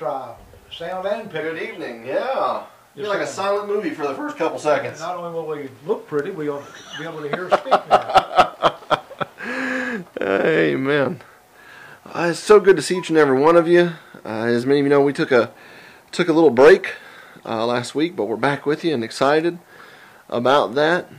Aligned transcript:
Try 0.00 0.34
sound 0.72 1.06
and 1.06 1.30
picture. 1.30 1.52
Good 1.52 1.62
evening. 1.62 2.06
Yeah. 2.06 2.64
You're 2.94 3.04
Just 3.04 3.18
like 3.18 3.20
a 3.20 3.26
silent 3.26 3.68
movie 3.68 3.90
for 3.90 4.06
the 4.06 4.14
first 4.14 4.38
couple 4.38 4.58
seconds. 4.58 4.98
Not 4.98 5.18
only 5.18 5.30
will 5.30 5.46
we 5.46 5.68
look 5.84 6.08
pretty, 6.08 6.30
we'll 6.30 6.64
be 6.98 7.04
able 7.04 7.20
to 7.20 7.28
hear 7.28 7.50
speak 7.50 7.86
now. 7.86 8.78
Amen. 10.22 11.20
Uh, 12.06 12.28
it's 12.30 12.38
so 12.38 12.58
good 12.60 12.76
to 12.76 12.82
see 12.82 12.96
each 12.96 13.10
and 13.10 13.18
every 13.18 13.38
one 13.38 13.56
of 13.56 13.68
you. 13.68 13.92
Uh, 14.24 14.46
as 14.46 14.64
many 14.64 14.80
of 14.80 14.86
you 14.86 14.88
know, 14.88 15.02
we 15.02 15.12
took 15.12 15.30
a 15.30 15.52
took 16.12 16.30
a 16.30 16.32
little 16.32 16.48
break 16.48 16.94
uh, 17.44 17.66
last 17.66 17.94
week, 17.94 18.16
but 18.16 18.24
we're 18.24 18.36
back 18.36 18.64
with 18.64 18.82
you 18.82 18.94
and 18.94 19.04
excited 19.04 19.58
about 20.30 20.74
that. 20.76 21.10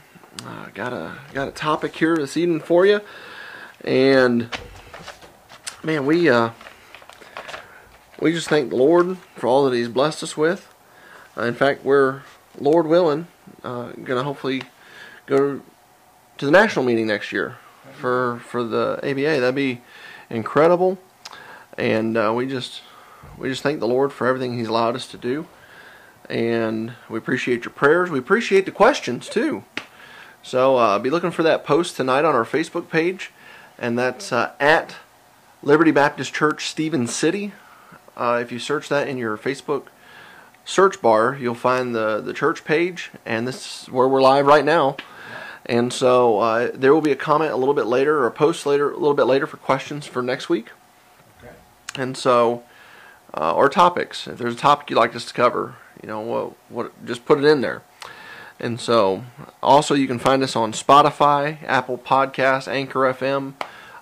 Uh, 0.43 0.69
got 0.73 0.91
a 0.91 1.19
got 1.35 1.47
a 1.47 1.51
topic 1.51 1.95
here 1.95 2.17
this 2.17 2.35
evening 2.35 2.61
for 2.61 2.87
you, 2.87 3.01
and 3.83 4.49
man, 5.83 6.07
we 6.07 6.27
uh, 6.27 6.49
we 8.21 8.31
just 8.31 8.47
thank 8.47 8.69
the 8.69 8.77
Lord 8.77 9.17
for 9.35 9.47
all 9.47 9.65
that 9.65 9.75
He's 9.75 9.89
blessed 9.89 10.23
us 10.23 10.37
with. 10.37 10.73
Uh, 11.35 11.43
in 11.43 11.55
fact, 11.55 11.83
we're 11.83 12.21
Lord 12.59 12.85
willing 12.85 13.27
uh, 13.63 13.91
gonna 14.03 14.23
hopefully 14.23 14.63
go 15.25 15.61
to 16.37 16.45
the 16.45 16.51
national 16.51 16.85
meeting 16.85 17.07
next 17.07 17.31
year 17.31 17.57
for 17.93 18.41
for 18.45 18.63
the 18.63 18.99
ABA. 19.03 19.39
That'd 19.39 19.55
be 19.55 19.81
incredible, 20.29 20.97
and 21.77 22.17
uh, 22.17 22.31
we 22.35 22.47
just 22.47 22.81
we 23.37 23.49
just 23.49 23.63
thank 23.63 23.79
the 23.79 23.87
Lord 23.87 24.13
for 24.13 24.27
everything 24.27 24.57
He's 24.57 24.67
allowed 24.67 24.95
us 24.95 25.07
to 25.07 25.17
do, 25.17 25.47
and 26.29 26.93
we 27.09 27.17
appreciate 27.17 27.65
your 27.65 27.73
prayers. 27.73 28.09
We 28.09 28.19
appreciate 28.19 28.65
the 28.65 28.71
questions 28.71 29.27
too. 29.27 29.63
So 30.43 30.77
uh, 30.77 30.99
be 30.99 31.09
looking 31.09 31.31
for 31.31 31.43
that 31.43 31.63
post 31.65 31.97
tonight 31.97 32.25
on 32.25 32.35
our 32.35 32.45
Facebook 32.45 32.89
page, 32.89 33.31
and 33.77 33.97
that's 33.97 34.31
uh, 34.31 34.53
at 34.59 34.95
Liberty 35.63 35.91
Baptist 35.91 36.33
Church, 36.33 36.67
Stephens 36.67 37.13
City. 37.13 37.53
Uh, 38.15 38.39
if 38.41 38.51
you 38.51 38.59
search 38.59 38.89
that 38.89 39.07
in 39.07 39.17
your 39.17 39.37
Facebook 39.37 39.87
search 40.65 41.01
bar, 41.01 41.37
you'll 41.39 41.55
find 41.55 41.95
the 41.95 42.21
the 42.21 42.33
church 42.33 42.63
page, 42.65 43.11
and 43.25 43.47
this 43.47 43.83
is 43.83 43.89
where 43.89 44.07
we're 44.07 44.21
live 44.21 44.45
right 44.45 44.65
now. 44.65 44.97
And 45.65 45.93
so 45.93 46.39
uh, 46.39 46.71
there 46.73 46.93
will 46.93 47.01
be 47.01 47.11
a 47.11 47.15
comment 47.15 47.51
a 47.51 47.55
little 47.55 47.73
bit 47.73 47.85
later, 47.85 48.19
or 48.19 48.27
a 48.27 48.31
post 48.31 48.65
later, 48.65 48.89
a 48.89 48.97
little 48.97 49.13
bit 49.13 49.25
later 49.25 49.45
for 49.45 49.57
questions 49.57 50.05
for 50.05 50.21
next 50.21 50.49
week. 50.49 50.69
Okay. 51.39 51.53
And 51.95 52.17
so, 52.17 52.63
uh, 53.33 53.53
or 53.53 53.69
topics. 53.69 54.27
If 54.27 54.37
there's 54.37 54.55
a 54.55 54.57
topic 54.57 54.89
you'd 54.89 54.97
like 54.97 55.15
us 55.15 55.25
to 55.25 55.33
cover, 55.33 55.75
you 56.01 56.07
know, 56.07 56.19
what, 56.19 56.53
what, 56.69 57.05
just 57.05 57.25
put 57.25 57.37
it 57.37 57.45
in 57.45 57.61
there. 57.61 57.83
And 58.59 58.79
so, 58.79 59.23
also 59.61 59.93
you 59.95 60.07
can 60.07 60.19
find 60.19 60.43
us 60.43 60.55
on 60.55 60.73
Spotify, 60.73 61.63
Apple 61.63 61.97
Podcasts, 61.97 62.67
Anchor 62.67 63.01
FM, 63.13 63.53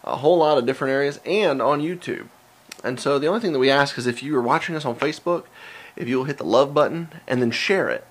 a 0.03 0.17
whole 0.17 0.37
lot 0.37 0.57
of 0.57 0.65
different 0.65 0.93
areas, 0.93 1.19
and 1.25 1.61
on 1.61 1.81
YouTube. 1.81 2.27
And 2.83 2.99
so 2.99 3.19
the 3.19 3.27
only 3.27 3.39
thing 3.39 3.53
that 3.53 3.59
we 3.59 3.69
ask 3.69 3.97
is 3.97 4.07
if 4.07 4.23
you 4.23 4.35
are 4.37 4.41
watching 4.41 4.75
us 4.75 4.85
on 4.85 4.95
Facebook, 4.95 5.45
if 5.95 6.07
you'll 6.07 6.25
hit 6.25 6.37
the 6.37 6.45
love 6.45 6.73
button 6.73 7.09
and 7.27 7.41
then 7.41 7.51
share 7.51 7.89
it, 7.89 8.05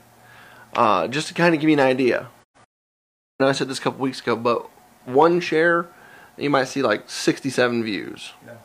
uh, 0.74 1.08
just 1.08 1.28
to 1.28 1.34
kind 1.34 1.54
of 1.54 1.60
give 1.60 1.70
you 1.70 1.76
an 1.76 1.80
idea. 1.80 2.28
I 2.56 3.44
know 3.44 3.48
I 3.48 3.52
said 3.52 3.68
this 3.68 3.78
a 3.78 3.82
couple 3.82 4.00
weeks 4.00 4.20
ago, 4.20 4.36
but 4.36 4.68
one 5.04 5.40
share, 5.40 5.88
you 6.36 6.50
might 6.50 6.64
see 6.64 6.82
like 6.82 7.08
67 7.08 7.82
views. 7.82 8.32
Yeah. 8.44 8.56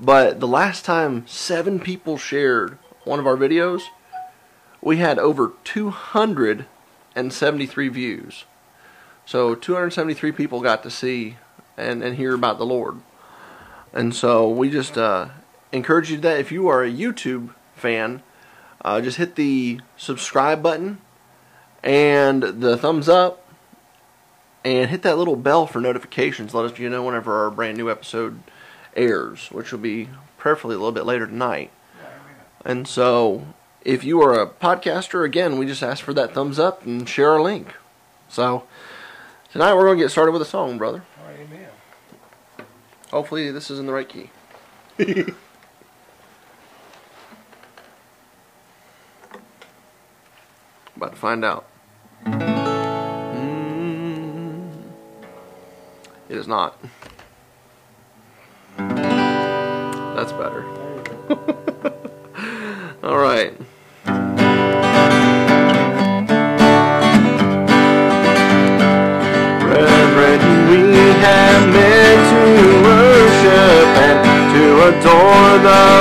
But 0.00 0.38
the 0.40 0.48
last 0.48 0.84
time 0.84 1.26
seven 1.26 1.80
people 1.80 2.18
shared 2.18 2.78
one 3.04 3.18
of 3.18 3.26
our 3.26 3.36
videos, 3.36 3.82
we 4.80 4.98
had 4.98 5.18
over 5.18 5.54
273 5.64 7.88
views. 7.88 8.44
So 9.26 9.54
273 9.54 10.32
people 10.32 10.60
got 10.60 10.82
to 10.82 10.90
see 10.90 11.36
and, 11.76 12.02
and 12.02 12.16
hear 12.16 12.34
about 12.34 12.58
the 12.58 12.66
Lord. 12.66 13.00
And 13.94 14.12
so 14.12 14.48
we 14.48 14.70
just 14.70 14.98
uh, 14.98 15.28
encourage 15.70 16.10
you 16.10 16.18
that 16.18 16.40
if 16.40 16.50
you 16.50 16.66
are 16.66 16.82
a 16.82 16.90
YouTube 16.90 17.54
fan, 17.76 18.22
uh, 18.84 19.00
just 19.00 19.18
hit 19.18 19.36
the 19.36 19.80
subscribe 19.96 20.62
button 20.62 20.98
and 21.82 22.42
the 22.42 22.76
thumbs 22.76 23.08
up 23.08 23.48
and 24.64 24.90
hit 24.90 25.02
that 25.02 25.16
little 25.16 25.36
bell 25.36 25.66
for 25.68 25.80
notifications. 25.80 26.52
Let 26.52 26.72
us 26.72 26.78
you 26.78 26.90
know 26.90 27.04
whenever 27.04 27.44
our 27.44 27.50
brand 27.52 27.78
new 27.78 27.88
episode 27.88 28.42
airs, 28.96 29.50
which 29.52 29.70
will 29.70 29.78
be 29.78 30.08
prayerfully 30.38 30.74
a 30.74 30.78
little 30.78 30.92
bit 30.92 31.06
later 31.06 31.26
tonight. 31.26 31.70
And 32.64 32.88
so, 32.88 33.46
if 33.82 34.02
you 34.02 34.22
are 34.22 34.40
a 34.40 34.48
podcaster, 34.48 35.24
again, 35.24 35.58
we 35.58 35.66
just 35.66 35.82
ask 35.82 36.02
for 36.02 36.14
that 36.14 36.32
thumbs 36.32 36.58
up 36.58 36.84
and 36.84 37.08
share 37.08 37.32
our 37.32 37.42
link. 37.42 37.74
So, 38.28 38.64
tonight 39.52 39.74
we're 39.74 39.84
going 39.84 39.98
to 39.98 40.04
get 40.04 40.10
started 40.10 40.32
with 40.32 40.42
a 40.42 40.46
song, 40.46 40.78
brother. 40.78 41.04
All 43.14 43.22
right, 43.22 43.32
amen. 43.32 43.44
Hopefully, 43.44 43.50
this 43.52 43.70
is 43.70 43.78
in 43.78 43.86
the 43.86 43.92
right 43.92 44.08
key. 44.08 44.30
About 50.96 51.12
to 51.12 51.16
find 51.16 51.44
out. 51.44 51.64
Mm, 52.24 52.72
it 56.28 56.36
is 56.36 56.48
not. 56.48 56.76
That's 58.76 60.32
better. 60.32 60.64
There 63.00 63.53
adore 75.64 75.93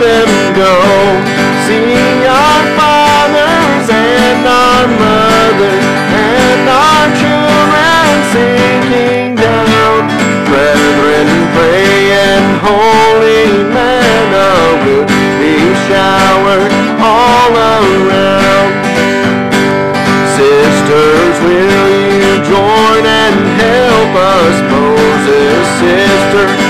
them 0.00 0.28
go? 0.54 0.74
See 1.66 2.26
our 2.26 2.62
fathers 2.76 3.88
and 3.90 4.46
our 4.46 4.86
mothers 5.00 5.86
and 6.12 6.68
our 6.68 7.06
children 7.20 8.12
sinking 8.32 9.34
down. 9.36 10.00
Brethren, 10.46 11.26
pray 11.56 12.12
and 12.12 12.46
holy 12.60 13.64
manna 13.72 14.50
will 14.84 15.06
be 15.40 15.56
showered 15.88 16.72
all 17.00 17.52
around. 17.56 18.72
Sisters, 20.36 21.36
will 21.40 21.88
you 22.20 22.34
join 22.44 23.02
and 23.06 23.36
help 23.64 24.12
us? 24.14 24.56
Moses' 24.70 25.68
sister 25.80 26.65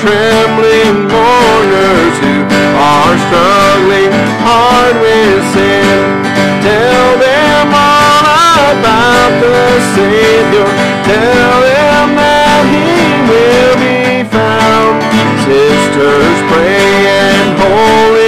trembling 0.00 1.10
mourners 1.10 2.14
who 2.22 2.36
are 2.78 3.14
struggling 3.26 4.12
hard 4.46 4.94
with 5.02 5.42
sin? 5.54 6.22
Tell 6.62 7.10
them 7.18 7.66
all 7.74 8.54
about 8.78 9.32
the 9.42 9.58
Savior. 9.98 10.68
Tell 11.02 11.56
them 11.66 12.06
that 12.14 12.62
He 12.70 12.94
will 13.26 13.74
be 13.82 14.22
found. 14.30 15.02
Sisters, 15.42 16.38
pray 16.46 16.94
and 17.26 17.58
holy 17.58 18.27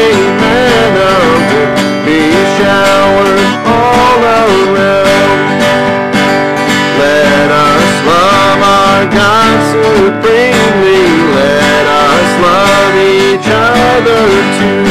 other 14.01 14.29
too. 14.57 14.85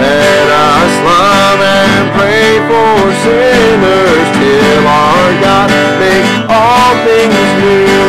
Let 0.00 0.48
us 0.48 0.92
love 1.04 1.60
and 1.60 2.04
pray 2.16 2.56
for 2.68 2.96
sinners 3.24 4.28
till 4.40 4.84
our 4.88 5.28
God 5.44 5.68
make 6.00 6.28
all 6.48 6.92
things 7.04 7.48
new. 7.60 8.00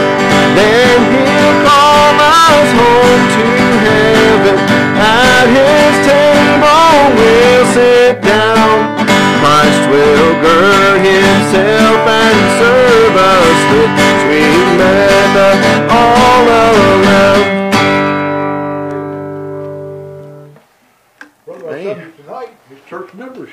Then 0.56 0.98
He'll 1.12 1.56
call 1.68 2.16
us 2.16 2.70
home 2.80 3.24
to 3.36 3.48
heaven. 3.88 4.56
At 4.96 5.48
his 5.52 5.94
table 6.08 6.96
we'll 7.20 7.68
sit 7.76 8.22
down. 8.24 8.96
Christ 9.44 9.84
will 9.92 10.32
gird 10.42 10.98
himself 11.04 12.00
and 12.08 12.40
serve 12.60 13.16
us 13.20 13.60
with 13.72 13.92
sweet 14.24 14.68
manna 14.80 15.85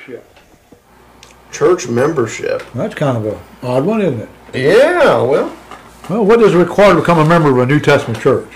membership. 0.07 0.29
Church 1.51 1.87
membership. 1.87 2.63
That's 2.73 2.95
kind 2.95 3.17
of 3.17 3.25
a 3.25 3.65
odd 3.65 3.85
one, 3.85 4.01
isn't 4.01 4.21
it? 4.21 4.29
Yeah, 4.53 5.21
well, 5.21 5.55
Well, 6.09 6.25
what 6.25 6.39
does 6.39 6.53
it 6.53 6.57
require 6.57 6.93
to 6.93 6.99
become 6.99 7.19
a 7.19 7.25
member 7.25 7.49
of 7.49 7.57
a 7.57 7.65
New 7.65 7.79
Testament 7.79 8.21
church? 8.21 8.47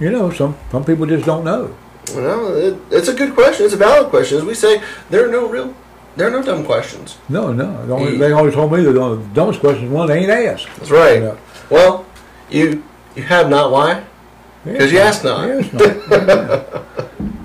You 0.00 0.10
know, 0.10 0.30
some 0.30 0.56
some 0.70 0.84
people 0.84 1.06
just 1.06 1.24
don't 1.24 1.44
know. 1.44 1.74
well, 2.14 2.54
it, 2.56 2.78
it's 2.90 3.08
a 3.08 3.14
good 3.14 3.34
question. 3.34 3.64
It's 3.64 3.74
a 3.74 3.78
valid 3.78 4.10
question. 4.10 4.38
As 4.38 4.44
we 4.44 4.54
say, 4.54 4.82
there 5.10 5.26
are 5.28 5.32
no 5.32 5.48
real, 5.48 5.74
there 6.16 6.28
are 6.28 6.30
no 6.30 6.42
dumb 6.42 6.64
questions. 6.64 7.18
No, 7.28 7.52
no. 7.52 7.66
Only, 7.92 8.18
they 8.18 8.32
always 8.32 8.54
told 8.54 8.72
me 8.72 8.82
the 8.82 8.92
dumbest 9.34 9.60
question 9.60 9.86
is 9.86 9.90
one 9.90 10.08
they 10.08 10.18
ain't 10.18 10.30
asked. 10.30 10.68
That's 10.76 10.90
right. 10.90 11.36
Well, 11.70 12.06
you 12.50 12.84
you 13.16 13.22
have 13.22 13.48
not. 13.48 13.72
Why? 13.72 14.04
Because 14.64 14.92
you 14.92 14.98
asked 14.98 15.24
not. 15.24 15.48
Yes, 15.48 15.72
not. 15.72 16.84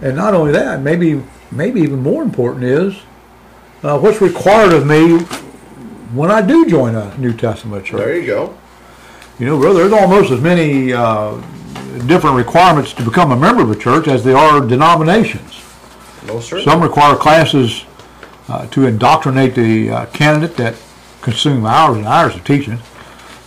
and 0.04 0.16
not 0.16 0.34
only 0.34 0.52
that, 0.52 0.82
maybe 0.82 1.24
maybe 1.52 1.82
even 1.82 2.02
more 2.04 2.22
important 2.24 2.64
is 2.64 2.96
uh, 3.84 4.00
what's 4.00 4.22
required 4.22 4.74
of 4.74 4.86
me 4.86 5.20
when 6.14 6.30
I 6.30 6.42
do 6.42 6.68
join 6.68 6.96
a 6.96 7.16
New 7.18 7.34
Testament 7.34 7.86
church. 7.86 8.00
There 8.00 8.18
you 8.18 8.26
go. 8.26 8.58
You 9.40 9.48
know, 9.48 9.60
brother, 9.60 9.80
there's 9.80 9.94
almost 9.94 10.32
as 10.32 10.42
many 10.42 10.94
uh, 10.94 11.36
different 12.06 12.36
requirements 12.36 12.94
to 12.94 13.04
become 13.04 13.32
a 13.32 13.36
member 13.36 13.64
of 13.64 13.72
a 13.72 13.76
church 13.76 14.08
as 14.08 14.24
there 14.24 14.38
are 14.38 14.66
denominations. 14.66 15.64
Most 16.28 16.50
certainly. 16.50 16.64
Some 16.64 16.82
require 16.82 17.16
classes 17.16 17.86
uh, 18.48 18.68
to 18.68 18.86
indoctrinate 18.86 19.56
the 19.56 19.90
uh, 19.90 20.06
candidate 20.08 20.58
that 20.58 20.76
consume 21.22 21.66
hours 21.66 21.98
and 21.98 22.06
hours 22.06 22.36
of 22.36 22.44
teaching, 22.44 22.78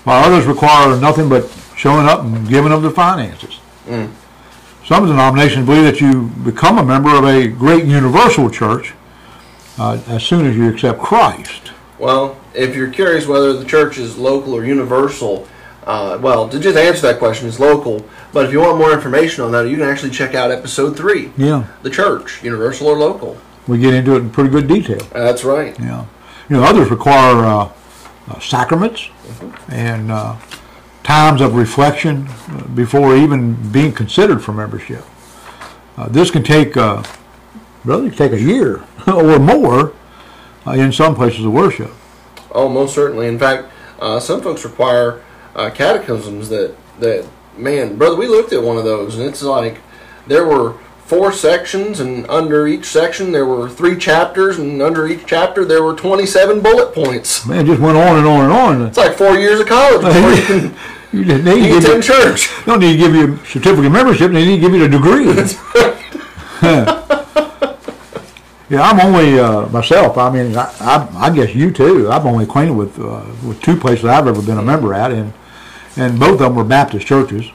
while 0.05 0.25
others 0.25 0.47
require 0.47 0.99
nothing 0.99 1.29
but 1.29 1.49
showing 1.77 2.07
up 2.07 2.21
and 2.21 2.49
giving 2.49 2.73
of 2.73 2.83
the 2.83 2.91
finances. 2.91 3.61
Mm. 3.87 4.11
Some 4.85 5.07
denominations 5.07 5.67
believe 5.67 5.85
that 5.85 6.01
you 6.01 6.29
become 6.45 6.79
a 6.79 6.85
member 6.85 7.11
of 7.11 7.25
a 7.25 7.47
great 7.49 7.85
universal 7.85 8.51
church 8.51 8.95
uh, 9.79 10.00
as 10.09 10.23
soon 10.23 10.47
as 10.47 10.56
you 10.56 10.69
accept 10.69 11.00
Christ. 11.00 11.73
Well, 11.99 12.37
if 12.55 12.75
you're 12.75 12.91
curious 12.91 13.26
whether 13.26 13.53
the 13.53 13.65
church 13.65 13.99
is 13.99 14.17
local 14.19 14.53
or 14.55 14.65
universal, 14.65 15.47
uh, 15.85 16.19
well, 16.21 16.49
to 16.49 16.59
just 16.59 16.76
answer 16.76 17.03
that 17.03 17.19
question, 17.19 17.47
it's 17.49 17.61
local. 17.61 18.05
But 18.32 18.47
if 18.47 18.53
you 18.53 18.61
want 18.61 18.79
more 18.79 18.93
information 18.93 19.44
on 19.44 19.53
that, 19.53 19.69
you 19.69 19.76
can 19.76 19.87
actually 19.88 20.11
check 20.11 20.35
out 20.35 20.50
episode 20.50 20.97
three, 20.97 21.31
Yeah, 21.37 21.67
the 21.82 21.91
church, 21.91 22.43
universal 22.43 22.88
or 22.88 22.97
local. 22.97 23.37
we 23.69 23.79
get 23.79 23.94
into 23.94 24.15
it 24.15 24.19
in 24.19 24.31
pretty 24.31 24.50
good 24.50 24.67
detail. 24.67 25.00
That's 25.12 25.44
right. 25.44 25.79
Yeah. 25.79 26.05
You 26.49 26.56
know, 26.56 26.65
others 26.65 26.91
require 26.91 27.44
uh, 27.44 27.73
uh, 28.29 28.41
sacraments 28.41 29.09
and 29.69 30.11
uh, 30.11 30.37
times 31.03 31.41
of 31.41 31.55
reflection 31.55 32.26
uh, 32.29 32.67
before 32.75 33.17
even 33.17 33.55
being 33.71 33.93
considered 33.93 34.43
for 34.43 34.53
membership. 34.53 35.05
Uh, 35.97 36.09
this 36.09 36.31
can 36.31 36.43
take, 36.43 36.76
really, 37.85 38.09
it 38.09 38.17
take 38.17 38.33
a 38.33 38.41
year 38.41 38.85
or 39.07 39.39
more 39.39 39.95
uh, 40.67 40.73
in 40.73 40.93
some 40.93 41.15
places 41.15 41.45
of 41.45 41.53
worship. 41.53 41.91
Oh, 42.51 42.69
most 42.69 42.95
certainly. 42.95 43.27
In 43.27 43.39
fact, 43.39 43.69
uh, 44.01 44.21
some 44.21 44.41
folks 44.41 44.65
require 44.65 45.23
uh, 45.55 45.71
catechisms 45.71 46.49
that 46.49 46.77
that 47.01 47.27
man, 47.57 47.97
brother, 47.97 48.17
we 48.17 48.27
looked 48.27 48.53
at 48.53 48.63
one 48.63 48.77
of 48.77 48.85
those, 48.85 49.17
and 49.17 49.25
it's 49.25 49.43
like 49.43 49.81
there 50.27 50.47
were 50.47 50.75
four 51.05 51.33
sections, 51.33 52.01
and 52.01 52.29
under 52.29 52.67
each 52.67 52.87
section 52.87 53.33
there 53.33 53.47
were 53.47 53.69
three 53.69 53.97
chapters, 53.97 54.59
and 54.59 54.81
under 54.81 55.07
each 55.07 55.27
chapter 55.27 55.65
there 55.65 55.83
were 55.83 55.95
twenty-seven 55.95 56.61
bullet 56.63 56.95
points. 56.95 57.47
Man, 57.47 57.65
it 57.65 57.67
just 57.67 57.81
went 57.81 57.97
on 57.97 58.19
and 58.19 58.27
on 58.27 58.45
and 58.45 58.53
on. 58.53 58.83
It's 58.87 58.99
like 58.99 59.17
four 59.17 59.37
years 59.37 59.61
of 59.61 59.67
college 59.67 60.03
before 60.03 60.31
you 60.31 60.43
can 60.43 60.77
You 61.15 61.25
just 61.25 61.45
need 61.45 61.63
to 61.63 61.81
give 61.81 61.85
you, 61.85 62.03
church. 62.03 62.49
don't 62.67 62.81
need 62.81 62.93
to 62.93 62.99
give 62.99 63.15
you 63.15 63.35
a 63.35 63.47
certificate 63.47 63.87
of 63.87 63.93
membership, 63.93 64.33
they 64.33 64.45
need 64.45 64.57
to 64.57 64.61
give 64.61 64.75
you 64.75 64.85
a 64.85 64.89
degree. 64.89 65.27
Yeah, 68.75 68.82
I'm 68.82 68.99
only 68.99 69.38
uh, 69.38 69.69
myself. 69.69 70.19
I 70.19 70.31
mean, 70.31 70.56
I, 70.56 70.65
I, 70.81 71.26
I 71.26 71.31
guess 71.31 71.55
you 71.55 71.71
too. 71.71 72.11
I'm 72.11 72.26
only 72.26 72.43
acquainted 72.43 72.73
with 72.73 72.99
uh, 72.99 73.25
with 73.47 73.62
two 73.62 73.76
places 73.76 74.06
I've 74.06 74.26
ever 74.26 74.43
been 74.43 74.59
a 74.59 74.62
member 74.62 74.93
at, 74.93 75.12
and 75.12 75.32
and 75.97 76.19
both 76.19 76.32
of 76.32 76.38
them 76.41 76.56
were 76.56 76.65
Baptist 76.65 77.06
churches, 77.06 77.49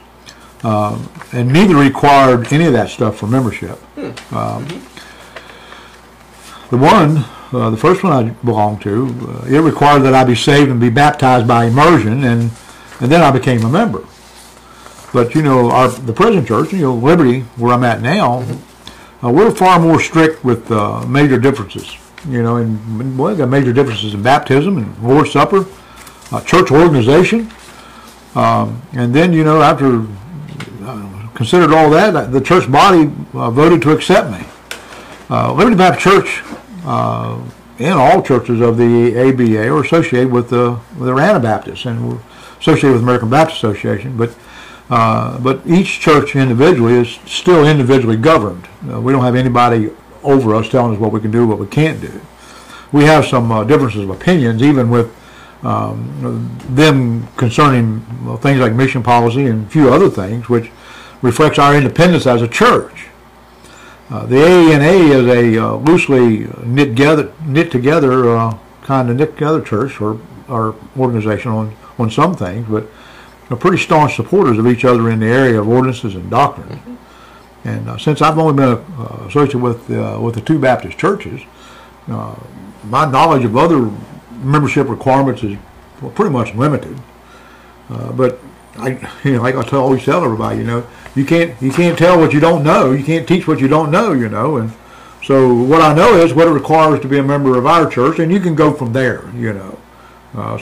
um, 0.62 1.12
and 1.34 1.52
neither 1.52 1.76
required 1.76 2.50
any 2.50 2.64
of 2.64 2.72
that 2.72 2.88
stuff 2.88 3.18
for 3.18 3.26
membership. 3.26 3.78
Um, 4.32 4.66
the 6.70 6.78
one, 6.78 7.18
uh, 7.52 7.68
the 7.68 7.76
first 7.76 8.02
one 8.02 8.14
I 8.14 8.30
belonged 8.42 8.80
to, 8.82 9.14
uh, 9.28 9.46
it 9.46 9.58
required 9.58 10.00
that 10.04 10.14
I 10.14 10.24
be 10.24 10.34
saved 10.34 10.70
and 10.70 10.80
be 10.80 10.88
baptized 10.88 11.46
by 11.46 11.66
immersion, 11.66 12.24
and 12.24 12.50
and 13.00 13.12
then 13.12 13.20
I 13.20 13.30
became 13.30 13.62
a 13.66 13.68
member. 13.68 14.06
But 15.12 15.34
you 15.34 15.42
know, 15.42 15.70
our 15.70 15.88
the 15.88 16.14
present 16.14 16.48
church, 16.48 16.72
you 16.72 16.80
know, 16.80 16.94
Liberty, 16.94 17.40
where 17.56 17.74
I'm 17.74 17.84
at 17.84 18.00
now, 18.00 18.42
uh, 19.22 19.30
we're 19.30 19.50
far 19.50 19.78
more 19.78 20.00
strict 20.00 20.44
with 20.44 20.70
uh, 20.70 21.04
major 21.06 21.38
differences. 21.38 21.96
You 22.28 22.42
know, 22.42 22.56
and 22.56 23.18
well, 23.18 23.32
we 23.32 23.38
got 23.38 23.48
major 23.48 23.72
differences 23.72 24.14
in 24.14 24.22
baptism 24.22 24.76
and 24.76 25.02
Lord's 25.02 25.32
Supper, 25.32 25.66
uh, 26.32 26.40
church 26.42 26.70
organization, 26.70 27.50
um, 28.34 28.82
and 28.92 29.14
then 29.14 29.32
you 29.32 29.42
know 29.42 29.62
after 29.62 30.04
uh, 30.82 31.28
considered 31.34 31.72
all 31.72 31.88
that, 31.90 32.30
the 32.30 32.40
church 32.40 32.70
body 32.70 33.10
uh, 33.32 33.50
voted 33.50 33.80
to 33.82 33.92
accept 33.92 34.30
me. 34.30 34.46
Uh, 35.30 35.52
Liberty 35.54 35.76
Baptist 35.76 36.04
Church 36.04 36.42
uh, 36.84 37.40
and 37.78 37.94
all 37.94 38.20
churches 38.20 38.60
of 38.60 38.76
the 38.76 39.16
ABA 39.16 39.68
are 39.68 39.82
associated 39.82 40.30
with 40.30 40.50
the 40.50 40.78
with 40.98 41.08
the 41.08 41.14
Anabaptists 41.14 41.86
and 41.86 42.06
we're 42.06 42.20
associated 42.58 42.92
with 42.92 43.02
American 43.02 43.30
Baptist 43.30 43.58
Association, 43.58 44.16
but. 44.16 44.34
Uh, 44.90 45.38
but 45.38 45.64
each 45.66 46.00
church 46.00 46.34
individually 46.34 46.94
is 46.94 47.18
still 47.24 47.64
individually 47.64 48.16
governed. 48.16 48.66
Uh, 48.90 49.00
we 49.00 49.12
don't 49.12 49.22
have 49.22 49.36
anybody 49.36 49.90
over 50.24 50.54
us 50.54 50.68
telling 50.68 50.92
us 50.92 51.00
what 51.00 51.12
we 51.12 51.20
can 51.20 51.30
do, 51.30 51.46
what 51.46 51.58
we 51.58 51.66
can't 51.66 52.00
do. 52.00 52.20
We 52.92 53.04
have 53.04 53.24
some 53.24 53.52
uh, 53.52 53.62
differences 53.62 54.02
of 54.02 54.10
opinions, 54.10 54.62
even 54.62 54.90
with 54.90 55.14
um, 55.62 56.58
them 56.70 57.28
concerning 57.36 58.00
things 58.38 58.58
like 58.60 58.72
mission 58.72 59.02
policy 59.02 59.46
and 59.46 59.66
a 59.66 59.70
few 59.70 59.92
other 59.92 60.10
things, 60.10 60.48
which 60.48 60.70
reflects 61.22 61.58
our 61.58 61.76
independence 61.76 62.26
as 62.26 62.42
a 62.42 62.48
church. 62.48 63.06
Uh, 64.08 64.26
the 64.26 64.36
AANA 64.36 65.10
is 65.10 65.26
a 65.28 65.64
uh, 65.64 65.74
loosely 65.76 66.48
knit 66.64 66.88
together, 66.88 67.32
knit 67.46 67.70
together 67.70 68.36
uh, 68.36 68.58
kind 68.82 69.08
of 69.08 69.16
knit 69.16 69.34
together 69.34 69.60
church 69.60 70.00
or, 70.00 70.18
or 70.48 70.74
organization 70.98 71.52
on, 71.52 71.76
on 71.96 72.10
some 72.10 72.34
things, 72.34 72.66
but 72.68 72.88
are 73.50 73.56
pretty 73.56 73.78
staunch 73.78 74.14
supporters 74.14 74.58
of 74.58 74.66
each 74.66 74.84
other 74.84 75.10
in 75.10 75.18
the 75.18 75.26
area 75.26 75.60
of 75.60 75.68
ordinances 75.68 76.14
and 76.14 76.30
doctrine. 76.30 76.98
And 77.64 77.88
uh, 77.88 77.98
since 77.98 78.22
I've 78.22 78.38
only 78.38 78.54
been 78.54 78.84
uh, 78.98 79.26
associated 79.28 79.58
with 79.58 79.90
uh, 79.90 80.18
with 80.20 80.34
the 80.34 80.40
two 80.40 80.58
Baptist 80.58 80.96
churches, 80.96 81.42
uh, 82.08 82.34
my 82.84 83.10
knowledge 83.10 83.44
of 83.44 83.56
other 83.56 83.90
membership 84.42 84.88
requirements 84.88 85.42
is 85.42 85.58
pretty 86.14 86.30
much 86.30 86.54
limited. 86.54 86.98
Uh, 87.90 88.12
but 88.12 88.38
I, 88.78 88.90
you 89.24 89.32
know, 89.34 89.42
like 89.42 89.56
I 89.56 89.76
always 89.76 90.04
tell 90.04 90.24
everybody, 90.24 90.58
you 90.58 90.64
know, 90.64 90.86
you 91.14 91.26
can't 91.26 91.60
you 91.60 91.70
can't 91.70 91.98
tell 91.98 92.18
what 92.18 92.32
you 92.32 92.40
don't 92.40 92.62
know. 92.62 92.92
You 92.92 93.04
can't 93.04 93.28
teach 93.28 93.46
what 93.46 93.60
you 93.60 93.68
don't 93.68 93.90
know. 93.90 94.12
You 94.12 94.30
know, 94.30 94.56
and 94.56 94.72
so 95.22 95.52
what 95.52 95.82
I 95.82 95.92
know 95.92 96.14
is 96.14 96.32
what 96.32 96.48
it 96.48 96.52
requires 96.52 97.00
to 97.00 97.08
be 97.08 97.18
a 97.18 97.22
member 97.22 97.58
of 97.58 97.66
our 97.66 97.90
church, 97.90 98.20
and 98.20 98.32
you 98.32 98.40
can 98.40 98.54
go 98.54 98.72
from 98.72 98.94
there. 98.94 99.28
You 99.34 99.52
know. 99.52 99.78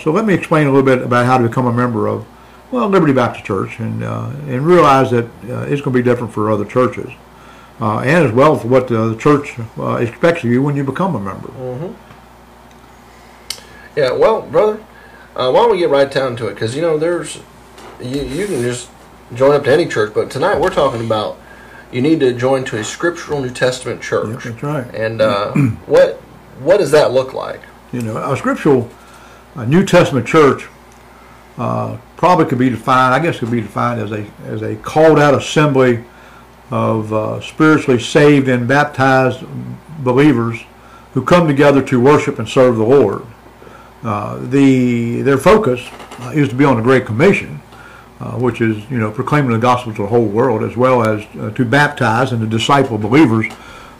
So 0.03 0.11
let 0.11 0.25
me 0.25 0.33
explain 0.35 0.67
a 0.67 0.71
little 0.73 0.85
bit 0.85 1.03
about 1.03 1.27
how 1.27 1.37
to 1.37 1.47
become 1.47 1.67
a 1.67 1.73
member 1.73 2.09
of 2.09 2.27
well, 2.71 2.89
Liberty 2.89 3.13
Baptist 3.13 3.45
Church, 3.45 3.79
and 3.79 4.03
uh, 4.03 4.31
and 4.47 4.67
realize 4.67 5.11
that 5.11 5.25
uh, 5.49 5.63
it's 5.63 5.81
going 5.81 5.95
to 5.95 5.99
be 5.99 6.03
different 6.03 6.33
for 6.33 6.51
other 6.51 6.65
churches, 6.65 7.11
uh, 7.81 7.99
and 8.01 8.27
as 8.27 8.33
well 8.33 8.57
for 8.59 8.69
what 8.69 8.89
the 8.89 9.17
church 9.17 9.55
uh, 9.79 9.97
expects 9.97 10.45
of 10.45 10.51
you 10.51 10.63
when 10.63 10.77
you 10.77 10.85
become 10.85 11.15
a 11.15 11.21
member. 11.21 11.49
Mhm. 11.49 11.95
Yeah, 13.97 14.13
well, 14.13 14.43
brother, 14.43 14.81
uh, 15.35 15.51
why 15.51 15.61
don't 15.63 15.73
we 15.73 15.79
get 15.79 15.91
right 15.91 16.11
down 16.11 16.37
to 16.37 16.47
it? 16.47 16.55
Because 16.55 16.77
you 16.77 16.83
know, 16.83 16.99
there's 16.99 17.41
you, 18.01 18.23
you 18.23 18.47
can 18.47 18.63
just 18.63 18.91
join 19.35 19.53
up 19.55 19.65
to 19.65 19.73
any 19.73 19.87
church, 19.87 20.13
but 20.15 20.31
tonight 20.31 20.61
we're 20.61 20.71
talking 20.71 21.05
about 21.05 21.37
you 21.91 22.03
need 22.03 22.21
to 22.21 22.33
join 22.35 22.65
to 22.67 22.79
a 22.79 22.85
scriptural 22.85 23.41
New 23.41 23.51
Testament 23.51 24.03
church. 24.03 24.45
That's 24.45 24.63
right. 24.63 24.95
And 24.95 25.21
uh, 25.21 25.53
what 25.87 26.17
what 26.61 26.79
does 26.79 26.91
that 26.91 27.13
look 27.13 27.33
like? 27.33 27.61
You 27.93 28.03
know, 28.03 28.17
a 28.33 28.37
scriptural 28.37 28.91
a 29.55 29.67
New 29.67 29.85
Testament 29.85 30.27
church 30.27 30.67
uh, 31.57 31.97
probably 32.19 32.45
could 32.47 32.59
be 32.59 32.69
defined, 32.69 33.15
I 33.15 33.21
guess, 33.21 33.39
could 33.39 33.51
be 33.51 33.63
defined 33.63 34.01
as 34.01 34.13
a 34.13 34.27
as 34.45 34.61
a 34.61 34.77
called 34.77 35.19
out 35.19 35.35
assembly 35.35 36.05
of 36.71 37.13
uh, 37.13 37.41
spiritually 37.41 37.99
saved 37.99 38.49
and 38.49 38.69
baptized 38.69 39.43
believers 40.01 40.61
who 41.15 41.25
come 41.25 41.47
together 41.47 41.81
to 41.83 41.99
worship 41.99 42.39
and 42.39 42.47
serve 42.47 42.77
the 42.77 42.85
Lord. 42.85 43.25
Uh, 44.03 44.39
the 44.41 45.23
their 45.23 45.39
focus 45.39 45.81
uh, 46.21 46.33
is 46.35 46.49
to 46.51 46.55
be 46.57 46.65
on 46.65 46.77
the 46.77 46.83
Great 46.83 47.07
Commission, 47.07 47.61
uh, 48.21 48.33
which 48.33 48.61
is 48.61 48.89
you 48.91 48.99
know 48.99 49.13
proclaiming 49.13 49.53
the 49.53 49.59
gospel 49.59 49.95
to 49.95 50.03
the 50.03 50.09
whole 50.09 50.27
world, 50.27 50.63
as 50.63 50.77
well 50.77 51.03
as 51.09 51.25
uh, 51.37 51.51
to 51.53 51.65
baptize 51.65 52.33
and 52.33 52.41
to 52.41 52.47
disciple 52.47 52.99
believers 52.99 53.47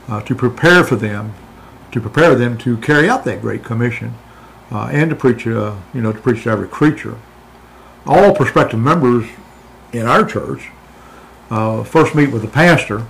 uh, 0.09 0.21
to 0.23 0.35
prepare 0.35 0.83
for 0.83 0.97
them, 0.97 1.35
to 1.93 2.01
prepare 2.01 2.35
them 2.35 2.59
to 2.59 2.77
carry 2.79 3.09
out 3.09 3.25
that 3.25 3.41
great 3.41 3.63
commission, 3.63 4.15
and 4.73 5.09
to 5.09 5.17
preach 5.17 5.47
you 5.47 5.79
know 5.95 6.13
to 6.13 6.19
preach 6.19 6.43
to 6.43 6.51
every 6.51 6.67
creature. 6.67 7.17
All 8.09 8.35
prospective 8.35 8.81
members 8.81 9.29
in 9.93 10.07
our 10.07 10.25
church 10.25 10.71
uh, 11.51 11.85
first 11.85 12.15
meet 12.15 12.33
with 12.33 12.43
the 12.43 12.49
pastor, 12.49 13.07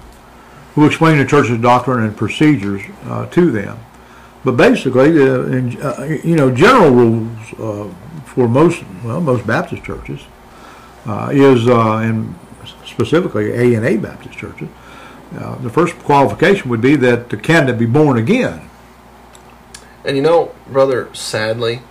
who 0.75 0.87
explains 0.87 1.19
the 1.19 1.29
church's 1.29 1.59
doctrine 1.61 2.05
and 2.05 2.17
procedures 2.17 2.83
uh, 3.07 3.27
to 3.27 3.51
them. 3.51 3.79
But 4.45 4.53
basically, 4.57 5.11
uh, 5.21 5.43
in, 5.43 5.81
uh, 5.83 6.19
you 6.25 6.37
know, 6.37 6.55
general 6.55 6.91
rules 6.91 7.53
uh, 7.55 7.93
for 8.25 8.49
most 8.49 8.85
well 9.05 9.21
most 9.21 9.47
Baptist 9.47 9.83
churches 9.85 10.21
is, 11.31 11.67
and 11.67 12.35
specifically 12.85 13.53
A 13.53 13.75
and 13.75 13.87
A 13.87 13.97
Baptist 13.97 14.39
churches, 14.39 14.69
the 15.33 15.71
first 15.71 15.99
qualification 16.01 16.69
would 16.71 16.81
be 16.81 16.97
that 16.97 17.31
the 17.31 17.37
candidate 17.37 17.79
be 17.79 17.87
born 17.87 18.19
again. 18.19 18.69
And 20.05 20.17
you 20.17 20.23
know, 20.23 20.55
brother, 20.69 21.13
sadly, 21.15 21.83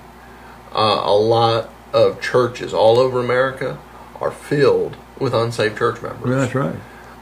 uh, 0.73 1.01
a 1.03 1.15
lot 1.15 1.69
of 1.93 2.21
churches 2.21 2.73
all 2.73 2.99
over 2.99 3.19
America 3.19 3.79
are 4.19 4.31
filled 4.31 4.97
with 5.19 5.33
unsaved 5.33 5.77
church 5.77 6.01
members. 6.01 6.29
That's 6.29 6.55
right. 6.55 6.75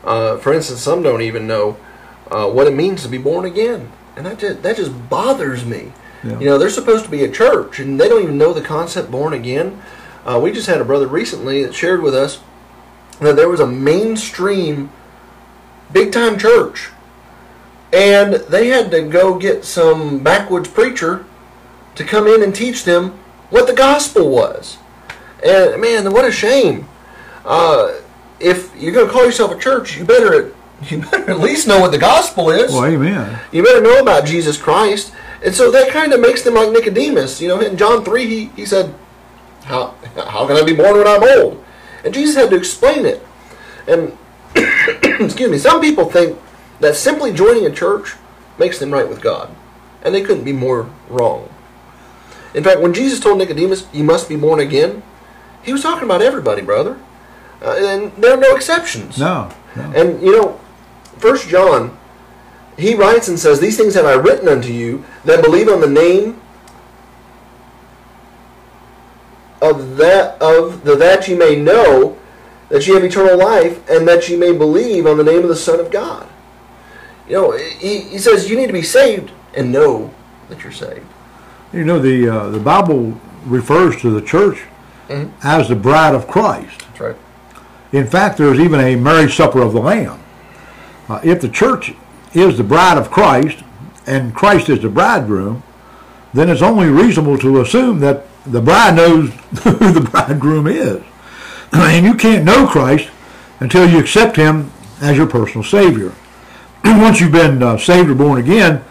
Uh, 0.04 0.38
for 0.38 0.54
instance, 0.54 0.82
some 0.82 1.02
don't 1.02 1.22
even 1.22 1.48
know 1.48 1.78
uh, 2.30 2.50
what 2.50 2.68
it 2.68 2.74
means 2.74 3.04
to 3.04 3.10
be 3.10 3.18
born 3.18 3.46
again, 3.46 3.92
and 4.16 4.26
that 4.26 4.40
just, 4.40 4.62
that 4.64 4.78
just 4.78 5.10
bothers 5.10 5.66
me. 5.66 5.92
Yeah. 6.24 6.40
You 6.40 6.46
know, 6.46 6.58
they're 6.58 6.70
supposed 6.70 7.06
to 7.06 7.12
be 7.12 7.24
a 7.24 7.32
church, 7.32 7.80
and 7.80 8.00
they 8.00 8.08
don't 8.08 8.24
even 8.24 8.38
know 8.38 8.54
the 8.54 8.62
concept 8.62 9.12
born 9.12 9.34
again. 9.34 9.82
Uh, 10.26 10.40
we 10.42 10.52
just 10.52 10.68
had 10.68 10.82
a 10.82 10.86
brother 10.86 11.08
recently 11.08 11.64
that 11.64 11.74
shared 11.74 12.02
with 12.02 12.16
us 12.16 12.40
that 13.20 13.36
there 13.36 13.50
was 13.50 13.60
a 13.60 13.68
mainstream, 13.68 14.90
big 15.92 16.12
time 16.12 16.38
church, 16.38 16.90
and 17.94 18.34
they 18.34 18.68
had 18.68 18.92
to 18.92 19.02
go 19.04 19.38
get 19.38 19.64
some 19.64 20.20
backwoods 20.24 20.68
preacher 20.68 21.26
to 21.96 22.04
come 22.04 22.28
in 22.28 22.44
and 22.44 22.54
teach 22.54 22.84
them 22.84 23.18
what 23.50 23.68
the 23.68 23.74
gospel 23.74 24.30
was. 24.30 24.78
And 25.44 25.82
man, 25.82 26.12
what 26.12 26.26
a 26.26 26.32
shame. 26.32 26.88
Uh, 27.44 27.94
if 28.40 28.76
you're 28.76 28.94
going 28.94 29.08
to 29.08 29.12
call 29.12 29.26
yourself 29.26 29.52
a 29.52 29.60
church, 29.60 29.98
you 29.98 30.06
better 30.06 30.54
you 30.90 31.02
better 31.02 31.32
at 31.32 31.40
least 31.40 31.68
know 31.68 31.80
what 31.80 31.92
the 31.92 31.98
gospel 31.98 32.50
is. 32.50 32.72
Well, 32.72 32.86
amen. 32.86 33.40
You 33.52 33.64
better 33.64 33.82
know 33.82 34.00
about 34.00 34.26
Jesus 34.26 34.58
Christ. 34.58 35.14
And 35.44 35.54
so 35.54 35.72
that 35.72 35.90
kind 35.90 36.12
of 36.12 36.20
makes 36.20 36.42
them 36.42 36.56
like 36.56 36.72
Nicodemus. 36.72 37.40
You 37.40 37.48
know, 37.50 37.60
in 37.60 37.78
John 37.78 38.04
3, 38.04 38.26
he, 38.26 38.46
he 38.48 38.66
said, 38.66 38.94
how, 39.66 39.96
how 40.16 40.48
can 40.48 40.58
I 40.58 40.64
be 40.64 40.76
born 40.76 40.98
when 40.98 41.08
I'm 41.08 41.24
old? 41.24 41.64
And 42.04 42.14
Jesus 42.14 42.36
had 42.36 42.50
to 42.50 42.56
explain 42.56 43.06
it. 43.06 43.26
And, 43.88 44.18
excuse 44.56 45.50
me, 45.50 45.58
some 45.58 45.82
people 45.82 46.10
think 46.10 46.38
that 46.80 46.96
simply 46.96 47.32
joining 47.32 47.66
a 47.66 47.72
church 47.72 48.16
makes 48.58 48.80
them 48.80 48.92
right 48.92 49.08
with 49.08 49.22
God. 49.22 49.54
And 50.04 50.14
they 50.14 50.22
couldn't 50.22 50.44
be 50.44 50.54
more 50.54 50.90
wrong. 51.10 51.50
In 52.56 52.64
fact, 52.64 52.80
when 52.80 52.94
Jesus 52.94 53.20
told 53.20 53.38
Nicodemus, 53.38 53.86
you 53.92 54.06
must 54.06 54.30
be 54.30 54.38
born 54.38 54.62
again, 54.62 55.04
he 55.62 55.74
was 55.74 55.84
talking 55.84 56.06
about 56.06 56.22
everybody, 56.22 56.62
brother. 56.62 56.98
Uh, 57.62 57.76
and 57.78 58.12
there 58.14 58.34
are 58.34 58.40
no 58.40 58.56
exceptions. 58.56 59.18
No. 59.18 59.52
no. 59.76 59.84
And 59.94 60.22
you 60.22 60.32
know, 60.32 60.60
First 61.18 61.50
John, 61.50 61.98
he 62.78 62.96
writes 62.96 63.28
and 63.28 63.38
says, 63.38 63.60
"These 63.60 63.78
things 63.78 63.94
have 63.96 64.06
I 64.06 64.14
written 64.14 64.48
unto 64.48 64.72
you 64.72 65.04
that 65.26 65.44
believe 65.44 65.68
on 65.68 65.82
the 65.82 65.88
name 65.88 66.40
of 69.62 69.98
that 69.98 70.42
of 70.42 70.84
the 70.84 70.96
that 70.96 71.28
ye 71.28 71.36
may 71.36 71.56
know 71.56 72.18
that 72.70 72.88
ye 72.88 72.94
have 72.94 73.04
eternal 73.04 73.38
life, 73.38 73.88
and 73.90 74.08
that 74.08 74.30
ye 74.30 74.38
may 74.38 74.54
believe 74.54 75.06
on 75.06 75.18
the 75.18 75.24
name 75.24 75.44
of 75.44 75.50
the 75.50 75.56
Son 75.56 75.80
of 75.80 75.92
God." 75.92 76.28
You 77.28 77.34
know, 77.34 77.52
he, 77.52 78.02
he 78.02 78.18
says 78.20 78.50
you 78.50 78.56
need 78.56 78.68
to 78.68 78.74
be 78.74 78.84
saved 78.84 79.32
and 79.54 79.72
know 79.72 80.14
that 80.50 80.64
you're 80.64 80.72
saved. 80.72 81.08
You 81.74 81.84
know, 81.84 82.00
the 82.00 82.28
uh, 82.30 82.50
the 82.50 82.60
Bible 82.60 83.20
refers 83.46 84.00
to 84.02 84.10
the 84.10 84.22
church 84.22 84.60
Mhm. 85.10 85.30
as 85.44 85.70
the 85.70 85.76
bride 85.76 86.16
of 86.16 86.28
Christ. 86.28 86.80
That's 86.88 87.00
right. 87.00 87.16
In 87.92 88.08
fact, 88.08 88.38
there's 88.38 88.60
even 88.60 88.80
a 88.80 88.96
marriage 88.96 89.36
supper 89.36 89.62
of 89.62 89.74
the 89.74 89.80
Lamb. 89.80 90.18
Uh, 91.08 91.20
if 91.24 91.42
the 91.42 91.50
church 91.50 91.94
is 92.34 92.58
the 92.58 92.64
bride 92.64 92.98
of 92.98 93.12
Christ 93.12 93.60
and 94.08 94.34
Christ 94.34 94.68
is 94.70 94.80
the 94.82 94.90
bridegroom, 94.90 95.62
then 96.34 96.50
it's 96.50 96.62
only 96.64 96.90
reasonable 96.90 97.38
to 97.38 97.62
assume 97.62 98.00
that 98.00 98.26
the 98.48 98.62
bride 98.62 98.96
knows 98.96 99.30
who 99.64 99.92
the 99.92 100.02
bridegroom 100.02 100.66
is. 100.68 101.02
and 101.74 102.06
you 102.06 102.16
can't 102.16 102.44
know 102.44 102.66
Christ 102.68 103.10
until 103.60 103.88
you 103.88 104.00
accept 104.00 104.36
him 104.36 104.72
as 105.02 105.18
your 105.18 105.28
personal 105.28 105.64
Savior. 105.64 106.12
Once 106.86 107.20
you've 107.22 107.32
been 107.32 107.62
uh, 107.62 107.78
saved 107.78 108.10
or 108.10 108.16
born 108.16 108.40
again, 108.40 108.84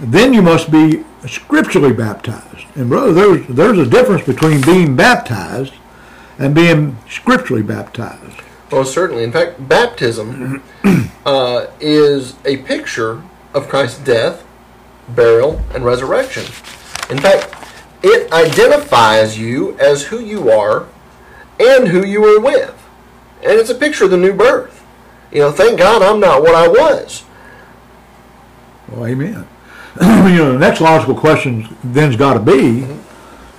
then 0.00 0.32
you 0.32 0.42
must 0.42 0.70
be 0.70 1.04
scripturally 1.26 1.92
baptized. 1.92 2.66
And 2.74 2.88
brother, 2.88 3.12
there's, 3.12 3.46
there's 3.48 3.78
a 3.78 3.86
difference 3.86 4.24
between 4.24 4.60
being 4.62 4.94
baptized 4.94 5.74
and 6.38 6.54
being 6.54 6.96
scripturally 7.08 7.62
baptized. 7.62 8.40
Well, 8.70 8.84
certainly. 8.84 9.24
In 9.24 9.32
fact, 9.32 9.66
baptism 9.68 10.62
uh, 11.26 11.66
is 11.80 12.36
a 12.44 12.58
picture 12.58 13.22
of 13.54 13.68
Christ's 13.68 13.98
death, 14.00 14.46
burial, 15.08 15.62
and 15.74 15.84
resurrection. 15.84 16.44
In 17.10 17.18
fact, 17.18 17.54
it 18.02 18.30
identifies 18.32 19.38
you 19.38 19.76
as 19.78 20.04
who 20.04 20.20
you 20.20 20.50
are 20.50 20.86
and 21.58 21.88
who 21.88 22.04
you 22.04 22.20
were 22.20 22.40
with. 22.40 22.74
And 23.42 23.52
it's 23.52 23.70
a 23.70 23.74
picture 23.74 24.04
of 24.04 24.10
the 24.10 24.16
new 24.16 24.32
birth. 24.32 24.84
You 25.32 25.40
know, 25.40 25.52
thank 25.52 25.78
God 25.78 26.02
I'm 26.02 26.20
not 26.20 26.42
what 26.42 26.54
I 26.54 26.68
was. 26.68 27.24
Well, 28.88 29.06
amen. 29.06 29.46
you 30.00 30.36
know, 30.36 30.52
the 30.52 30.58
next 30.58 30.80
logical 30.80 31.14
question 31.14 31.76
then's 31.82 32.14
got 32.14 32.34
to 32.34 32.40
be, 32.40 32.84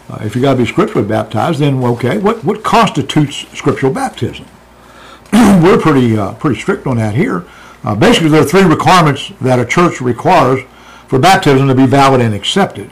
uh, 0.10 0.20
if 0.22 0.38
you 0.38 0.42
got 0.42 0.54
to 0.54 0.58
be 0.58 0.66
scripturally 0.66 1.06
baptized, 1.06 1.60
then 1.60 1.84
okay, 1.84 2.18
what 2.18 2.44
what 2.46 2.64
constitutes 2.64 3.46
scriptural 3.58 3.92
baptism? 3.92 4.46
We're 5.34 5.78
pretty 5.78 6.18
uh, 6.18 6.34
pretty 6.36 6.60
strict 6.60 6.88
on 6.88 6.96
that 6.96 7.14
here. 7.14 7.46
Uh, 7.84 7.94
basically, 7.94 8.30
there 8.30 8.42
are 8.42 8.46
three 8.46 8.64
requirements 8.64 9.34
that 9.42 9.60
a 9.60 9.66
church 9.66 10.00
requires 10.00 10.62
for 11.08 11.20
baptism 11.20 11.68
to 11.68 11.76
be 11.76 11.86
valid 11.86 12.22
and 12.22 12.34
accepted. 12.34 12.90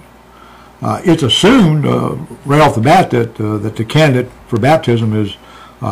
Uh, 0.81 1.01
it's 1.05 1.23
assumed 1.23 1.85
uh, 1.85 2.17
right 2.45 2.59
off 2.59 2.75
the 2.75 2.81
bat 2.81 3.09
that 3.11 3.39
uh, 3.39 3.57
that 3.59 3.77
the 3.77 3.85
candidate 3.85 4.29
for 4.47 4.59
baptism 4.59 5.13
is 5.13 5.37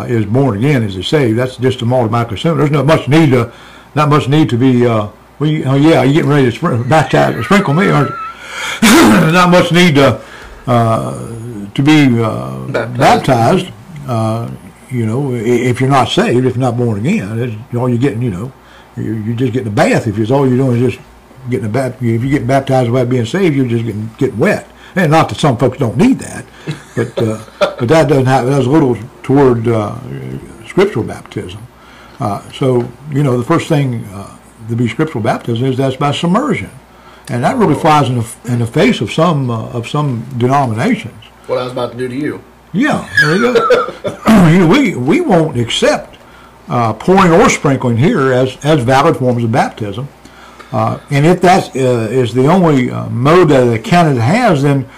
is 0.10 0.26
born 0.26 0.58
again, 0.58 0.84
is 0.84 1.08
saved. 1.08 1.40
That's 1.40 1.56
just 1.56 1.82
a 1.82 1.86
automatically 1.86 2.36
assumed. 2.36 2.60
There's 2.60 2.72
not 2.72 2.86
much 2.86 3.08
need 3.08 3.30
to 3.32 3.54
not 3.96 4.10
much 4.10 4.28
need 4.28 4.50
to 4.50 4.58
be. 4.58 4.86
Well, 5.40 5.50
oh 5.66 5.76
yeah, 5.76 6.04
you 6.04 6.14
getting 6.14 6.30
ready 6.30 6.50
to 6.52 6.58
spr- 6.58 6.88
baptize, 6.88 7.44
sprinkle 7.46 7.74
me, 7.74 7.90
aren't 7.90 8.10
you? 8.10 8.16
not 9.32 9.50
much 9.50 9.72
need 9.72 9.96
to 9.96 10.22
uh, 10.68 11.28
to 11.74 11.82
be 11.84 12.22
uh, 12.22 12.68
Baptized. 12.68 12.98
baptized. 12.98 13.74
Uh, 14.08 14.52
you 14.90 15.06
know, 15.06 15.34
if 15.34 15.82
you're 15.82 15.90
not 15.90 16.06
saved, 16.10 16.46
if 16.46 16.56
you're 16.56 16.62
not 16.62 16.78
born 16.78 17.00
again, 17.00 17.66
all 17.76 17.90
you're 17.90 17.98
getting, 17.98 18.22
you 18.22 18.30
know, 18.30 18.52
you're, 18.96 19.16
you're 19.18 19.36
just 19.36 19.52
getting 19.52 19.68
a 19.68 19.76
bath. 19.76 20.08
If 20.08 20.18
it's 20.18 20.32
all 20.32 20.48
you're 20.48 20.58
doing 20.58 20.82
is 20.82 20.94
just 20.94 21.06
getting 21.50 21.66
a 21.66 21.70
bath, 21.70 21.96
if 22.02 22.24
you 22.24 22.30
get 22.30 22.48
baptized 22.48 22.90
without 22.90 23.10
being 23.10 23.26
saved, 23.26 23.56
you're 23.56 23.68
just 23.68 23.84
getting 23.86 24.10
getting 24.18 24.38
wet. 24.38 24.68
And 24.96 25.12
not 25.12 25.28
that 25.30 25.38
some 25.40 25.58
folks 25.58 25.78
don't 25.78 25.98
need 25.98 26.20
that, 26.20 26.46
but 26.96 27.18
uh, 27.22 27.44
but 27.60 27.88
that 27.90 28.08
doesn't 28.08 28.26
have 28.28 28.46
that's 28.46 28.68
a 28.68 28.70
little 28.70 28.96
toward 29.24 29.68
uh, 29.68 30.00
scriptural 30.66 31.04
baptism. 31.04 31.62
Uh, 32.20 32.50
so 32.52 32.90
you 33.12 33.22
know, 33.24 33.38
the 33.38 33.44
first 33.44 33.68
thing 33.68 34.06
uh, 34.06 34.38
to 34.70 34.76
be 34.76 34.88
scriptural 34.88 35.24
baptism 35.24 35.66
is 35.66 35.78
that's 35.78 35.96
by 35.96 36.12
submersion, 36.12 36.70
and 37.28 37.44
that 37.44 37.56
really 37.58 37.76
flies 37.76 38.10
in 38.10 38.18
the 38.18 38.36
in 38.46 38.60
the 38.60 38.68
face 38.68 39.02
of 39.02 39.12
some 39.12 39.50
uh, 39.50 39.70
of 39.70 39.88
some 39.88 40.26
denominations. 40.38 41.24
What 41.48 41.60
I 41.60 41.64
was 41.64 41.72
about 41.72 41.92
to 41.92 41.98
do 41.98 42.08
to 42.08 42.16
you. 42.16 42.44
Yeah, 42.74 43.08
there 43.22 43.36
you 43.36 43.54
go. 43.54 43.88
you 44.50 44.60
know, 44.60 44.68
we 44.68 44.96
we 44.96 45.22
won't 45.22 45.58
accept 45.58 46.18
uh, 46.68 46.94
pouring 46.94 47.32
or 47.32 47.50
sprinkling 47.50 47.98
here 47.98 48.34
as 48.34 48.58
as 48.66 48.84
valid 48.84 49.18
forms 49.18 49.44
of 49.44 49.52
baptism. 49.52 50.08
Uh, 50.72 51.00
and 51.10 51.26
if 51.26 51.40
that 51.42 51.74
uh, 51.76 52.10
is 52.10 52.34
the 52.34 52.48
only 52.48 52.90
uh, 52.90 53.08
mode 53.10 53.50
that 53.50 53.64
the 53.66 53.80
candidate 53.80 54.22
has, 54.22 54.64
then 54.64 54.90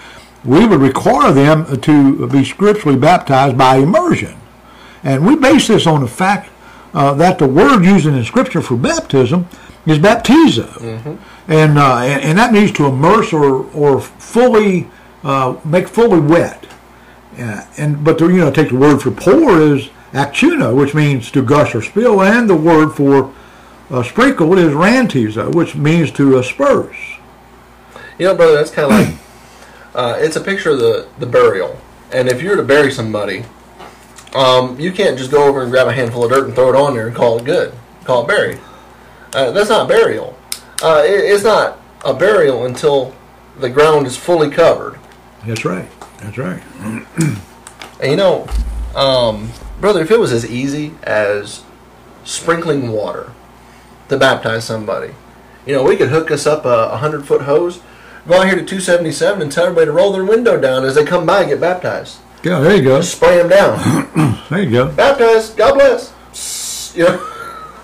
we 0.44 0.66
would 0.66 0.80
require 0.80 1.30
them 1.32 1.80
to 1.80 2.26
be 2.28 2.44
scripturally 2.44 2.98
baptized 2.98 3.56
by 3.56 3.76
immersion. 3.76 4.36
And 5.04 5.26
we 5.26 5.36
base 5.36 5.68
this 5.68 5.86
on 5.86 6.00
the 6.00 6.08
fact 6.08 6.50
uh, 6.94 7.14
that 7.14 7.38
the 7.38 7.46
word 7.46 7.84
used 7.84 8.06
in 8.06 8.22
scripture 8.24 8.60
for 8.60 8.76
baptism 8.76 9.46
is 9.86 9.98
baptizo. 9.98 11.18
And, 11.48 11.78
uh, 11.78 11.98
and, 11.98 12.22
and 12.22 12.38
that 12.38 12.52
means 12.52 12.72
to 12.72 12.86
immerse 12.86 13.32
or, 13.32 13.64
or 13.72 14.00
fully, 14.00 14.88
uh, 15.24 15.56
make 15.64 15.88
fully 15.88 16.20
wet. 16.20 16.66
Yeah, 17.36 17.68
and 17.76 18.04
but 18.04 18.18
the, 18.18 18.26
you 18.26 18.38
know, 18.38 18.50
take 18.50 18.70
the 18.70 18.76
word 18.76 19.00
for 19.00 19.12
pour 19.12 19.60
is 19.60 19.90
actuno, 20.12 20.74
which 20.74 20.92
means 20.92 21.30
to 21.30 21.42
gush 21.42 21.74
or 21.74 21.82
spill, 21.82 22.20
and 22.20 22.50
the 22.50 22.56
word 22.56 22.90
for 22.90 23.32
uh, 23.90 24.02
sprinkle 24.02 24.58
is 24.58 24.72
rantizo, 24.72 25.54
which 25.54 25.76
means 25.76 26.10
to 26.12 26.36
asperse. 26.38 26.96
You 28.18 28.26
know, 28.26 28.34
brother, 28.34 28.54
that's 28.54 28.72
kind 28.72 28.92
of 28.92 28.98
like 28.98 29.18
uh, 29.94 30.18
it's 30.18 30.34
a 30.34 30.40
picture 30.40 30.70
of 30.70 30.80
the 30.80 31.08
the 31.20 31.26
burial. 31.26 31.78
And 32.10 32.28
if 32.28 32.42
you 32.42 32.50
were 32.50 32.56
to 32.56 32.64
bury 32.64 32.90
somebody, 32.90 33.44
um, 34.34 34.78
you 34.78 34.92
can't 34.92 35.16
just 35.18 35.30
go 35.30 35.46
over 35.46 35.62
and 35.62 35.70
grab 35.70 35.88
a 35.88 35.92
handful 35.92 36.24
of 36.24 36.30
dirt 36.30 36.46
and 36.46 36.54
throw 36.54 36.68
it 36.68 36.76
on 36.76 36.94
there 36.94 37.06
and 37.06 37.16
call 37.16 37.38
it 37.38 37.44
good, 37.44 37.74
call 38.04 38.24
it 38.24 38.28
buried. 38.28 38.58
Uh, 39.34 39.50
that's 39.50 39.70
not 39.70 39.88
burial. 39.88 40.38
Uh, 40.82 41.02
it, 41.04 41.32
it's 41.32 41.44
not 41.44 41.78
a 42.04 42.14
burial 42.14 42.64
until 42.66 43.14
the 43.58 43.68
ground 43.68 44.06
is 44.06 44.16
fully 44.16 44.50
covered. 44.50 44.98
That's 45.46 45.64
right. 45.64 45.88
That's 46.18 46.38
right. 46.38 46.62
And 48.00 48.10
you 48.10 48.16
know, 48.16 48.48
um, 48.94 49.50
brother, 49.80 50.02
if 50.02 50.10
it 50.10 50.20
was 50.20 50.32
as 50.32 50.48
easy 50.48 50.94
as 51.02 51.64
sprinkling 52.24 52.90
water 52.92 53.32
to 54.08 54.16
baptize 54.16 54.64
somebody, 54.64 55.14
you 55.66 55.74
know, 55.74 55.82
we 55.82 55.96
could 55.96 56.10
hook 56.10 56.30
us 56.30 56.46
up 56.46 56.64
a, 56.64 56.90
a 56.92 56.96
hundred 56.98 57.26
foot 57.26 57.42
hose, 57.42 57.80
go 58.26 58.40
out 58.40 58.46
here 58.46 58.54
to 58.54 58.64
277 58.64 59.42
and 59.42 59.50
tell 59.50 59.64
everybody 59.64 59.86
to 59.86 59.92
roll 59.92 60.12
their 60.12 60.24
window 60.24 60.60
down 60.60 60.84
as 60.84 60.94
they 60.94 61.04
come 61.04 61.26
by 61.26 61.40
and 61.40 61.50
get 61.50 61.60
baptized. 61.60 62.18
Yeah, 62.44 62.60
there 62.60 62.76
you 62.76 62.82
go. 62.82 62.98
Just 63.00 63.16
spray 63.16 63.38
them 63.38 63.48
down. 63.48 64.38
There 64.48 64.62
you 64.62 64.70
go. 64.70 64.92
Baptized, 64.92 65.56
God 65.56 65.74
bless. 65.74 66.94
Know, 66.96 67.04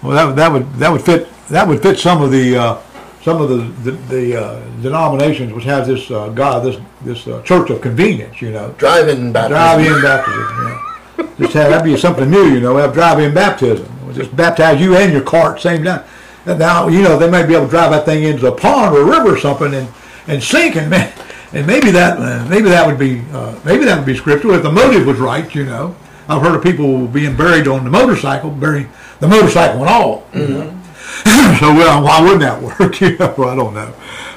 Well, 0.02 0.12
that, 0.16 0.24
would- 0.26 0.36
that 0.36 0.52
would 0.52 0.72
that 0.74 0.90
would 0.92 1.02
fit 1.02 1.28
that 1.48 1.68
would 1.68 1.82
fit 1.82 1.98
some 1.98 2.22
of 2.22 2.30
the 2.32 2.56
uh, 2.56 2.78
some 3.22 3.40
of 3.40 3.48
the 3.48 3.90
the, 3.90 3.96
the 4.14 4.42
uh, 4.44 4.60
denominations 4.82 5.52
which 5.52 5.64
have 5.64 5.86
this 5.86 6.10
uh, 6.10 6.28
God 6.30 6.64
this 6.64 6.80
this 7.02 7.26
uh, 7.28 7.40
church 7.42 7.70
of 7.70 7.80
convenience. 7.80 8.40
You 8.42 8.50
know, 8.52 8.72
drive-in 8.78 9.32
baptism. 9.32 9.52
drive-in 9.52 10.02
baptism. 10.02 10.40
Yeah. 11.18 11.26
Just 11.38 11.52
have 11.52 11.70
that 11.70 11.84
be 11.84 11.96
something 11.96 12.28
new. 12.30 12.46
You 12.54 12.60
know, 12.60 12.76
have 12.76 12.92
drive-in 12.94 13.34
baptism. 13.34 13.86
We'll 14.04 14.14
just 14.16 14.34
baptize 14.34 14.80
you 14.80 14.96
and 14.96 15.12
your 15.12 15.22
cart 15.22 15.60
same 15.60 15.84
time. 15.84 16.04
And 16.46 16.58
now 16.58 16.88
you 16.88 17.02
know 17.02 17.16
they 17.18 17.30
may 17.30 17.46
be 17.46 17.54
able 17.54 17.66
to 17.66 17.70
drive 17.70 17.90
that 17.92 18.04
thing 18.06 18.24
into 18.24 18.46
a 18.48 18.52
pond 18.52 18.96
or 18.96 19.02
a 19.02 19.04
river 19.04 19.34
or 19.36 19.38
something 19.38 19.72
and 19.74 19.88
and 20.26 20.42
sink 20.42 20.76
and 20.76 20.88
man, 20.90 21.12
and 21.52 21.66
maybe 21.66 21.90
that 21.90 22.18
uh, 22.18 22.46
maybe 22.48 22.68
that 22.68 22.86
would 22.86 22.98
be 22.98 23.22
uh, 23.32 23.58
maybe 23.64 23.84
that 23.84 23.96
would 23.96 24.06
be 24.06 24.16
scriptural 24.16 24.54
if 24.54 24.62
the 24.62 24.72
motive 24.72 25.06
was 25.06 25.18
right. 25.18 25.52
You 25.54 25.64
know, 25.64 25.96
I've 26.28 26.42
heard 26.42 26.54
of 26.54 26.62
people 26.62 27.06
being 27.06 27.36
buried 27.36 27.68
on 27.68 27.84
the 27.84 27.90
motorcycle, 27.90 28.50
bury 28.50 28.88
the 29.20 29.28
motorcycle 29.28 29.80
and 29.80 29.88
all. 29.88 30.26
know. 30.32 30.80
so 31.60 31.72
well, 31.72 32.02
why 32.02 32.20
wouldn't 32.20 32.40
that 32.40 32.60
work? 32.60 33.00
you 33.00 33.16
know, 33.18 33.34
I 33.44 33.54
don't 33.54 33.74
know. 33.74 33.94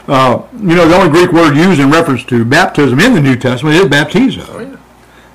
Uh, 0.08 0.44
you 0.54 0.76
know, 0.76 0.88
the 0.88 0.96
only 0.96 1.10
Greek 1.10 1.32
word 1.32 1.56
used 1.56 1.80
in 1.80 1.92
reference 1.92 2.24
to 2.26 2.46
baptism 2.46 3.00
in 3.00 3.14
the 3.14 3.22
New 3.22 3.36
Testament 3.36 3.76
is 3.76 3.86
baptizo. 3.86 4.46
Oh, 4.50 4.60
yeah. 4.60 4.78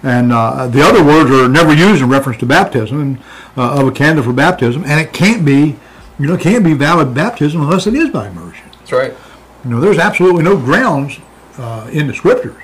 And 0.02 0.33
uh, 0.33 0.67
the 0.67 0.83
other 0.83 1.05
words 1.05 1.31
are 1.31 1.49
never 1.49 1.73
used 1.73 2.02
in 2.02 2.09
reference 2.09 2.38
to 2.41 2.47
baptism 2.47 3.00
and, 3.00 3.19
uh, 3.57 3.81
of 3.81 3.87
a 3.87 3.93
candidate 3.93 4.25
for 4.25 4.33
baptism, 4.33 4.83
and 4.85 5.00
it 5.00 5.12
can't 5.12 5.45
be, 5.45 5.76
you 6.19 6.26
know, 6.26 6.37
can't 6.37 6.64
be 6.64 6.75
valid 6.75 7.14
baptism 7.14 7.61
unless 7.61 7.87
it 7.87 7.95
is 7.95 8.11
by 8.11 8.29
immersion. 8.29 8.64
That's 8.79 8.93
right. 8.93 9.14
You 9.64 9.71
know, 9.71 9.81
there's 9.81 9.99
absolutely 9.99 10.43
no 10.43 10.57
grounds 10.57 11.19
uh, 11.59 11.88
in 11.92 12.06
the 12.06 12.14
scriptures 12.14 12.61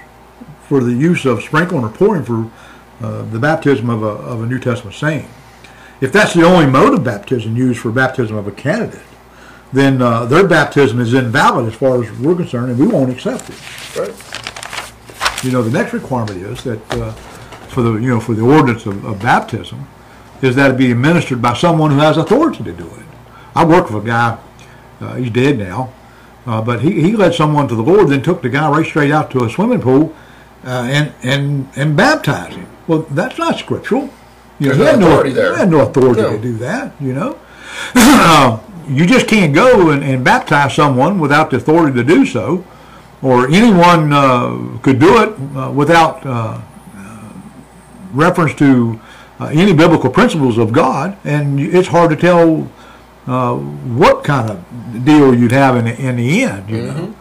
for 0.68 0.82
the 0.82 0.92
use 0.92 1.24
of 1.24 1.42
sprinkling 1.42 1.84
or 1.84 1.88
pouring 1.88 2.24
for 2.24 2.50
uh, 3.00 3.22
the 3.30 3.38
baptism 3.38 3.88
of 3.88 4.02
a, 4.02 4.06
of 4.06 4.42
a 4.42 4.46
New 4.46 4.58
Testament 4.58 4.94
saint. 4.96 5.26
If 6.00 6.12
that's 6.12 6.34
the 6.34 6.42
only 6.42 6.66
mode 6.66 6.94
of 6.94 7.04
baptism 7.04 7.56
used 7.56 7.80
for 7.80 7.90
baptism 7.90 8.36
of 8.36 8.46
a 8.46 8.52
candidate, 8.52 9.02
then 9.72 10.00
uh, 10.00 10.24
their 10.24 10.46
baptism 10.46 11.00
is 11.00 11.14
invalid 11.14 11.66
as 11.66 11.74
far 11.74 12.02
as 12.02 12.10
we're 12.18 12.36
concerned, 12.36 12.70
and 12.70 12.78
we 12.78 12.86
won't 12.86 13.10
accept 13.10 13.50
it. 13.50 13.98
Right. 13.98 15.44
You 15.44 15.52
know, 15.52 15.62
the 15.62 15.70
next 15.70 15.92
requirement 15.92 16.42
is 16.42 16.64
that 16.64 16.94
uh, 16.94 17.12
for 17.68 17.82
the 17.82 17.94
you 17.94 18.08
know 18.08 18.20
for 18.20 18.34
the 18.34 18.42
ordinance 18.42 18.86
of, 18.86 19.04
of 19.04 19.20
baptism 19.20 19.86
is 20.42 20.56
that 20.56 20.70
it 20.70 20.76
be 20.76 20.90
administered 20.90 21.42
by 21.42 21.54
someone 21.54 21.90
who 21.90 21.98
has 21.98 22.16
authority 22.16 22.64
to 22.64 22.72
do 22.72 22.86
it. 22.86 23.06
I 23.54 23.64
worked 23.64 23.90
with 23.90 24.04
a 24.04 24.06
guy; 24.06 24.38
uh, 25.00 25.14
he's 25.16 25.30
dead 25.30 25.58
now, 25.58 25.92
uh, 26.48 26.62
but 26.62 26.80
he, 26.80 27.00
he 27.02 27.12
led 27.14 27.34
someone 27.34 27.68
to 27.68 27.74
the 27.74 27.82
Lord, 27.82 28.08
then 28.08 28.22
took 28.22 28.40
the 28.42 28.48
guy 28.48 28.68
right 28.70 28.86
straight 28.86 29.10
out 29.10 29.30
to 29.32 29.44
a 29.44 29.50
swimming 29.50 29.80
pool 29.80 30.14
uh, 30.64 30.88
and 30.90 31.12
and 31.22 31.68
and 31.76 31.96
baptized 31.96 32.56
him. 32.56 32.66
Well, 32.86 33.00
that's 33.10 33.38
not 33.38 33.58
scriptural. 33.58 34.08
You 34.58 34.72
There's 34.72 34.76
he 34.78 34.82
no 34.82 34.90
had 34.90 35.02
authority 35.02 35.30
there. 35.30 35.52
He 35.52 35.58
had 35.60 35.70
no 35.70 35.80
authority 35.80 36.22
No. 36.22 36.30
to 36.32 36.42
do 36.42 36.56
that. 36.58 36.92
You 37.00 37.12
know. 37.14 37.38
Uh, 37.94 38.58
you 38.88 39.04
just 39.06 39.28
can't 39.28 39.54
go 39.54 39.90
and, 39.90 40.02
and 40.02 40.24
baptize 40.24 40.74
someone 40.74 41.18
without 41.18 41.50
the 41.50 41.56
authority 41.58 41.94
to 41.94 42.02
do 42.02 42.24
so 42.24 42.64
or 43.22 43.46
anyone 43.48 44.12
uh, 44.12 44.78
could 44.82 44.98
do 44.98 45.22
it 45.22 45.34
uh, 45.56 45.70
without 45.70 46.24
uh, 46.24 46.60
uh, 46.96 47.32
reference 48.12 48.54
to 48.54 48.98
uh, 49.40 49.46
any 49.46 49.72
biblical 49.72 50.10
principles 50.10 50.58
of 50.58 50.72
God, 50.72 51.16
and 51.24 51.60
it's 51.60 51.88
hard 51.88 52.10
to 52.10 52.16
tell 52.16 52.68
uh, 53.28 53.54
what 53.56 54.24
kind 54.24 54.50
of 54.50 55.04
deal 55.04 55.34
you'd 55.34 55.52
have 55.52 55.76
in 55.76 55.84
the, 55.84 56.00
in 56.00 56.16
the 56.16 56.42
end. 56.42 56.70
You 56.70 56.82
know, 56.82 57.14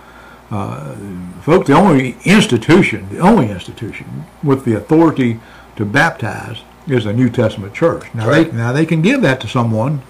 uh, 0.50 0.96
folks, 1.42 1.68
the 1.68 1.74
only 1.74 2.16
institution, 2.24 3.10
the 3.10 3.20
only 3.20 3.52
institution 3.52 4.26
with 4.42 4.64
the 4.64 4.74
authority 4.76 5.40
to 5.76 5.86
baptize 5.86 6.64
is 6.88 7.04
the 7.04 7.14
New 7.14 7.30
Testament 7.30 7.74
church. 7.74 8.06
Now 8.14 8.28
Right. 8.30 8.50
they 8.50 8.58
now 8.58 8.72
they 8.72 8.86
can 8.86 9.02
give 9.02 9.22
that 9.22 9.42
to 9.42 9.48
someone. 9.48 10.02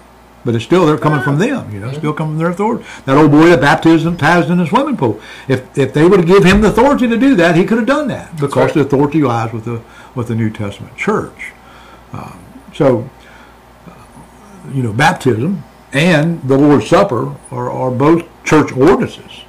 But 0.44 0.54
it's 0.54 0.64
still 0.64 0.86
they're 0.86 0.96
coming 0.96 1.20
from 1.20 1.38
them, 1.40 1.70
you 1.74 1.80
know, 1.80 1.92
still 1.92 2.12
coming 2.12 2.34
from 2.34 2.38
their 2.38 2.50
authority. 2.50 2.84
That 3.04 3.18
old 3.18 3.32
boy 3.32 3.48
that 3.48 3.60
baptized 3.60 4.04
baptized 4.04 4.48
in 4.48 4.58
the 4.58 4.66
swimming 4.66 4.96
pool. 4.96 5.20
If 5.48 5.76
if 5.76 5.92
they 5.92 6.06
would 6.06 6.20
have 6.20 6.28
give 6.28 6.44
him 6.44 6.60
the 6.60 6.68
authority 6.68 7.08
to 7.08 7.18
do 7.18 7.34
that, 7.34 7.56
he 7.56 7.64
could 7.64 7.76
have 7.76 7.88
done 7.88 8.06
that 8.08 8.36
because 8.36 8.66
right. 8.66 8.74
the 8.74 8.80
authority 8.80 9.20
lies 9.20 9.52
with 9.52 9.64
the 9.64 9.82
with 10.14 10.28
the 10.28 10.36
New 10.36 10.48
Testament 10.48 10.96
church. 10.96 11.52
Um, 12.12 12.38
so, 12.72 13.10
uh, 13.88 13.92
you 14.72 14.82
know, 14.84 14.92
baptism 14.92 15.64
and 15.92 16.42
the 16.42 16.56
Lord's 16.56 16.88
Supper 16.88 17.34
are, 17.50 17.70
are 17.70 17.90
both 17.90 18.26
church 18.44 18.72
ordinances, 18.72 19.44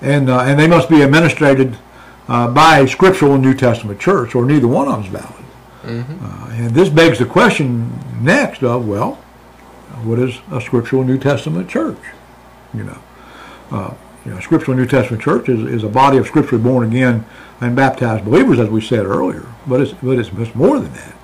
and 0.00 0.28
uh, 0.28 0.40
and 0.40 0.58
they 0.58 0.66
must 0.68 0.88
be 0.88 1.02
administrated 1.02 1.76
uh, 2.28 2.48
by 2.48 2.80
a 2.80 2.88
scriptural 2.88 3.38
New 3.38 3.54
Testament 3.54 4.00
church, 4.00 4.34
or 4.34 4.44
neither 4.44 4.68
one 4.68 4.88
of 4.88 4.94
them 4.94 5.04
is 5.04 5.22
valid. 5.22 5.44
Uh, 6.22 6.48
and 6.52 6.70
this 6.74 6.88
begs 6.88 7.18
the 7.18 7.24
question 7.24 7.92
next 8.20 8.62
of 8.62 8.86
well, 8.86 9.14
what 10.02 10.18
is 10.18 10.38
a 10.50 10.60
scriptural 10.60 11.04
New 11.04 11.18
Testament 11.18 11.68
church? 11.68 11.98
You 12.74 12.84
know, 12.84 12.98
uh, 13.70 13.94
you 14.24 14.32
know, 14.32 14.40
scriptural 14.40 14.76
New 14.76 14.86
Testament 14.86 15.22
church 15.22 15.48
is, 15.48 15.60
is 15.60 15.84
a 15.84 15.88
body 15.88 16.18
of 16.18 16.26
scripturally 16.26 16.62
born 16.62 16.86
again 16.86 17.24
and 17.60 17.74
baptized 17.74 18.24
believers, 18.24 18.58
as 18.58 18.68
we 18.68 18.80
said 18.80 19.06
earlier. 19.06 19.46
But 19.66 19.80
it's 19.80 19.92
but 19.92 20.18
it's, 20.18 20.30
it's 20.32 20.54
more 20.54 20.78
than 20.80 20.92
that. 20.92 21.14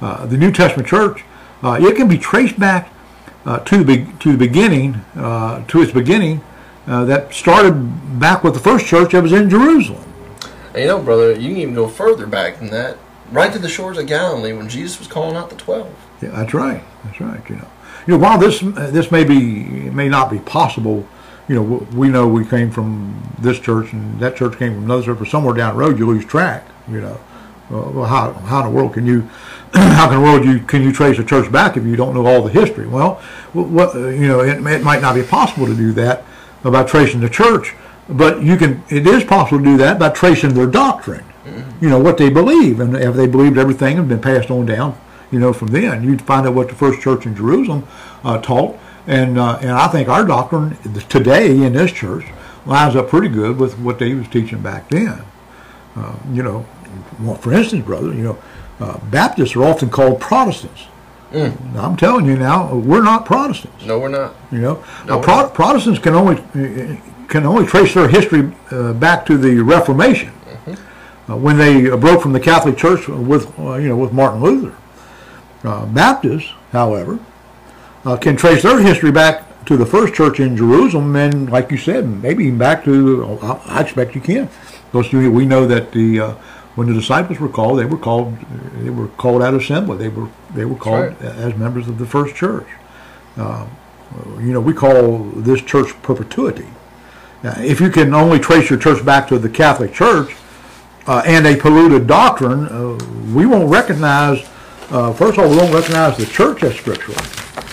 Uh, 0.00 0.26
the 0.26 0.36
New 0.36 0.52
Testament 0.52 0.86
church 0.86 1.24
uh, 1.62 1.78
it 1.80 1.96
can 1.96 2.08
be 2.08 2.18
traced 2.18 2.58
back 2.60 2.90
uh, 3.46 3.58
to 3.60 3.78
the 3.78 3.84
be- 3.84 4.12
to 4.20 4.32
the 4.32 4.38
beginning 4.38 4.94
uh, 5.16 5.64
to 5.66 5.82
its 5.82 5.92
beginning 5.92 6.42
uh, 6.86 7.04
that 7.04 7.32
started 7.32 8.18
back 8.18 8.44
with 8.44 8.54
the 8.54 8.60
first 8.60 8.86
church 8.86 9.12
that 9.12 9.22
was 9.22 9.32
in 9.32 9.48
Jerusalem. 9.48 10.04
And 10.68 10.82
you 10.82 10.86
know, 10.88 11.02
brother, 11.02 11.32
you 11.32 11.48
can 11.48 11.56
even 11.58 11.74
go 11.74 11.88
further 11.88 12.26
back 12.26 12.58
than 12.58 12.70
that, 12.70 12.98
right 13.30 13.52
to 13.52 13.58
the 13.58 13.68
shores 13.68 13.98
of 13.98 14.06
Galilee 14.06 14.52
when 14.52 14.68
Jesus 14.68 14.98
was 14.98 15.08
calling 15.08 15.36
out 15.36 15.50
the 15.50 15.56
twelve. 15.56 15.94
Yeah, 16.20 16.30
that's 16.30 16.54
right. 16.54 16.82
That's 17.04 17.20
right. 17.20 17.40
You 17.48 17.56
know, 17.56 17.68
you 18.06 18.14
know, 18.14 18.18
while 18.18 18.38
this 18.38 18.60
this 18.60 19.10
may 19.10 19.24
be 19.24 19.64
may 19.90 20.08
not 20.08 20.30
be 20.30 20.38
possible, 20.38 21.06
you 21.48 21.54
know, 21.54 21.62
we 21.94 22.08
know 22.08 22.26
we 22.26 22.44
came 22.44 22.70
from 22.70 23.22
this 23.38 23.60
church 23.60 23.92
and 23.92 24.18
that 24.20 24.36
church 24.36 24.58
came 24.58 24.74
from 24.74 24.84
another 24.84 25.02
church, 25.02 25.18
but 25.18 25.28
somewhere 25.28 25.54
down 25.54 25.74
the 25.74 25.80
road 25.80 25.98
you 25.98 26.06
lose 26.06 26.24
track. 26.24 26.66
You 26.88 27.00
know, 27.00 27.20
uh, 27.70 27.90
well, 27.90 28.04
how 28.04 28.32
how 28.32 28.60
in 28.60 28.66
the 28.66 28.76
world 28.76 28.94
can 28.94 29.06
you 29.06 29.28
how 29.96 30.08
in 30.08 30.14
the 30.14 30.20
world 30.20 30.44
you 30.44 30.60
can 30.60 30.82
you 30.82 30.92
trace 30.92 31.18
a 31.18 31.24
church 31.24 31.50
back 31.50 31.76
if 31.76 31.84
you 31.84 31.96
don't 31.96 32.14
know 32.14 32.26
all 32.26 32.42
the 32.42 32.50
history? 32.50 32.86
Well, 32.86 33.14
what 33.52 33.94
you 33.94 34.28
know, 34.28 34.40
it, 34.40 34.64
it 34.64 34.82
might 34.82 35.02
not 35.02 35.16
be 35.16 35.22
possible 35.24 35.66
to 35.66 35.74
do 35.74 35.92
that 35.92 36.24
by 36.62 36.84
tracing 36.84 37.20
the 37.20 37.28
church, 37.28 37.74
but 38.08 38.40
you 38.40 38.56
can. 38.56 38.84
It 38.88 39.04
is 39.06 39.24
possible 39.24 39.58
to 39.58 39.64
do 39.64 39.76
that 39.78 39.98
by 39.98 40.10
tracing 40.10 40.54
their 40.54 40.68
doctrine. 40.68 41.24
You 41.80 41.90
know 41.90 41.98
what 41.98 42.18
they 42.18 42.30
believe, 42.30 42.78
and 42.78 42.96
if 42.96 43.16
they 43.16 43.26
believed 43.26 43.58
everything 43.58 43.98
and 43.98 44.08
been 44.08 44.20
passed 44.20 44.50
on 44.50 44.64
down, 44.64 44.98
you 45.30 45.40
know, 45.40 45.52
from 45.52 45.68
then 45.68 46.04
you'd 46.04 46.22
find 46.22 46.46
out 46.46 46.54
what 46.54 46.68
the 46.68 46.74
first 46.74 47.00
church 47.00 47.26
in 47.26 47.34
Jerusalem 47.34 47.86
uh, 48.22 48.38
taught, 48.38 48.78
and 49.08 49.38
uh, 49.38 49.58
and 49.60 49.72
I 49.72 49.88
think 49.88 50.08
our 50.08 50.24
doctrine 50.24 50.76
today 51.08 51.50
in 51.50 51.72
this 51.72 51.90
church 51.90 52.26
lines 52.64 52.94
up 52.94 53.08
pretty 53.08 53.28
good 53.28 53.58
with 53.58 53.78
what 53.78 53.98
they 53.98 54.14
was 54.14 54.28
teaching 54.28 54.62
back 54.62 54.88
then. 54.88 55.22
Uh, 55.96 56.16
you 56.32 56.42
know, 56.42 56.64
well, 57.20 57.36
for 57.36 57.52
instance, 57.52 57.84
brother, 57.84 58.08
you 58.08 58.22
know, 58.22 58.38
uh, 58.80 58.98
Baptists 59.10 59.54
are 59.56 59.64
often 59.64 59.88
called 59.90 60.20
Protestants. 60.20 60.82
Mm. 61.32 61.76
I'm 61.76 61.96
telling 61.96 62.26
you 62.26 62.36
now, 62.36 62.72
we're 62.74 63.02
not 63.02 63.26
Protestants. 63.26 63.84
No, 63.84 63.98
we're 63.98 64.08
not. 64.08 64.34
You 64.52 64.60
know, 64.60 64.84
No, 65.06 65.18
Uh, 65.18 65.22
Pro-. 65.22 65.48
Protestants 65.48 65.98
can 65.98 66.14
only 66.14 66.36
can 67.28 67.44
only 67.46 67.66
trace 67.66 67.92
their 67.94 68.06
history 68.08 68.52
uh, 68.70 68.92
back 68.92 69.26
to 69.26 69.36
the 69.38 69.60
Reformation, 69.60 70.30
Mm-hmm. 70.30 71.32
uh, 71.32 71.36
when 71.36 71.56
they 71.56 71.90
uh, 71.90 71.96
broke 71.96 72.22
from 72.22 72.32
the 72.32 72.40
Catholic 72.40 72.76
Church 72.76 73.08
with 73.08 73.46
uh, 73.58 73.74
you 73.74 73.88
know 73.88 73.96
with 73.96 74.12
Martin 74.12 74.40
Luther. 74.40 74.74
Uh, 75.64 75.86
Baptists, 75.86 76.52
however, 76.72 77.18
uh, 78.04 78.16
can 78.16 78.36
trace 78.36 78.62
their 78.62 78.78
history 78.80 79.10
back 79.10 79.64
to 79.64 79.76
the 79.78 79.86
first 79.86 80.12
church 80.14 80.38
in 80.38 80.56
Jerusalem, 80.56 81.16
and 81.16 81.50
like 81.50 81.70
you 81.72 81.78
said, 81.78 82.06
maybe 82.22 82.44
even 82.44 82.58
back 82.58 82.84
to 82.84 83.38
I 83.42 83.78
I 83.78 83.80
expect 83.80 84.14
you 84.14 84.20
can. 84.20 84.48
Because 84.92 85.10
you- 85.12 85.32
we 85.32 85.46
know 85.46 85.66
that 85.66 85.90
the 85.92 86.20
uh, 86.20 86.34
when 86.74 86.88
the 86.88 86.94
disciples 86.94 87.38
were 87.38 87.48
called, 87.48 87.78
they 87.78 87.84
were 87.84 87.98
called 87.98 88.36
they 88.78 88.90
were 88.90 89.08
called 89.08 89.42
out 89.42 89.54
of 89.54 89.62
assembly. 89.62 89.96
They 89.96 90.08
were 90.08 90.28
they 90.54 90.64
were 90.64 90.76
called 90.76 91.20
right. 91.20 91.22
as 91.22 91.54
members 91.54 91.88
of 91.88 91.98
the 91.98 92.06
first 92.06 92.34
church. 92.34 92.66
Uh, 93.36 93.66
you 94.38 94.52
know, 94.52 94.60
we 94.60 94.72
call 94.72 95.18
this 95.18 95.60
church 95.60 95.90
perpetuity. 96.02 96.68
Now, 97.42 97.54
if 97.58 97.80
you 97.80 97.90
can 97.90 98.14
only 98.14 98.38
trace 98.38 98.70
your 98.70 98.78
church 98.78 99.04
back 99.04 99.28
to 99.28 99.38
the 99.38 99.48
Catholic 99.48 99.92
Church 99.92 100.34
uh, 101.06 101.22
and 101.26 101.46
a 101.46 101.56
polluted 101.56 102.06
doctrine, 102.06 102.66
uh, 102.66 102.98
we 103.34 103.44
won't 103.44 103.68
recognize 103.70 104.46
uh, 104.90 105.12
first 105.12 105.38
of 105.38 105.44
all, 105.44 105.50
we 105.50 105.56
won't 105.56 105.72
recognize 105.72 106.16
the 106.16 106.26
church 106.26 106.62
as 106.62 106.76
scriptural. 106.76 107.16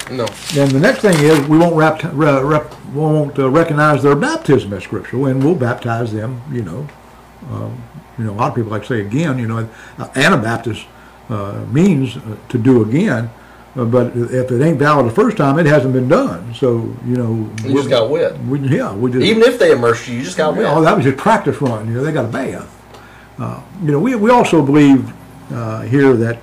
No. 0.09 0.25
And 0.57 0.71
the 0.71 0.79
next 0.79 1.01
thing 1.01 1.17
is 1.19 1.39
we 1.47 1.57
won't 1.57 1.75
rap, 1.75 2.01
re, 2.13 2.41
rep, 2.41 2.73
won't 2.87 3.37
uh, 3.37 3.49
recognize 3.49 4.03
their 4.03 4.15
baptism 4.15 4.73
as 4.73 4.83
scriptural, 4.83 5.25
and 5.25 5.43
we'll 5.43 5.55
baptize 5.55 6.11
them. 6.11 6.41
You 6.51 6.63
know, 6.63 6.87
you 8.17 8.25
know, 8.25 8.31
a 8.31 8.35
lot 8.35 8.49
of 8.49 8.55
people 8.55 8.71
like 8.71 8.83
to 8.83 8.87
say 8.87 9.01
again. 9.01 9.39
You 9.39 9.47
know, 9.47 9.69
uh, 9.97 10.09
Anabaptist 10.15 10.85
uh, 11.29 11.63
means 11.71 12.17
uh, 12.17 12.37
to 12.49 12.57
do 12.57 12.83
again, 12.83 13.29
uh, 13.75 13.85
but 13.85 14.15
if 14.15 14.51
it 14.51 14.61
ain't 14.61 14.77
valid 14.77 15.05
the 15.05 15.15
first 15.15 15.37
time, 15.37 15.57
it 15.57 15.65
hasn't 15.65 15.93
been 15.93 16.09
done. 16.09 16.53
So 16.53 16.95
you 17.05 17.15
know, 17.15 17.49
You 17.63 17.75
just 17.75 17.89
got 17.89 18.09
wet. 18.09 18.37
we, 18.43 18.59
yeah, 18.59 18.93
we 18.93 19.11
just 19.11 19.25
Even 19.25 19.43
if 19.43 19.57
they 19.57 19.71
immersed 19.71 20.07
you, 20.07 20.17
you 20.17 20.23
just 20.23 20.37
got 20.37 20.55
wet. 20.55 20.65
Oh, 20.65 20.81
that 20.81 20.95
was 20.95 21.05
a 21.05 21.13
practice 21.13 21.61
run. 21.61 21.87
You 21.87 21.95
know, 21.95 22.03
they 22.03 22.11
got 22.11 22.25
a 22.25 22.27
bath. 22.27 22.69
Uh, 23.39 23.61
you 23.81 23.91
know, 23.91 23.99
we, 23.99 24.13
we 24.15 24.29
also 24.29 24.63
believe 24.63 25.11
uh, 25.51 25.81
here 25.81 26.13
that 26.13 26.37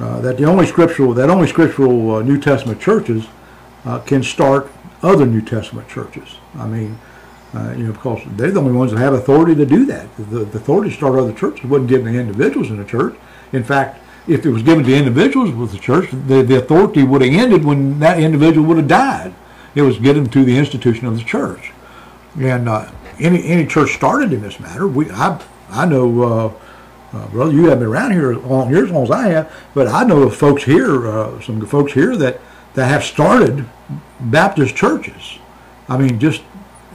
uh, 0.00 0.20
that 0.20 0.36
the 0.36 0.44
only 0.44 0.66
scriptural 0.66 1.12
that 1.14 1.30
only 1.30 1.46
scriptural 1.48 2.16
uh, 2.16 2.22
New 2.22 2.40
Testament 2.40 2.80
churches 2.80 3.26
uh, 3.84 3.98
can 4.00 4.22
start 4.22 4.70
other 5.02 5.26
New 5.26 5.42
Testament 5.42 5.88
churches. 5.88 6.36
I 6.56 6.66
mean, 6.66 6.98
uh, 7.54 7.74
you 7.76 7.84
know, 7.84 7.92
because 7.92 8.22
they're 8.36 8.50
the 8.50 8.60
only 8.60 8.72
ones 8.72 8.92
that 8.92 8.98
have 8.98 9.14
authority 9.14 9.54
to 9.54 9.66
do 9.66 9.86
that. 9.86 10.14
The, 10.16 10.44
the 10.44 10.58
authority 10.58 10.90
to 10.90 10.96
start 10.96 11.18
other 11.18 11.32
churches 11.32 11.64
wasn't 11.64 11.88
given 11.88 12.12
to 12.12 12.18
individuals 12.18 12.70
in 12.70 12.76
the 12.76 12.84
church. 12.84 13.16
In 13.52 13.64
fact, 13.64 14.02
if 14.26 14.44
it 14.44 14.50
was 14.50 14.62
given 14.62 14.84
to 14.84 14.94
individuals 14.94 15.52
with 15.52 15.72
the 15.72 15.78
church, 15.78 16.10
the, 16.10 16.42
the 16.42 16.58
authority 16.58 17.02
would 17.04 17.22
have 17.22 17.32
ended 17.32 17.64
when 17.64 18.00
that 18.00 18.18
individual 18.18 18.66
would 18.66 18.78
have 18.78 18.88
died. 18.88 19.34
It 19.74 19.82
was 19.82 19.98
given 19.98 20.26
to 20.26 20.44
the 20.44 20.58
institution 20.58 21.06
of 21.06 21.16
the 21.16 21.24
church. 21.24 21.72
And 22.38 22.68
uh, 22.68 22.90
any 23.20 23.46
any 23.46 23.66
church 23.66 23.94
started 23.94 24.32
in 24.32 24.42
this 24.42 24.58
matter. 24.60 24.86
We 24.86 25.10
I 25.10 25.40
I 25.70 25.86
know, 25.86 26.22
uh, 26.22 27.16
uh, 27.16 27.28
brother, 27.28 27.52
you 27.52 27.64
haven't 27.64 27.80
been 27.80 27.88
around 27.88 28.12
here 28.12 28.32
as 28.32 28.38
long, 28.44 28.70
years 28.70 28.84
as 28.84 28.90
long 28.90 29.04
as 29.04 29.10
I 29.10 29.28
have, 29.28 29.52
but 29.74 29.88
I 29.88 30.04
know 30.04 30.22
of 30.22 30.36
folks 30.36 30.64
here, 30.64 31.08
uh, 31.08 31.40
some 31.40 31.64
folks 31.66 31.92
here 31.92 32.16
that 32.16 32.40
that 32.74 32.88
have 32.88 33.04
started 33.04 33.66
Baptist 34.20 34.76
churches. 34.76 35.38
I 35.88 35.96
mean, 35.96 36.18
just 36.18 36.42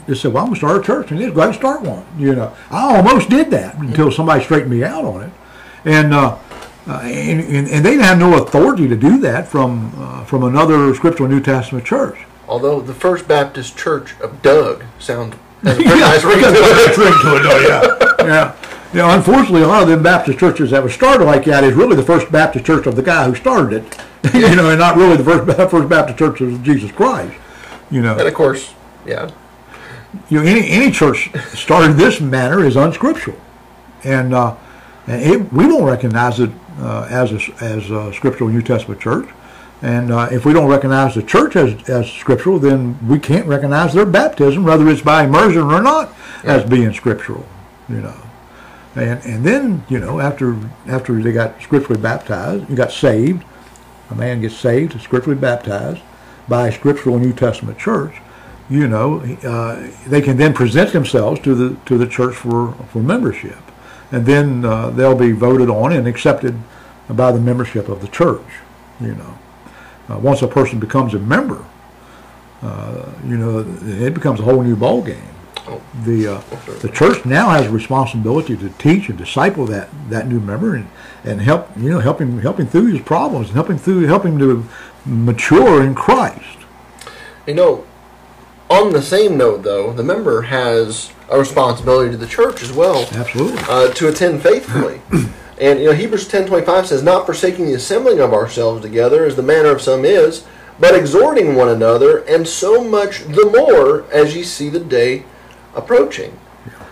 just 0.08 0.22
said, 0.22 0.34
well, 0.34 0.44
I'm 0.44 0.50
gonna 0.50 0.58
start 0.58 0.82
a 0.82 0.84
church, 0.84 1.12
and 1.12 1.20
go 1.20 1.26
ahead 1.26 1.50
and 1.50 1.56
start 1.56 1.82
one. 1.82 2.06
You 2.18 2.36
know, 2.36 2.54
I 2.70 2.98
almost 2.98 3.30
did 3.30 3.52
that 3.52 3.76
until 3.78 4.12
somebody 4.12 4.44
straightened 4.44 4.72
me 4.72 4.84
out 4.84 5.06
on 5.06 5.24
it, 5.24 5.32
and. 5.86 6.14
Uh, 6.14 6.38
uh, 6.88 7.00
and, 7.04 7.42
and, 7.42 7.68
and 7.68 7.86
they 7.86 7.94
have 7.98 8.18
no 8.18 8.42
authority 8.42 8.88
to 8.88 8.96
do 8.96 9.20
that 9.20 9.48
from 9.48 9.94
uh, 9.98 10.26
from 10.26 10.44
another 10.44 10.96
scriptural 10.96 11.30
New 11.30 11.40
Testament 11.40 11.86
church. 11.86 12.26
Although 12.48 12.82
the 12.82 12.94
First 12.94 13.28
Baptist 13.28 13.78
Church 13.78 14.20
of 14.20 14.42
Doug 14.42 14.84
sounds 14.98 15.36
yeah, 15.64 15.74
nice 15.74 16.24
ring 16.24 16.40
to 16.40 16.48
a 16.48 16.52
it. 16.52 16.98
ring 16.98 17.14
to 17.22 17.36
it, 17.36 17.44
though, 17.44 17.60
yeah. 17.60 18.26
yeah. 18.26 18.56
You 18.94 19.00
know, 19.00 19.12
unfortunately, 19.12 19.62
a 19.62 19.68
lot 19.68 19.84
of 19.84 19.90
them 19.90 20.02
Baptist 20.02 20.40
churches 20.40 20.72
that 20.72 20.82
were 20.82 20.90
started 20.90 21.26
like 21.26 21.46
that 21.46 21.64
is 21.64 21.76
really 21.76 21.96
the 21.96 22.04
first 22.04 22.32
Baptist 22.32 22.66
church 22.66 22.88
of 22.88 22.96
the 22.96 23.04
guy 23.04 23.26
who 23.26 23.36
started 23.36 23.84
it, 23.84 24.34
you 24.34 24.56
know, 24.56 24.72
and 24.72 24.80
not 24.80 24.98
really 24.98 25.18
the 25.18 25.24
first 25.24 25.72
first 25.72 25.88
Baptist 25.88 26.18
church 26.18 26.42
of 26.42 26.64
Jesus 26.64 26.92
Christ. 26.92 27.40
You 27.92 28.02
know, 28.02 28.18
And 28.18 28.28
of 28.28 28.34
course, 28.34 28.74
yeah. 29.06 29.30
You 30.30 30.40
know, 30.42 30.50
any 30.50 30.70
any 30.70 30.92
church 30.92 31.30
started 31.54 31.94
this 31.94 32.20
manner 32.20 32.66
is 32.66 32.76
unscriptural, 32.76 33.38
and 34.04 34.34
uh, 34.34 34.56
and 35.08 35.22
it, 35.22 35.54
we 35.54 35.68
don't 35.68 35.84
recognize 35.84 36.40
it 36.40 36.50
uh, 36.80 37.08
as 37.10 37.32
a, 37.32 37.64
as 37.64 37.90
a 37.90 38.14
scriptural 38.14 38.50
New 38.50 38.62
Testament 38.62 39.00
church. 39.00 39.30
And 39.82 40.12
uh, 40.12 40.30
if 40.32 40.46
we 40.46 40.54
don't 40.54 40.70
recognize 40.70 41.16
the 41.16 41.24
church 41.24 41.56
as, 41.56 41.90
as 41.90 42.12
scriptural, 42.12 42.60
then 42.60 43.00
we 43.08 43.18
can't 43.18 43.48
recognize 43.48 43.94
their 43.94 44.06
baptism, 44.06 44.64
whether 44.64 44.88
it's 44.88 45.02
by 45.02 45.24
immersion 45.24 45.64
or 45.64 45.82
not, 45.82 46.14
as 46.44 46.64
being 46.70 46.94
scriptural. 46.94 47.46
You 47.90 48.02
know, 48.02 48.22
and 48.96 49.24
and 49.26 49.46
then 49.46 49.84
you 49.90 50.00
know 50.00 50.20
after 50.20 50.58
after 50.88 51.22
they 51.22 51.32
got 51.32 51.62
scripturally 51.62 52.02
baptized, 52.02 52.70
you 52.70 52.76
got 52.76 52.92
saved. 52.92 53.44
A 54.10 54.16
man 54.16 54.42
gets 54.42 54.58
saved, 54.58 55.00
scripturally 55.02 55.40
baptized 55.40 56.02
by 56.50 56.68
a 56.68 56.72
scriptural 56.72 57.18
New 57.18 57.32
Testament 57.32 57.80
church 57.80 58.14
you 58.72 58.88
know, 58.88 59.20
uh, 59.44 59.92
they 60.08 60.22
can 60.22 60.38
then 60.38 60.54
present 60.54 60.94
themselves 60.94 61.42
to 61.42 61.54
the 61.54 61.78
to 61.86 61.98
the 61.98 62.08
church 62.08 62.34
for 62.34 62.72
for 62.90 63.00
membership, 63.00 63.60
and 64.12 64.26
then 64.26 64.64
uh, 64.64 64.90
they'll 64.92 65.14
be 65.14 65.34
voted 65.34 65.70
on 65.70 65.92
and 65.92 66.08
accepted 66.08 66.56
by 67.10 67.34
the 67.34 67.40
membership 67.40 67.90
of 67.90 68.02
the 68.02 68.08
church. 68.08 68.48
You 69.02 69.16
know, 69.16 69.38
uh, 70.10 70.20
once 70.20 70.42
a 70.42 70.48
person 70.48 70.80
becomes 70.80 71.14
a 71.14 71.20
member, 71.20 71.66
uh, 72.62 73.12
you 73.26 73.38
know, 73.38 73.60
it 73.82 74.14
becomes 74.14 74.40
a 74.40 74.44
whole 74.44 74.62
new 74.62 74.78
ball 74.78 75.02
game. 75.02 75.22
Oh. 75.68 75.82
The 76.06 76.28
uh, 76.28 76.42
the 76.80 76.90
church 76.90 77.26
now 77.26 77.50
has 77.50 77.68
a 77.68 77.72
responsibility 77.72 78.56
to 78.56 78.70
teach 78.70 79.10
and 79.10 79.18
disciple 79.18 79.66
that, 79.66 79.90
that 80.10 80.28
new 80.28 80.40
member 80.40 80.76
and, 80.76 80.88
and 81.26 81.42
help 81.42 81.70
you 81.78 81.90
know 81.90 82.00
help 82.00 82.22
him 82.22 82.40
help 82.40 82.58
him 82.58 82.68
through 82.68 82.88
his 82.88 83.02
problems 83.02 83.48
and 83.48 83.56
help 83.56 83.70
him 83.70 83.78
through 83.78 84.06
help 84.06 84.24
him 84.24 84.40
to 84.40 84.66
mature 85.06 85.84
in 85.84 85.94
Christ. 85.94 86.60
You 87.46 87.56
know, 87.56 87.86
on 88.72 88.94
the 88.94 89.02
same 89.02 89.38
note, 89.38 89.64
though, 89.64 89.92
the 89.92 90.04
member 90.04 90.44
has 90.44 91.12
a 91.30 91.38
responsibility 91.38 92.12
to 92.12 92.18
the 92.18 92.28
church 92.28 92.64
as 92.64 92.72
well 92.72 93.08
Absolutely. 93.14 93.62
uh, 93.68 93.92
to 93.94 94.08
attend 94.08 94.42
faithfully. 94.42 95.02
and 95.60 95.80
you 95.80 95.86
know, 95.88 95.94
Hebrews 95.94 96.28
ten 96.28 96.48
twenty 96.48 96.66
five 96.66 96.88
says, 96.88 97.04
"Not 97.04 97.26
forsaking 97.26 97.66
the 97.66 97.74
assembling 97.74 98.20
of 98.20 98.34
ourselves 98.34 98.82
together, 98.82 99.26
as 99.26 99.36
the 99.36 99.44
manner 99.44 99.70
of 99.70 99.82
some 99.82 100.06
is, 100.06 100.46
but 100.80 100.96
exhorting 100.96 101.56
one 101.56 101.70
another, 101.70 102.20
and 102.20 102.48
so 102.48 102.84
much 102.84 103.26
the 103.26 103.46
more 103.46 104.06
as 104.12 104.36
ye 104.36 104.44
see 104.44 104.70
the 104.70 104.80
day 104.80 105.26
approaching." 105.76 106.38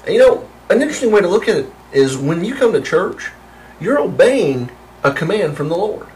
And 0.05 0.13
you 0.13 0.19
know, 0.19 0.49
an 0.69 0.81
interesting 0.81 1.11
way 1.11 1.21
to 1.21 1.27
look 1.27 1.47
at 1.47 1.57
it 1.57 1.71
is 1.91 2.17
when 2.17 2.43
you 2.43 2.55
come 2.55 2.73
to 2.73 2.81
church, 2.81 3.31
you're 3.79 3.99
obeying 3.99 4.69
a 5.03 5.13
command 5.13 5.55
from 5.55 5.69
the 5.69 5.77
Lord. 5.77 6.07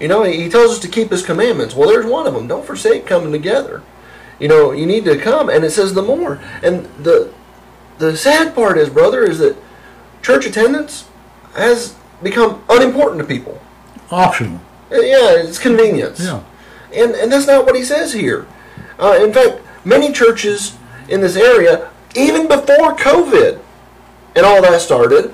You 0.00 0.08
know, 0.08 0.24
He 0.24 0.48
tells 0.48 0.72
us 0.72 0.78
to 0.80 0.88
keep 0.88 1.10
His 1.10 1.24
commandments. 1.24 1.74
Well, 1.74 1.88
there's 1.88 2.06
one 2.06 2.26
of 2.26 2.34
them. 2.34 2.48
Don't 2.48 2.66
forsake 2.66 3.06
coming 3.06 3.32
together. 3.32 3.82
You 4.38 4.48
know, 4.48 4.72
you 4.72 4.86
need 4.86 5.04
to 5.04 5.16
come, 5.18 5.48
and 5.48 5.64
it 5.64 5.70
says 5.70 5.94
the 5.94 6.02
more. 6.02 6.40
And 6.62 6.86
the 7.02 7.32
the 7.98 8.16
sad 8.16 8.54
part 8.54 8.76
is, 8.78 8.90
brother, 8.90 9.22
is 9.22 9.38
that 9.38 9.56
church 10.22 10.46
attendance 10.46 11.06
has 11.54 11.94
become 12.22 12.62
unimportant 12.68 13.20
to 13.20 13.24
people. 13.26 13.60
Optional. 14.10 14.60
Uh, 14.90 14.96
Yeah, 14.96 15.36
it's 15.36 15.58
convenience. 15.58 16.20
Yeah. 16.20 16.42
And 16.92 17.14
and 17.14 17.30
that's 17.32 17.46
not 17.46 17.64
what 17.66 17.76
he 17.76 17.84
says 17.84 18.12
here. 18.12 18.46
Uh, 18.98 19.18
in 19.20 19.32
fact, 19.32 19.60
many 19.84 20.12
churches 20.12 20.76
in 21.08 21.20
this 21.20 21.36
area, 21.36 21.90
even 22.16 22.48
before 22.48 22.94
COVID 22.96 23.60
and 24.36 24.46
all 24.46 24.60
that 24.62 24.80
started, 24.80 25.32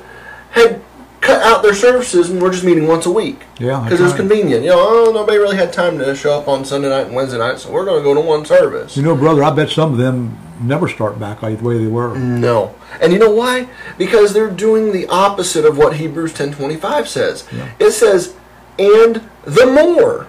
had 0.50 0.80
cut 1.20 1.42
out 1.42 1.62
their 1.62 1.74
services 1.74 2.30
and 2.30 2.40
we're 2.40 2.50
just 2.52 2.64
meeting 2.64 2.86
once 2.86 3.06
a 3.06 3.10
week. 3.10 3.42
Yeah, 3.58 3.82
Because 3.82 4.00
it 4.00 4.04
was 4.04 4.14
convenient. 4.14 4.64
You 4.64 4.70
know, 4.70 4.78
oh, 4.78 5.12
nobody 5.12 5.38
really 5.38 5.56
had 5.56 5.72
time 5.72 5.98
to 5.98 6.14
show 6.14 6.38
up 6.38 6.48
on 6.48 6.64
Sunday 6.64 6.88
night 6.88 7.06
and 7.06 7.14
Wednesday 7.14 7.38
night, 7.38 7.58
so 7.58 7.70
we're 7.70 7.84
going 7.84 7.98
to 7.98 8.04
go 8.04 8.14
to 8.14 8.20
one 8.20 8.44
service. 8.44 8.96
You 8.96 9.02
know, 9.02 9.16
brother, 9.16 9.44
I 9.44 9.50
bet 9.50 9.70
some 9.70 9.92
of 9.92 9.98
them 9.98 10.38
never 10.60 10.88
start 10.88 11.18
back 11.18 11.42
like 11.42 11.58
the 11.58 11.64
way 11.64 11.78
they 11.78 11.86
were. 11.86 12.16
No. 12.16 12.74
And 13.00 13.12
you 13.12 13.18
know 13.18 13.30
why? 13.30 13.68
Because 13.98 14.32
they're 14.32 14.50
doing 14.50 14.92
the 14.92 15.06
opposite 15.08 15.64
of 15.64 15.78
what 15.78 15.96
Hebrews 15.96 16.32
10:25 16.32 17.08
says. 17.08 17.44
Yeah. 17.52 17.68
It 17.78 17.92
says, 17.92 18.34
"And 18.78 19.22
the 19.44 19.66
more." 19.66 20.26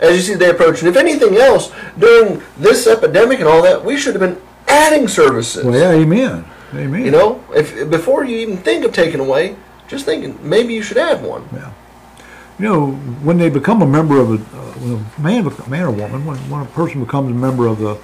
As 0.00 0.16
you 0.16 0.22
see 0.22 0.34
they 0.34 0.50
approach, 0.50 0.80
and 0.80 0.88
if 0.88 0.96
anything 0.96 1.36
else, 1.36 1.70
during 1.96 2.42
this 2.58 2.88
epidemic 2.88 3.38
and 3.38 3.48
all 3.48 3.62
that, 3.62 3.84
we 3.84 3.96
should 3.96 4.14
have 4.14 4.20
been 4.20 4.40
adding 4.66 5.06
services. 5.06 5.64
Well, 5.64 5.78
yeah, 5.78 5.92
amen. 5.92 6.44
Amen. 6.74 7.04
You 7.04 7.12
know, 7.12 7.44
if 7.54 7.88
before 7.88 8.24
you 8.24 8.36
even 8.38 8.56
think 8.56 8.84
of 8.84 8.92
taking 8.92 9.20
away, 9.20 9.54
just 9.92 10.06
thinking 10.06 10.36
maybe 10.42 10.72
you 10.74 10.82
should 10.82 10.96
add 10.96 11.22
one. 11.22 11.46
Yeah. 11.52 11.70
You 12.58 12.68
know, 12.68 12.90
when 13.22 13.38
they 13.38 13.50
become 13.50 13.82
a 13.82 13.86
member 13.86 14.18
of 14.18 14.30
a, 14.30 14.34
uh, 14.34 14.72
when 14.80 14.92
a 14.94 15.20
man, 15.20 15.44
bec- 15.44 15.68
man 15.68 15.84
or 15.84 15.90
woman, 15.90 16.24
when, 16.24 16.38
when 16.50 16.62
a 16.62 16.66
person 16.66 17.04
becomes 17.04 17.30
a 17.30 17.34
member 17.34 17.66
of 17.66 17.78
the 17.78 17.98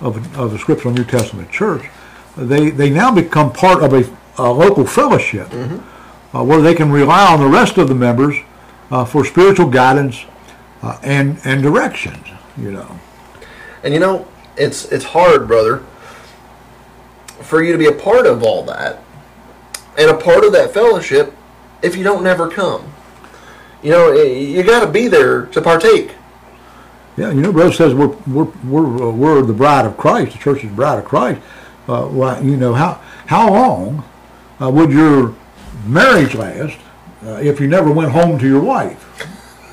of 0.00 0.36
a, 0.36 0.40
of 0.42 0.54
a 0.54 0.58
scriptural 0.58 0.92
New 0.92 1.04
Testament 1.04 1.50
church, 1.50 1.88
they 2.36 2.70
they 2.70 2.90
now 2.90 3.14
become 3.14 3.52
part 3.52 3.82
of 3.82 3.92
a, 3.94 4.04
a 4.42 4.50
local 4.52 4.84
fellowship 4.84 5.48
uh, 5.52 6.44
where 6.44 6.60
they 6.60 6.74
can 6.74 6.90
rely 6.90 7.32
on 7.32 7.40
the 7.40 7.48
rest 7.48 7.78
of 7.78 7.88
the 7.88 7.94
members 7.94 8.36
uh, 8.90 9.04
for 9.04 9.24
spiritual 9.24 9.68
guidance 9.68 10.24
uh, 10.82 10.98
and 11.02 11.38
and 11.44 11.62
directions. 11.62 12.26
You 12.56 12.72
know. 12.72 13.00
And 13.84 13.94
you 13.94 14.00
know, 14.00 14.26
it's 14.56 14.86
it's 14.86 15.04
hard, 15.04 15.46
brother, 15.46 15.84
for 17.42 17.62
you 17.62 17.70
to 17.70 17.78
be 17.78 17.86
a 17.86 17.92
part 17.92 18.26
of 18.26 18.42
all 18.42 18.64
that 18.64 19.02
and 19.98 20.10
a 20.10 20.14
part 20.16 20.44
of 20.44 20.52
that 20.52 20.72
fellowship 20.72 21.34
if 21.82 21.96
you 21.96 22.04
don't 22.04 22.22
never 22.22 22.48
come. 22.48 22.92
You 23.82 23.90
know, 23.90 24.12
you 24.12 24.62
got 24.62 24.84
to 24.84 24.90
be 24.90 25.08
there 25.08 25.46
to 25.46 25.60
partake. 25.60 26.12
Yeah, 27.16 27.30
you 27.30 27.40
know, 27.40 27.52
brother 27.52 27.72
says 27.72 27.94
we're 27.94 28.14
we're 28.26 28.44
we're 28.64 29.08
uh, 29.08 29.10
we're 29.10 29.42
the 29.42 29.52
bride 29.52 29.86
of 29.86 29.96
Christ. 29.96 30.32
The 30.32 30.38
church 30.38 30.62
is 30.62 30.70
the 30.70 30.76
bride 30.76 30.98
of 30.98 31.04
Christ. 31.04 31.40
Uh, 31.88 32.08
well, 32.10 32.42
you 32.44 32.56
know 32.56 32.74
how 32.74 33.00
how 33.26 33.50
long 33.50 34.04
uh, 34.60 34.70
would 34.70 34.92
your 34.92 35.34
marriage 35.84 36.34
last 36.34 36.78
uh, 37.24 37.40
if 37.42 37.60
you 37.60 37.66
never 37.66 37.90
went 37.90 38.12
home 38.12 38.38
to 38.38 38.46
your 38.46 38.60
wife, 38.60 39.04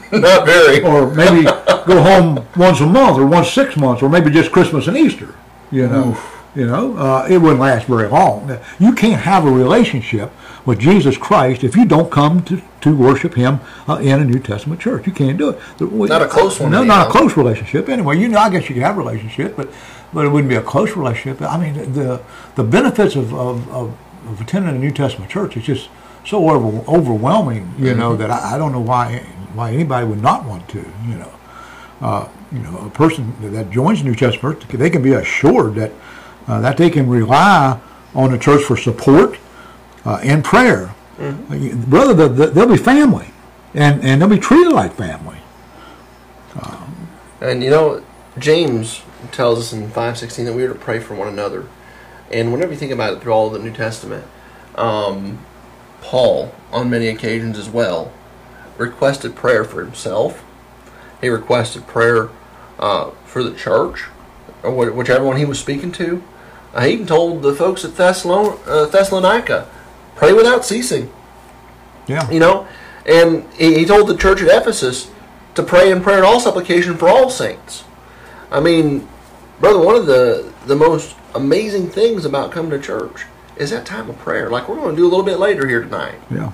Not 0.12 0.46
very. 0.46 0.82
or 0.84 1.14
maybe 1.14 1.44
go 1.44 2.02
home 2.02 2.48
once 2.56 2.80
a 2.82 2.88
month, 2.88 3.20
or 3.20 3.28
once 3.28 3.52
six 3.52 3.78
months, 3.78 4.02
or 4.02 4.10
maybe 4.10 4.32
just 4.32 4.52
Christmas 4.52 4.88
and 4.88 4.98
Easter? 4.98 5.36
You 5.72 5.88
know, 5.88 6.18
You 6.56 6.66
know, 6.68 6.98
uh, 6.98 7.28
it 7.30 7.38
wouldn't 7.40 7.60
last 7.60 7.86
very 7.88 8.08
long. 8.08 8.58
You 8.80 8.94
can't 8.94 9.22
have 9.22 9.46
a 9.46 9.52
relationship 9.52 10.32
with 10.66 10.80
Jesus 10.80 11.18
Christ 11.18 11.64
if 11.64 11.76
you 11.76 11.86
don't 11.86 12.10
come 12.10 12.44
to, 12.46 12.62
to 12.82 12.96
worship 12.96 13.34
Him 13.36 13.60
uh, 13.88 13.98
in 13.98 14.20
a 14.22 14.24
New 14.24 14.40
Testament 14.40 14.80
church. 14.80 15.06
You 15.06 15.12
can't 15.14 15.38
do 15.38 15.50
it. 15.50 15.60
Not 15.82 16.22
a 16.22 16.28
close 16.28 16.60
one, 16.60 16.72
No, 16.72 16.84
not 16.84 17.08
a 17.08 17.12
close 17.12 17.36
relationship. 17.36 17.90
Anyway, 17.90 18.18
you 18.20 18.30
know, 18.30 18.40
I 18.40 18.50
guess 18.50 18.70
you 18.70 18.76
could 18.76 18.84
have 18.84 18.96
a 18.96 19.00
relationship, 19.00 19.56
but 19.58 19.70
but 20.14 20.26
it 20.26 20.30
wouldn't 20.30 20.50
be 20.50 20.56
a 20.56 20.62
close 20.62 20.96
relationship. 20.96 21.42
I 21.42 21.58
mean, 21.58 21.94
the 21.94 22.22
the 22.56 22.64
benefits 22.64 23.16
of 23.16 23.34
of, 23.34 23.70
of, 23.70 23.98
of 24.28 24.42
attending 24.42 24.76
a 24.76 24.80
New 24.80 24.92
Testament 24.92 25.30
church 25.30 25.58
is 25.58 25.64
just 25.66 25.90
so 26.26 26.50
over, 26.50 26.90
overwhelming. 26.90 27.74
You 27.78 27.88
Mm-hmm. 27.88 28.00
know 28.00 28.16
that 28.16 28.32
I, 28.32 28.56
I 28.56 28.58
don't 28.58 28.72
know 28.72 28.80
why 28.82 29.26
why 29.54 29.72
anybody 29.74 30.08
would 30.08 30.22
not 30.22 30.46
want 30.46 30.70
to. 30.70 30.80
You 30.80 31.16
know 31.16 31.32
uh, 32.02 32.28
you 32.52 32.60
know, 32.60 32.78
a 32.80 32.90
person 32.90 33.34
that 33.54 33.72
joins 33.72 34.00
the 34.00 34.06
New 34.10 34.16
Testament, 34.16 34.60
church, 34.62 34.70
they 34.70 34.90
can 34.90 35.02
be 35.02 35.14
assured 35.14 35.76
that 35.76 35.92
that 36.48 36.78
they 36.78 36.90
can 36.90 37.08
rely 37.10 37.80
on 38.14 38.32
the 38.32 38.38
church 38.38 38.64
for 38.64 38.78
support 38.78 39.38
uh, 40.06 40.20
and 40.24 40.44
prayer. 40.44 40.94
Uh, 41.20 41.34
you- 41.52 41.76
Brother, 41.76 42.14
the- 42.14 42.30
the- 42.30 42.48
they'll 42.48 42.68
be 42.68 42.78
family, 42.78 43.32
and 43.74 44.04
and 44.04 44.22
they'll 44.22 44.30
be 44.30 44.38
treated 44.40 44.72
like 44.74 44.94
family. 44.96 45.38
And 47.42 47.64
you 47.64 47.70
know, 47.70 48.04
James 48.38 49.02
tells 49.32 49.60
us 49.60 49.74
in 49.74 49.90
five 49.90 50.18
sixteen 50.18 50.46
that 50.46 50.54
we 50.54 50.64
are 50.64 50.70
to 50.70 50.76
pray 50.76 51.00
for 51.00 51.16
one 51.16 51.28
another. 51.28 51.66
And 52.32 52.52
whenever 52.52 52.72
you 52.72 52.78
think 52.78 52.92
about 52.92 53.14
it 53.14 53.22
through 53.22 53.34
all 53.34 53.48
of 53.48 53.54
the 53.54 53.60
New 53.60 53.72
Testament, 53.74 54.26
um, 54.76 55.40
Paul, 56.02 56.54
on 56.72 56.90
many 56.90 57.08
occasions 57.08 57.58
as 57.58 57.70
well, 57.70 58.12
requested 58.78 59.36
prayer 59.36 59.64
for 59.64 59.84
himself. 59.84 60.44
He 61.22 61.30
requested 61.30 61.88
prayer 61.88 62.30
uh, 62.80 63.12
for 63.26 63.44
the 63.44 63.54
church, 63.54 64.06
or 64.64 64.72
wh- 64.72 64.96
whichever 64.96 65.24
one 65.24 65.38
he 65.38 65.46
was 65.46 65.60
speaking 65.60 65.92
to. 65.94 66.24
Uh, 66.76 66.84
he 66.84 66.94
even 66.94 67.08
told 67.08 67.42
the 67.42 67.56
folks 67.56 67.86
at 67.86 67.92
Thessalon- 67.92 68.60
uh, 68.68 68.86
Thessalonica, 68.86 69.68
pray 70.16 70.34
without 70.34 70.66
ceasing 70.66 71.12
Yeah, 72.08 72.30
you 72.30 72.40
know 72.40 72.68
and 73.06 73.46
he, 73.54 73.80
he 73.80 73.86
told 73.86 74.08
the 74.08 74.18
church 74.18 74.42
at 74.42 74.50
ephesus 74.50 75.10
to 75.56 75.64
pray 75.64 75.92
in 75.92 76.02
prayer 76.02 76.18
and 76.18 76.26
all 76.26 76.40
supplication 76.40 76.98
for 76.98 77.08
all 77.08 77.30
saints 77.30 77.84
i 78.52 78.60
mean 78.60 79.08
brother 79.60 79.80
one 79.80 79.96
of 79.96 80.06
the 80.06 80.52
the 80.66 80.76
most 80.76 81.16
amazing 81.34 81.90
things 81.90 82.26
about 82.26 82.52
coming 82.52 82.72
to 82.72 82.80
church 82.80 83.26
is 83.58 83.70
that 83.72 83.86
time 83.86 84.10
of 84.10 84.18
prayer 84.20 84.50
like 84.50 84.68
we're 84.68 84.76
going 84.76 84.96
to 84.96 84.98
do 84.98 85.04
a 85.06 85.10
little 85.10 85.26
bit 85.26 85.40
later 85.40 85.68
here 85.68 85.82
tonight 85.82 86.16
yeah, 86.32 86.52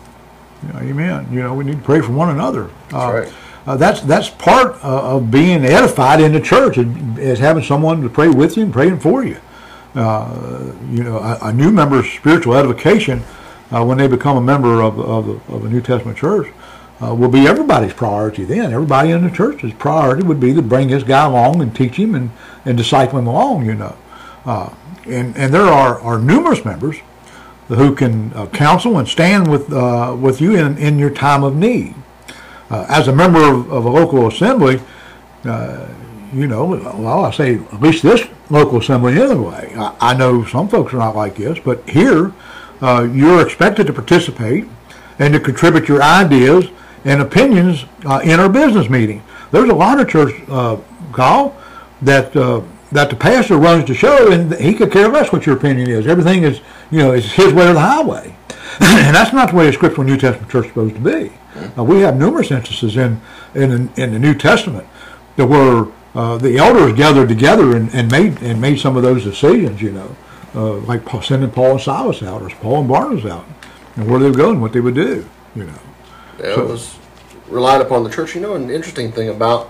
yeah. 0.64 0.80
Amen. 0.82 1.28
You 1.32 1.42
know, 1.42 1.54
we 1.54 1.64
need 1.64 1.78
to 1.78 1.84
pray 1.84 2.02
for 2.02 2.12
one 2.12 2.30
another. 2.30 2.70
Uh, 2.94 3.12
right. 3.14 3.34
Uh, 3.66 3.78
that's 3.78 4.02
that's 4.02 4.30
part 4.30 4.76
uh, 4.84 5.16
of 5.16 5.32
being 5.32 5.66
edified 5.66 6.20
in 6.20 6.34
the 6.34 6.40
church 6.40 6.78
is, 6.78 6.88
is 7.18 7.40
having 7.40 7.64
someone 7.64 8.02
to 8.02 8.10
pray 8.10 8.28
with 8.28 8.58
you 8.58 8.64
and 8.64 8.74
praying 8.74 9.00
for 9.00 9.24
you. 9.24 9.38
Uh, 9.94 10.72
you 10.90 11.04
know, 11.04 11.18
a, 11.18 11.38
a 11.50 11.54
new 11.54 11.70
member's 11.70 12.10
spiritual 12.10 12.56
edification 12.56 13.22
uh, 13.72 13.84
when 13.84 13.98
they 13.98 14.08
become 14.08 14.38
a 14.38 14.42
member 14.42 14.82
of, 14.82 14.98
of, 15.00 15.50
of 15.50 15.66
a 15.66 15.70
New 15.70 15.82
Testament 15.82 16.18
church 16.18 16.48
uh, 17.02 17.14
will 17.14 17.30
be 17.30 17.46
everybody's 17.46 17.92
priority 17.92 18.46
then. 18.46 18.72
Everybody 18.72 19.12
in 19.12 19.24
the 19.24 19.30
church's 19.30 19.74
priority 19.74 20.24
would 20.24 20.40
be 20.40 20.54
to 20.54 20.62
bring 20.62 20.88
this 20.88 21.04
guy 21.04 21.26
along 21.26 21.62
and 21.62 21.76
teach 21.76 21.96
him 21.96 22.16
and, 22.16 22.32
and 22.64 22.78
disciple 22.78 23.20
him 23.20 23.28
along, 23.28 23.66
you 23.66 23.76
know. 23.76 23.98
Uh, 24.46 24.74
and, 25.08 25.36
and 25.36 25.54
there 25.54 25.64
are, 25.64 26.00
are 26.00 26.20
numerous 26.20 26.64
members 26.64 26.98
who 27.68 27.94
can 27.94 28.32
uh, 28.34 28.48
counsel 28.48 28.98
and 28.98 29.08
stand 29.08 29.50
with, 29.50 29.70
with 30.20 30.40
you 30.40 30.56
in, 30.56 30.78
in 30.78 31.00
your 31.00 31.10
time 31.10 31.44
of 31.44 31.56
need. 31.56 31.96
As 32.70 33.10
a 33.10 33.14
member 33.14 33.42
of, 33.42 33.70
of 33.72 33.84
a 33.84 33.90
local 33.90 34.28
assembly, 34.28 34.80
uh, 35.44 35.88
you 36.34 36.48
know, 36.48 36.65
well, 36.65 37.26
I 37.26 37.32
say 37.32 37.56
at 37.56 37.82
least 37.82 38.04
this 38.04 38.28
local 38.50 38.80
assembly 38.80 39.22
anyway. 39.22 39.74
I, 39.76 39.96
I 40.00 40.13
know 40.15 40.46
some 40.46 40.67
folks 40.67 40.94
are 40.94 40.98
not 40.98 41.15
like 41.15 41.36
this, 41.36 41.60
but 41.60 41.88
here 41.89 42.34
uh, 42.82 43.08
you're 43.12 43.41
expected 43.41 43.88
to 43.88 43.94
participate 43.94 44.65
and 45.20 45.34
to 45.34 45.39
contribute 45.39 45.88
your 45.88 46.02
ideas 46.02 46.70
and 47.06 47.22
opinions 47.22 47.86
uh, 48.06 48.22
in 48.24 48.39
our 48.39 48.50
business 48.50 48.89
meeting. 48.89 49.24
There's 49.52 49.70
a 49.70 49.76
lot 49.76 50.00
of 50.00 50.10
church, 50.10 50.34
uh, 50.50 50.78
Kyle, 51.13 51.56
that 52.02 52.36
uh, 52.36 52.62
that 52.91 53.10
the 53.10 53.15
pastor 53.15 53.58
runs 53.58 53.88
the 53.88 53.94
show 53.94 54.32
and 54.32 54.54
he 54.56 54.74
could 54.74 54.91
care 54.91 55.08
less 55.08 55.32
what 55.32 55.46
your 55.46 55.56
opinion 55.56 55.89
is. 55.89 56.08
Everything 56.08 56.44
is, 56.44 56.60
you 56.91 57.00
know, 57.00 57.13
is 57.13 57.32
his 57.32 57.54
way 57.54 57.70
or 57.70 57.74
the 57.74 57.80
highway. 57.80 58.36
and 58.82 59.15
that's 59.15 59.32
not 59.32 59.52
the 59.52 59.56
way 59.56 59.70
a 59.70 59.74
scriptural 59.74 60.06
New 60.06 60.17
Testament 60.17 60.52
church 60.52 60.65
is 60.65 60.72
supposed 60.72 60.96
to 60.96 61.02
be. 61.02 61.32
Uh, 61.78 61.84
we 61.84 62.02
have 62.02 62.17
numerous 62.17 62.52
instances 62.52 62.98
in 62.98 63.22
in, 63.56 63.89
in 63.96 64.13
the 64.13 64.20
New 64.20 64.34
Testament 64.34 64.88
that 65.38 65.48
were 65.48 65.91
uh, 66.15 66.38
the 66.38 66.58
elders 66.58 66.93
gathered 66.93 67.30
together 67.30 67.76
and, 67.76 67.93
and 67.93 68.12
made 68.12 68.41
and 68.41 68.60
made 68.60 68.80
some 68.80 68.97
of 68.97 69.04
those 69.04 69.24
decisions. 69.24 69.82
You 69.82 69.91
know, 69.91 70.15
uh, 70.56 70.74
like 70.80 71.06
Paul, 71.06 71.21
sending 71.21 71.52
Paul 71.52 71.71
and 71.71 71.82
Silas 71.82 72.21
out, 72.24 72.41
or 72.41 72.50
Paul 72.50 72.80
and 72.80 72.89
Barnabas 72.89 73.26
out, 73.26 73.45
and 73.95 74.10
where 74.10 74.19
they 74.19 74.28
would 74.28 74.38
go 74.38 74.50
and 74.52 74.62
what 74.62 74.74
they 74.74 74.82
would 74.82 74.95
do. 74.95 75.28
You 75.56 75.65
know, 75.65 75.80
it 76.39 76.56
So- 76.56 76.65
was 76.65 76.95
relied 77.50 77.82
upon 77.82 78.04
the 78.06 78.10
church 78.10 78.34
you 78.34 78.39
know 78.39 78.56
an 78.56 78.69
interesting 78.69 79.12
thing 79.12 79.28
about 79.28 79.69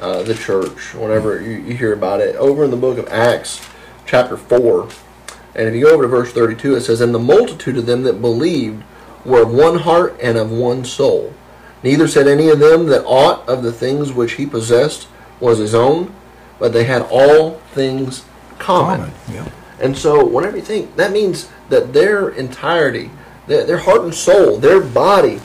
uh, 0.00 0.22
the 0.22 0.34
church 0.34 0.94
whenever 0.94 1.38
you, 1.42 1.50
you 1.58 1.74
hear 1.76 1.92
about 1.92 2.18
it 2.20 2.34
over 2.36 2.64
in 2.64 2.70
the 2.70 2.76
book 2.78 2.96
of 2.96 3.06
acts 3.08 3.60
chapter 4.06 4.38
4 4.38 4.88
and 5.54 5.68
if 5.68 5.74
you 5.74 5.84
go 5.84 5.92
over 5.92 6.04
to 6.04 6.08
verse 6.08 6.32
32 6.32 6.76
it 6.76 6.80
says 6.80 7.02
and 7.02 7.14
the 7.14 7.18
multitude 7.18 7.76
of 7.76 7.84
them 7.84 8.04
that 8.04 8.22
believed 8.22 8.82
were 9.26 9.42
of 9.42 9.52
one 9.52 9.80
heart 9.80 10.16
and 10.22 10.38
of 10.38 10.50
one 10.50 10.82
soul 10.82 11.34
neither 11.82 12.08
said 12.08 12.26
any 12.26 12.48
of 12.48 12.58
them 12.58 12.86
that 12.86 13.04
aught 13.04 13.46
of 13.46 13.62
the 13.62 13.72
things 13.72 14.10
which 14.14 14.32
he 14.32 14.46
possessed 14.46 15.06
was 15.40 15.58
his 15.58 15.74
own 15.74 16.14
but 16.60 16.72
they 16.72 16.84
had 16.84 17.02
all 17.10 17.54
things 17.72 18.24
common. 18.60 19.00
common. 19.00 19.14
Yeah. 19.32 19.48
And 19.80 19.96
so, 19.96 20.24
whenever 20.24 20.58
you 20.58 20.62
think, 20.62 20.94
that 20.96 21.10
means 21.10 21.48
that 21.70 21.92
their 21.92 22.28
entirety, 22.28 23.10
their, 23.48 23.64
their 23.64 23.78
heart 23.78 24.02
and 24.02 24.14
soul, 24.14 24.58
their 24.58 24.80
body, 24.80 25.40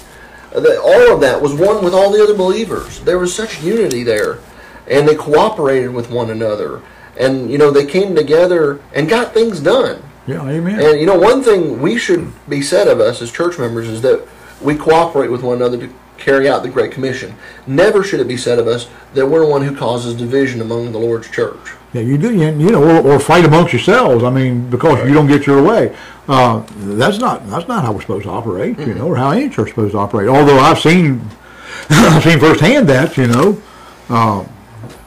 uh, 0.54 0.60
that 0.60 0.78
all 0.78 1.16
of 1.16 1.22
that 1.22 1.42
was 1.42 1.54
one 1.54 1.84
with 1.84 1.94
all 1.94 2.12
the 2.12 2.22
other 2.22 2.36
believers. 2.36 3.00
There 3.00 3.18
was 3.18 3.34
such 3.34 3.64
unity 3.64 4.04
there, 4.04 4.40
and 4.88 5.08
they 5.08 5.16
cooperated 5.16 5.92
with 5.92 6.12
one 6.12 6.30
another, 6.30 6.82
and 7.18 7.50
you 7.50 7.58
know 7.58 7.72
they 7.72 7.86
came 7.86 8.14
together 8.14 8.82
and 8.94 9.08
got 9.10 9.34
things 9.34 9.62
done. 9.62 10.04
Yeah. 10.28 10.46
Amen. 10.46 10.82
And 10.82 11.00
you 11.00 11.06
know, 11.06 11.18
one 11.18 11.42
thing 11.42 11.82
we 11.82 11.98
should 11.98 12.32
be 12.50 12.62
said 12.62 12.90
of 12.90 13.00
us 13.00 13.22
as 13.22 13.32
church 13.32 13.58
members 13.58 13.88
is 13.88 14.02
that 14.02 14.28
we 14.62 14.76
cooperate 14.76 15.30
with 15.30 15.44
one 15.44 15.58
another 15.58 15.78
to 15.78 15.94
carry 16.18 16.48
out 16.48 16.64
the 16.64 16.70
Great 16.70 16.92
Commission. 16.92 17.36
Never 17.68 18.04
should 18.04 18.20
it 18.20 18.28
be 18.28 18.38
said 18.38 18.60
of 18.60 18.68
us 18.68 18.88
that 19.14 19.26
we're 19.28 19.48
one 19.48 19.62
who 19.62 19.76
causes 19.76 20.16
division 20.16 20.62
among 20.62 20.92
the 20.92 21.00
Lord's 21.00 21.30
church. 21.30 21.74
Yeah, 21.94 22.02
you 22.02 22.18
do, 22.18 22.34
you, 22.34 22.46
you 22.46 22.72
know, 22.72 22.84
or, 22.84 23.14
or 23.14 23.20
fight 23.20 23.46
amongst 23.46 23.72
yourselves. 23.72 24.24
I 24.24 24.30
mean, 24.30 24.70
because 24.70 25.08
you 25.08 25.14
don't 25.14 25.28
get 25.28 25.48
your 25.48 25.64
way. 25.64 25.96
Uh, 26.28 26.66
that's 26.76 27.20
not 27.20 27.48
that's 27.48 27.68
not 27.68 27.84
how 27.86 27.94
we're 27.94 28.02
supposed 28.02 28.24
to 28.24 28.32
operate, 28.32 28.80
you 28.80 28.96
know, 28.96 29.08
or 29.08 29.16
how 29.16 29.32
any 29.32 29.48
church 29.48 29.68
is 29.68 29.72
supposed 29.74 29.92
to 29.92 29.98
operate. 30.00 30.28
Although 30.28 30.58
I've 30.58 30.80
seen 30.80 31.22
I've 31.90 32.24
seen 32.24 32.40
firsthand 32.40 32.90
that, 32.90 33.16
you 33.16 33.28
know, 33.28 33.62
uh, 34.10 34.46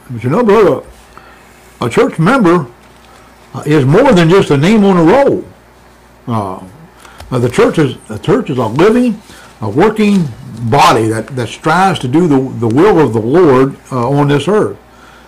but 0.09 0.23
you 0.23 0.29
know, 0.29 0.43
brother, 0.43 0.87
a 1.81 1.89
church 1.89 2.17
member 2.19 2.67
uh, 3.53 3.63
is 3.65 3.85
more 3.85 4.13
than 4.13 4.29
just 4.29 4.49
a 4.49 4.57
name 4.57 4.83
on 4.83 4.97
a 4.97 5.03
roll. 5.03 5.45
Uh, 6.27 6.65
uh, 7.31 7.39
the 7.39 7.49
church 7.49 7.77
is 7.77 7.97
the 8.07 8.17
church 8.17 8.49
is 8.49 8.57
a 8.57 8.65
living, 8.65 9.21
a 9.61 9.69
working 9.69 10.27
body 10.69 11.07
that, 11.07 11.27
that 11.35 11.47
strives 11.47 11.99
to 11.99 12.07
do 12.07 12.27
the, 12.27 12.39
the 12.59 12.67
will 12.67 12.99
of 12.99 13.13
the 13.13 13.21
Lord 13.21 13.77
uh, 13.91 14.09
on 14.09 14.27
this 14.27 14.47
earth. 14.47 14.77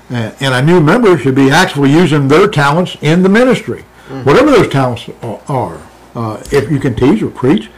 And, 0.10 0.36
and 0.42 0.54
a 0.54 0.62
new 0.62 0.82
member 0.82 1.18
should 1.18 1.36
be 1.36 1.50
actually 1.50 1.92
using 1.92 2.28
their 2.28 2.48
talents 2.48 2.98
in 3.02 3.24
the 3.24 3.30
ministry, 3.30 3.84
whatever 4.24 4.52
those 4.52 4.70
talents 4.70 5.10
are. 5.22 5.82
Uh, 6.14 6.44
if 6.52 6.70
you 6.70 6.80
can 6.80 6.96
teach 6.96 7.22
or 7.22 7.30
preach, 7.30 7.70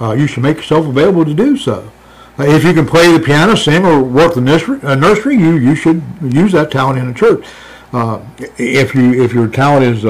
uh, 0.00 0.12
you 0.12 0.26
should 0.26 0.42
make 0.42 0.56
yourself 0.56 0.86
available 0.86 1.24
to 1.24 1.34
do 1.34 1.56
so. 1.56 1.90
Uh, 2.38 2.44
if 2.44 2.64
you 2.64 2.72
can 2.72 2.86
play 2.86 3.12
the 3.12 3.20
piano, 3.20 3.54
sing, 3.54 3.84
or 3.84 4.02
work 4.02 4.34
the 4.34 4.40
nursery, 4.40 4.80
uh, 4.82 4.94
nursery 4.94 5.36
you, 5.36 5.56
you 5.56 5.74
should 5.74 6.02
use 6.22 6.52
that 6.52 6.70
talent 6.70 6.98
in 6.98 7.06
the 7.06 7.14
church. 7.14 7.46
Uh, 7.92 8.20
if 8.58 8.94
you 8.94 9.22
if 9.22 9.32
your 9.32 9.46
talent 9.46 9.84
is 9.84 10.02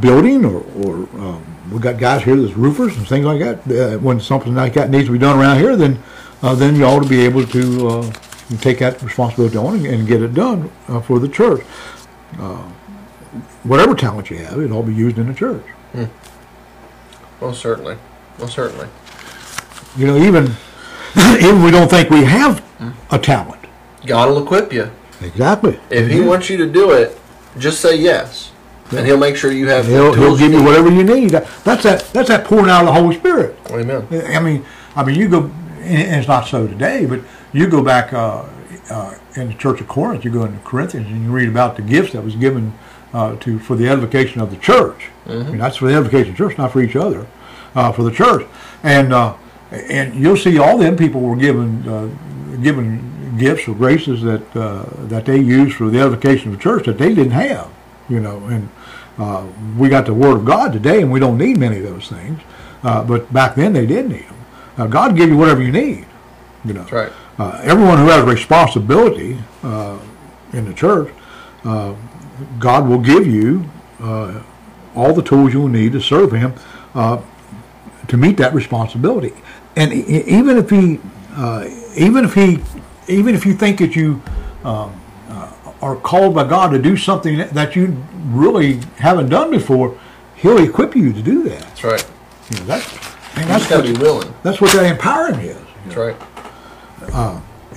building 0.00 0.44
or, 0.44 0.62
or 0.84 0.94
um, 1.18 1.55
we 1.70 1.78
got 1.78 1.98
guys 1.98 2.22
here 2.22 2.36
that's 2.36 2.54
roofers 2.54 2.96
and 2.96 3.06
things 3.06 3.24
like 3.24 3.40
that. 3.40 3.94
Uh, 3.94 3.98
when 3.98 4.20
something 4.20 4.54
like 4.54 4.74
that 4.74 4.90
needs 4.90 5.06
to 5.06 5.12
be 5.12 5.18
done 5.18 5.38
around 5.38 5.58
here, 5.58 5.76
then 5.76 6.02
uh, 6.42 6.54
then 6.54 6.76
you 6.76 6.84
ought 6.84 7.02
to 7.02 7.08
be 7.08 7.20
able 7.24 7.46
to 7.46 7.88
uh, 7.88 8.12
take 8.60 8.78
that 8.78 9.02
responsibility 9.02 9.56
on 9.56 9.76
and, 9.76 9.86
and 9.86 10.08
get 10.08 10.22
it 10.22 10.34
done 10.34 10.70
uh, 10.88 11.00
for 11.00 11.18
the 11.18 11.28
church. 11.28 11.64
Uh, 12.38 12.62
whatever 13.64 13.94
talent 13.94 14.30
you 14.30 14.38
have, 14.38 14.60
it 14.60 14.70
all 14.70 14.82
be 14.82 14.94
used 14.94 15.18
in 15.18 15.26
the 15.26 15.34
church. 15.34 15.64
Well, 17.40 17.54
certainly. 17.54 17.96
Well, 18.38 18.48
certainly. 18.48 18.88
You 19.96 20.06
know, 20.06 20.16
even 20.16 20.54
even 21.40 21.62
we 21.62 21.70
don't 21.70 21.88
think 21.88 22.10
we 22.10 22.24
have 22.24 22.64
a 23.10 23.18
talent. 23.18 23.64
God 24.04 24.28
will 24.28 24.42
equip 24.42 24.72
you. 24.72 24.90
Exactly. 25.22 25.80
If 25.90 26.10
He 26.10 26.20
wants 26.20 26.50
you 26.50 26.56
to 26.58 26.70
do 26.70 26.92
it, 26.92 27.18
just 27.58 27.80
say 27.80 27.96
yes, 27.96 28.52
and 28.92 29.06
He'll 29.06 29.18
make 29.18 29.36
sure 29.36 29.50
you 29.52 29.68
have. 29.68 29.86
He'll, 29.86 30.14
he'll 30.14 30.36
give 30.36 30.52
you 30.52 30.62
whatever 30.62 30.90
you 30.90 31.04
need. 31.04 31.30
That- 31.30 31.46
That's 31.64 31.82
that. 31.84 32.00
That's 32.12 32.28
that 32.28 32.44
pouring 32.44 32.70
out 32.70 32.80
of 32.80 32.86
the 32.86 32.92
Holy 33.00 33.16
Spirit. 33.16 33.56
Amen. 33.70 34.06
I 34.28 34.40
mean, 34.40 34.64
I 34.94 35.04
mean, 35.04 35.16
you 35.16 35.28
go, 35.28 35.44
and 35.80 36.18
it's 36.20 36.28
not 36.28 36.46
so 36.46 36.66
today, 36.66 37.06
but 37.06 37.20
you 37.52 37.66
go 37.68 37.82
back 37.82 38.12
uh, 38.12 38.44
uh, 38.90 39.14
in 39.34 39.48
the 39.48 39.54
Church 39.54 39.80
of 39.80 39.88
Corinth, 39.88 40.24
you 40.24 40.30
go 40.30 40.44
into 40.44 40.58
Corinthians, 40.64 41.06
and 41.08 41.22
you 41.24 41.30
read 41.30 41.48
about 41.48 41.76
the 41.76 41.82
gifts 41.82 42.12
that 42.12 42.22
was 42.22 42.36
given 42.36 42.72
uh, 43.12 43.36
to 43.36 43.58
for 43.58 43.76
the 43.76 43.88
edification 43.88 44.40
of 44.40 44.50
the 44.50 44.56
church. 44.56 45.08
I 45.26 45.30
mean, 45.34 45.58
that's 45.58 45.76
for 45.76 45.86
the 45.88 45.94
edification 45.94 46.30
of 46.32 46.36
the 46.38 46.44
church, 46.48 46.58
not 46.58 46.72
for 46.72 46.80
each 46.80 46.96
other, 46.96 47.26
uh, 47.74 47.92
for 47.92 48.02
the 48.04 48.10
church. 48.10 48.46
And 48.82 49.12
uh, 49.12 49.34
and 49.72 50.14
you'll 50.14 50.36
see 50.36 50.58
all 50.58 50.78
them 50.78 50.96
people 50.96 51.20
were 51.20 51.36
given 51.36 51.88
uh, 51.88 52.56
given 52.62 53.36
gifts 53.38 53.66
or 53.68 53.74
graces 53.74 54.22
that 54.22 54.56
uh, 54.56 54.84
that 55.08 55.24
they 55.26 55.38
used 55.38 55.76
for 55.76 55.90
the 55.90 55.98
edification 56.00 56.52
of 56.52 56.56
the 56.56 56.62
church 56.62 56.86
that 56.86 56.98
they 56.98 57.14
didn't 57.14 57.32
have. 57.32 57.68
You 58.08 58.20
know, 58.20 58.38
and 58.46 58.68
uh, 59.18 59.46
we 59.76 59.88
got 59.88 60.06
the 60.06 60.14
Word 60.14 60.36
of 60.36 60.44
God 60.44 60.72
today, 60.72 61.02
and 61.02 61.10
we 61.10 61.20
don't 61.20 61.38
need 61.38 61.58
many 61.58 61.78
of 61.78 61.84
those 61.84 62.08
things. 62.08 62.40
Uh, 62.82 63.02
but 63.02 63.32
back 63.32 63.54
then, 63.56 63.72
they 63.72 63.86
did 63.86 64.08
need 64.08 64.26
them. 64.26 64.36
Uh, 64.78 64.86
God 64.86 65.16
give 65.16 65.28
you 65.28 65.36
whatever 65.36 65.62
you 65.62 65.72
need. 65.72 66.06
You 66.64 66.74
know, 66.74 66.80
That's 66.80 66.92
right. 66.92 67.12
uh, 67.38 67.60
everyone 67.62 67.98
who 67.98 68.06
has 68.06 68.24
responsibility 68.24 69.38
uh, 69.62 69.98
in 70.52 70.64
the 70.66 70.74
church, 70.74 71.12
uh, 71.64 71.94
God 72.58 72.88
will 72.88 72.98
give 72.98 73.26
you 73.26 73.68
uh, 74.00 74.42
all 74.94 75.12
the 75.12 75.22
tools 75.22 75.52
you 75.52 75.60
will 75.60 75.68
need 75.68 75.92
to 75.92 76.00
serve 76.00 76.32
Him 76.32 76.54
uh, 76.94 77.22
to 78.08 78.16
meet 78.16 78.36
that 78.38 78.52
responsibility. 78.52 79.32
And 79.76 79.92
even 79.92 80.58
if 80.58 80.70
He, 80.70 81.00
uh, 81.32 81.68
even 81.96 82.24
if 82.24 82.34
He, 82.34 82.58
even 83.08 83.34
if 83.34 83.46
you 83.46 83.54
think 83.54 83.78
that 83.78 83.94
you 83.94 84.20
um, 84.64 85.00
are 85.82 85.96
called 85.96 86.34
by 86.34 86.44
God 86.44 86.72
to 86.72 86.78
do 86.78 86.96
something 86.96 87.38
that- 87.52 87.76
you 87.76 87.96
really 88.30 88.80
haven't 88.96 89.28
done 89.28 89.50
before, 89.50 89.94
He'll 90.34 90.58
equip 90.58 90.94
you 90.94 91.12
to 91.12 91.22
do 91.22 91.42
that. 91.44 91.60
That's 91.60 91.84
right. 91.84 92.06
You 92.50 92.58
know, 92.58 92.64
that's, 92.66 92.98
and 93.36 93.48
that's 93.48 93.68
got 93.68 93.84
to 93.84 93.92
be 93.92 93.98
willing. 93.98 94.34
that's 94.42 94.60
what 94.60 94.72
that 94.72 94.84
empowering 94.84 95.40
is. 95.40 95.56
That's 95.86 95.96
right. 95.96 96.16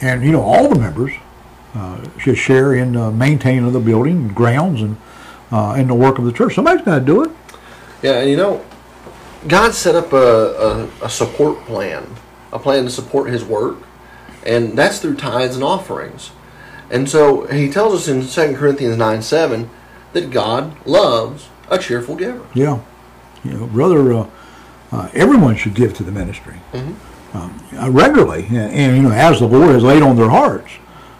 And, 0.01 0.23
you 0.23 0.31
know, 0.31 0.41
all 0.41 0.69
the 0.69 0.79
members 0.79 1.11
uh, 1.75 1.97
should 2.17 2.37
share 2.37 2.73
in 2.73 2.95
uh, 2.95 3.11
maintaining 3.11 3.65
of 3.65 3.73
the 3.73 3.79
building, 3.79 4.17
and 4.17 4.35
grounds, 4.35 4.81
and 4.81 4.97
uh, 5.51 5.75
in 5.77 5.87
the 5.87 5.93
work 5.93 6.17
of 6.17 6.25
the 6.25 6.31
church. 6.31 6.55
Somebody's 6.55 6.85
got 6.85 6.99
to 6.99 7.05
do 7.05 7.23
it. 7.23 7.31
Yeah, 8.01 8.19
and 8.19 8.29
you 8.29 8.37
know, 8.37 8.65
God 9.47 9.73
set 9.73 9.95
up 9.95 10.13
a, 10.13 10.89
a, 11.01 11.05
a 11.05 11.09
support 11.09 11.65
plan, 11.65 12.07
a 12.51 12.59
plan 12.59 12.85
to 12.85 12.89
support 12.89 13.29
His 13.29 13.43
work, 13.43 13.77
and 14.45 14.77
that's 14.77 14.99
through 14.99 15.17
tithes 15.17 15.55
and 15.55 15.63
offerings. 15.63 16.31
And 16.89 17.09
so 17.09 17.45
He 17.47 17.69
tells 17.69 17.93
us 17.93 18.07
in 18.07 18.27
2 18.27 18.57
Corinthians 18.57 18.97
9 18.97 19.21
7 19.21 19.69
that 20.13 20.31
God 20.31 20.75
loves 20.85 21.49
a 21.69 21.77
cheerful 21.77 22.15
giver. 22.15 22.45
Yeah. 22.53 22.81
You 23.43 23.51
know, 23.51 23.67
brother, 23.67 24.13
uh, 24.13 24.29
uh, 24.91 25.09
everyone 25.13 25.55
should 25.55 25.75
give 25.75 25.93
to 25.95 26.03
the 26.03 26.11
ministry 26.11 26.55
um, 27.33 27.63
uh, 27.77 27.89
regularly, 27.91 28.45
and, 28.47 28.73
and, 28.73 28.97
you 28.97 29.03
know, 29.03 29.11
as 29.11 29.39
the 29.39 29.47
Lord 29.47 29.69
has 29.69 29.83
laid 29.83 30.01
on 30.01 30.15
their 30.15 30.29
hearts. 30.29 30.71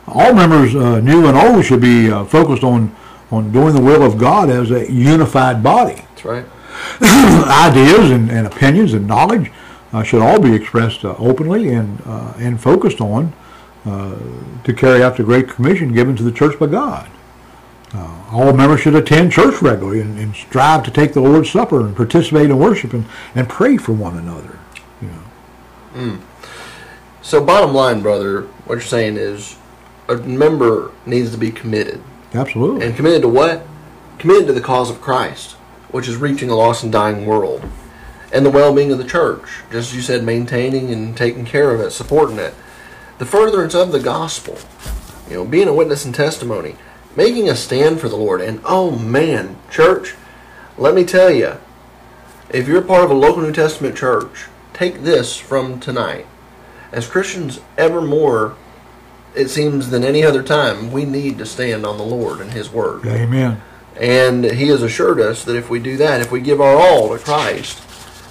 All 0.08 0.34
members, 0.34 0.76
uh, 0.76 1.00
new 1.02 1.28
and 1.28 1.38
old, 1.38 1.64
should 1.64 1.82
be 1.82 2.12
uh, 2.12 2.26
focused 2.26 2.64
on 2.64 2.96
on 3.32 3.52
doing 3.52 3.76
the 3.76 3.82
will 3.82 4.04
of 4.04 4.18
God 4.18 4.50
as 4.50 4.72
a 4.72 4.92
unified 4.92 5.62
body. 5.62 5.96
That's 5.96 6.26
right. 6.26 6.46
ideas 7.02 8.10
and, 8.10 8.32
and 8.32 8.48
opinions 8.48 8.94
and 8.94 9.06
knowledge 9.08 9.52
uh, 9.94 10.04
should 10.04 10.22
all 10.22 10.40
be 10.40 10.54
expressed 10.54 11.06
uh, 11.06 11.16
openly 11.18 11.70
and 11.70 12.02
uh, 12.06 12.34
and 12.38 12.60
focused 12.60 13.02
on 13.02 13.34
uh, 13.86 14.16
to 14.64 14.74
carry 14.74 15.02
out 15.02 15.18
the 15.18 15.24
Great 15.24 15.48
Commission 15.48 15.94
given 15.94 16.16
to 16.16 16.24
the 16.24 16.32
church 16.32 16.60
by 16.60 16.68
God. 16.68 17.10
Uh, 17.94 18.24
all 18.32 18.54
members 18.54 18.82
should 18.82 18.96
attend 18.96 19.32
church 19.32 19.62
regularly 19.62 20.00
and, 20.00 20.20
and 20.20 20.36
strive 20.36 20.84
to 20.84 20.92
take 20.92 21.14
the 21.14 21.22
Lord's 21.22 21.50
Supper 21.50 21.80
and 21.80 21.96
participate 21.96 22.50
in 22.50 22.60
worship 22.60 22.94
and, 22.94 23.06
and 23.34 23.50
pray 23.50 23.78
for 23.78 23.94
one 23.94 24.18
another. 24.18 24.60
You 25.02 25.08
know. 25.08 26.20
So, 27.22 27.44
bottom 27.44 27.74
line, 27.74 28.02
brother, 28.02 28.44
what 28.66 28.76
you're 28.76 28.82
saying 28.82 29.18
is 29.18 29.56
a 30.08 30.16
member 30.18 30.92
needs 31.06 31.32
to 31.32 31.38
be 31.38 31.52
committed. 31.52 32.02
Absolutely. 32.34 32.86
And 32.86 32.96
committed 32.96 33.22
to 33.24 33.28
what? 33.28 33.66
Committed 34.18 34.48
to 34.48 34.54
the 34.54 34.62
cause 34.62 34.90
of 34.90 35.02
Christ, 35.02 35.54
which 35.92 36.08
is 36.08 36.18
reaching 36.18 36.50
a 36.50 36.56
lost 36.56 36.84
and 36.84 36.92
dying 36.92 37.26
world. 37.26 37.64
And 38.32 38.46
the 38.46 38.50
well 38.50 38.74
being 38.74 38.92
of 38.92 38.98
the 38.98 39.04
church. 39.04 39.44
Just 39.72 39.90
as 39.90 39.96
you 39.96 40.02
said, 40.02 40.24
maintaining 40.24 40.92
and 40.92 41.16
taking 41.16 41.46
care 41.46 41.74
of 41.74 41.82
it, 41.82 41.92
supporting 41.92 42.38
it. 42.38 42.54
The 43.20 43.26
furtherance 43.26 43.76
of 43.76 43.92
the 43.92 44.00
gospel. 44.00 44.58
You 45.30 45.36
know, 45.36 45.46
being 45.46 45.68
a 45.68 45.74
witness 45.74 46.06
and 46.06 46.16
testimony. 46.16 46.76
Making 47.16 47.50
a 47.50 47.56
stand 47.56 48.00
for 48.00 48.10
the 48.10 48.16
Lord. 48.16 48.42
And 48.42 48.62
oh 48.66 48.92
man, 48.92 49.58
church, 49.70 50.16
let 50.78 50.96
me 50.96 51.04
tell 51.04 51.30
you, 51.30 51.58
if 52.50 52.68
you're 52.68 52.82
part 52.82 53.04
of 53.04 53.12
a 53.12 53.16
local 53.16 53.44
New 53.44 53.52
Testament 53.52 53.96
church, 53.96 54.48
take 54.74 55.02
this 55.02 55.38
from 55.38 55.80
tonight. 55.80 56.26
As 56.92 57.08
Christians, 57.08 57.60
ever 57.78 58.02
more, 58.02 58.56
it 59.36 59.50
seems 59.50 59.90
than 59.90 60.04
any 60.04 60.24
other 60.24 60.42
time, 60.42 60.92
we 60.92 61.06
need 61.06 61.38
to 61.38 61.46
stand 61.46 61.86
on 61.86 61.98
the 61.98 62.04
Lord 62.04 62.42
and 62.42 62.52
His 62.52 62.72
Word. 62.72 63.06
Amen. 63.06 63.62
And 64.00 64.46
He 64.46 64.70
has 64.70 64.82
assured 64.82 65.20
us 65.20 65.44
that 65.44 65.56
if 65.56 65.70
we 65.70 65.80
do 65.80 65.98
that, 65.98 66.22
if 66.22 66.32
we 66.32 66.42
give 66.42 66.62
our 66.62 66.76
all 66.76 67.10
to 67.10 67.24
Christ, 67.24 67.84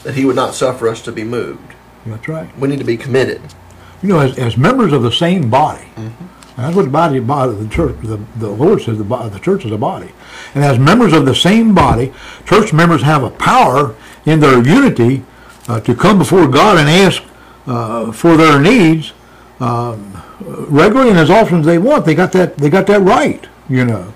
that 0.03 0.15
He 0.15 0.25
would 0.25 0.37
not 0.37 0.55
suffer 0.55 0.89
us 0.89 1.03
to 1.03 1.13
be 1.13 1.25
moved. 1.25 1.75
That's 2.07 2.27
right. 2.27 2.57
We 2.59 2.69
need 2.69 2.79
to 2.79 2.85
be 2.85 2.97
committed. 2.97 3.43
You 4.03 4.09
know, 4.11 4.21
as, 4.21 4.39
as 4.39 4.57
members 4.57 4.93
of 4.93 5.03
the 5.03 5.13
same 5.13 5.51
body, 5.51 5.87
and 5.97 6.13
that's 6.57 6.75
what 6.75 6.87
the 6.87 6.91
body, 6.91 7.21
body 7.21 7.53
of 7.53 7.61
the 7.61 7.75
church, 7.75 7.97
the, 8.03 8.17
the 8.37 8.49
Lord 8.49 8.83
says 8.83 8.99
the, 8.99 9.05
the 9.05 9.39
church 9.41 9.65
is 9.65 9.71
a 9.71 9.79
body. 9.79 10.11
And 10.55 10.65
as 10.65 10.79
members 10.79 11.13
of 11.13 11.25
the 11.25 11.35
same 11.35 11.75
body, 11.75 12.13
church 12.47 12.73
members 12.73 13.03
have 13.03 13.23
a 13.23 13.31
power 13.31 13.95
in 14.27 14.41
their 14.41 14.63
unity 14.65 15.25
uh, 15.69 15.81
to 15.81 15.95
come 15.95 16.19
before 16.19 16.49
God 16.49 16.79
and 16.79 16.89
ask 16.89 17.23
uh, 17.67 18.11
for 18.13 18.37
their 18.37 18.61
needs 18.61 19.13
um, 19.61 20.21
regularly 20.41 21.11
and 21.11 21.19
as 21.19 21.31
often 21.31 21.61
as 21.61 21.67
they 21.67 21.79
want. 21.79 22.05
They 22.05 22.15
got 22.15 22.33
that. 22.33 22.57
They 22.57 22.71
got 22.71 22.87
that 22.89 23.03
right. 23.03 23.47
You 23.69 23.85
know. 23.85 24.15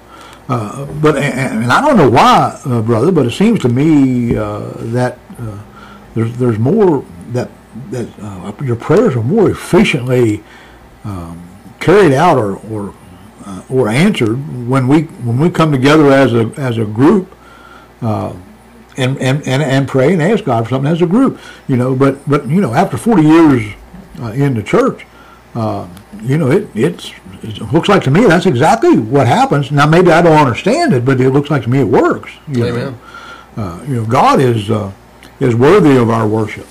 Uh, 0.49 0.87
but 1.01 1.16
and, 1.16 1.62
and 1.62 1.73
I 1.73 1.81
don't 1.81 1.97
know 1.97 2.11
why, 2.11 2.61
uh, 2.64 2.83
brother, 2.83 3.12
but 3.12 3.27
it 3.27 3.31
seems 3.33 3.61
to 3.61 3.68
me 3.68 4.37
uh, 4.37 4.73
that 4.77 5.18
uh, 5.38 5.62
there's 6.14 6.37
there's 6.37 6.59
more 6.59 7.05
that 7.29 7.51
that 7.90 8.08
uh, 8.20 8.52
your 8.62 8.76
prayers 8.76 9.16
are 9.16 9.22
more 9.22 9.50
efficiently 9.50 10.42
um, 11.04 11.48
carried 11.80 12.12
out 12.12 12.38
or 12.38 12.56
or 12.70 12.94
uh, 13.44 13.62
or 13.68 13.88
answered 13.88 14.37
when 14.68 14.87
we 14.87 15.02
when 15.02 15.38
we 15.38 15.50
come 15.50 15.72
together 15.72 16.11
as 16.11 16.32
a 16.32 16.52
as 16.56 16.78
a 16.78 16.85
group 16.85 17.35
uh, 18.00 18.35
and, 18.96 19.18
and 19.18 19.46
and 19.46 19.62
and 19.62 19.88
pray 19.88 20.12
and 20.12 20.22
ask 20.22 20.44
God 20.44 20.64
for 20.64 20.70
something 20.70 20.92
as 20.92 21.02
a 21.02 21.06
group, 21.06 21.40
you 21.66 21.76
know. 21.76 21.94
But 21.94 22.28
but 22.28 22.46
you 22.48 22.61
know, 22.61 22.74
after 22.74 22.96
40 22.96 23.22
years 23.22 23.74
uh, 24.20 24.32
in 24.32 24.54
the 24.54 24.62
church, 24.62 25.06
uh, 25.54 25.88
you 26.20 26.38
know, 26.38 26.50
it 26.50 26.68
it's 26.74 27.12
it 27.42 27.61
looks 27.72 27.88
like 27.88 28.02
to 28.04 28.11
me 28.11 28.26
that's 28.26 28.46
exactly 28.46 28.98
what 28.98 29.26
happens. 29.26 29.72
Now 29.72 29.87
maybe 29.87 30.11
I 30.11 30.22
don't 30.22 30.38
understand 30.38 30.92
it, 30.92 31.04
but 31.04 31.20
it 31.20 31.30
looks 31.30 31.50
like 31.50 31.62
to 31.62 31.70
me 31.70 31.80
it 31.80 31.88
works. 31.88 32.30
You 32.48 32.66
Amen. 32.66 32.98
Know? 33.56 33.62
Uh, 33.62 33.85
you 33.85 33.96
know, 33.96 34.06
God 34.06 34.40
is 34.40 34.70
uh, 34.70 34.92
is 35.40 35.54
worthy 35.54 35.96
of 35.96 36.11
our 36.11 36.28
worship 36.28 36.66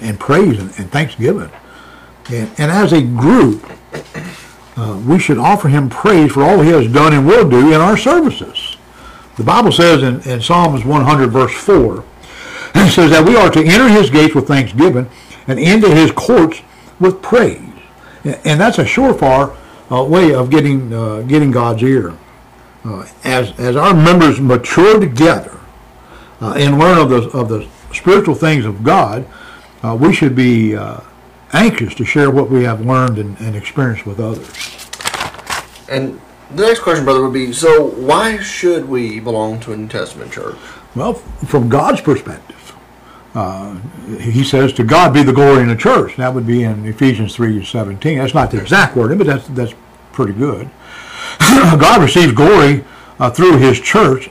and, 0.00 0.10
and 0.10 0.20
praise 0.20 0.58
and, 0.58 0.70
and 0.78 0.90
thanksgiving. 0.90 1.50
And, 2.30 2.50
and 2.58 2.70
as 2.70 2.92
a 2.92 3.02
group, 3.02 3.64
uh, 4.76 5.00
we 5.06 5.18
should 5.18 5.38
offer 5.38 5.68
Him 5.68 5.88
praise 5.88 6.32
for 6.32 6.42
all 6.42 6.60
He 6.60 6.70
has 6.70 6.90
done 6.92 7.12
and 7.12 7.26
will 7.26 7.48
do 7.48 7.72
in 7.72 7.80
our 7.80 7.96
services. 7.96 8.76
The 9.36 9.44
Bible 9.44 9.72
says 9.72 10.02
in, 10.02 10.20
in 10.30 10.42
Psalms 10.42 10.84
100, 10.84 11.28
verse 11.28 11.54
4, 11.54 12.04
it 12.74 12.90
says 12.90 13.10
that 13.10 13.26
we 13.26 13.36
are 13.36 13.50
to 13.50 13.64
enter 13.64 13.88
His 13.88 14.10
gates 14.10 14.34
with 14.34 14.46
thanksgiving 14.46 15.08
and 15.46 15.58
into 15.58 15.94
His 15.94 16.12
courts 16.12 16.60
with 17.00 17.22
praise. 17.22 17.62
And 18.24 18.60
that's 18.60 18.78
a 18.78 18.84
surefire 18.84 19.56
uh, 19.90 20.04
way 20.04 20.34
of 20.34 20.50
getting 20.50 20.92
uh, 20.92 21.22
getting 21.22 21.50
God's 21.50 21.82
ear. 21.82 22.14
Uh, 22.84 23.06
as 23.24 23.58
as 23.58 23.76
our 23.76 23.94
members 23.94 24.40
mature 24.40 25.00
together 25.00 25.58
uh, 26.40 26.54
and 26.56 26.78
learn 26.78 26.98
of 26.98 27.10
the 27.10 27.28
of 27.36 27.48
the 27.48 27.66
spiritual 27.92 28.34
things 28.34 28.64
of 28.64 28.84
God, 28.84 29.26
uh, 29.82 29.96
we 29.98 30.12
should 30.12 30.34
be 30.34 30.76
uh, 30.76 31.00
anxious 31.52 31.94
to 31.94 32.04
share 32.04 32.30
what 32.30 32.50
we 32.50 32.64
have 32.64 32.84
learned 32.84 33.18
and, 33.18 33.38
and 33.40 33.56
experienced 33.56 34.06
with 34.06 34.20
others. 34.20 34.48
And 35.88 36.20
the 36.54 36.66
next 36.66 36.80
question, 36.80 37.04
brother, 37.04 37.22
would 37.22 37.32
be 37.32 37.52
so 37.52 37.84
why 37.90 38.38
should 38.38 38.88
we 38.88 39.20
belong 39.20 39.60
to 39.60 39.72
a 39.72 39.76
New 39.76 39.88
Testament 39.88 40.32
church? 40.32 40.56
Well, 40.94 41.14
from 41.14 41.68
God's 41.68 42.00
perspective, 42.00 42.74
uh, 43.34 43.76
he 44.18 44.42
says, 44.42 44.72
"To 44.74 44.84
God 44.84 45.12
be 45.12 45.22
the 45.22 45.32
glory 45.32 45.62
in 45.62 45.68
the 45.68 45.76
church." 45.76 46.16
That 46.16 46.34
would 46.34 46.46
be 46.46 46.64
in 46.64 46.86
Ephesians 46.86 47.34
three 47.34 47.64
seventeen. 47.64 48.18
That's 48.18 48.34
not 48.34 48.50
the 48.50 48.60
exact 48.60 48.96
wording, 48.96 49.18
but 49.18 49.26
that's 49.26 49.46
that's 49.48 49.74
pretty 50.12 50.32
good. 50.32 50.68
God 51.38 52.02
receives 52.02 52.32
glory 52.32 52.84
uh, 53.20 53.30
through 53.30 53.58
His 53.58 53.80
church 53.80 54.30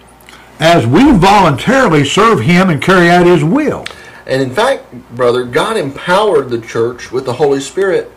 as 0.59 0.87
we 0.87 1.11
voluntarily 1.11 2.03
serve 2.03 2.41
Him 2.41 2.69
and 2.69 2.81
carry 2.81 3.09
out 3.09 3.25
His 3.25 3.43
will. 3.43 3.85
And 4.27 4.41
in 4.41 4.51
fact, 4.51 4.91
brother, 5.15 5.45
God 5.45 5.77
empowered 5.77 6.49
the 6.49 6.59
church 6.59 7.11
with 7.11 7.25
the 7.25 7.33
Holy 7.33 7.61
Spirit 7.61 8.11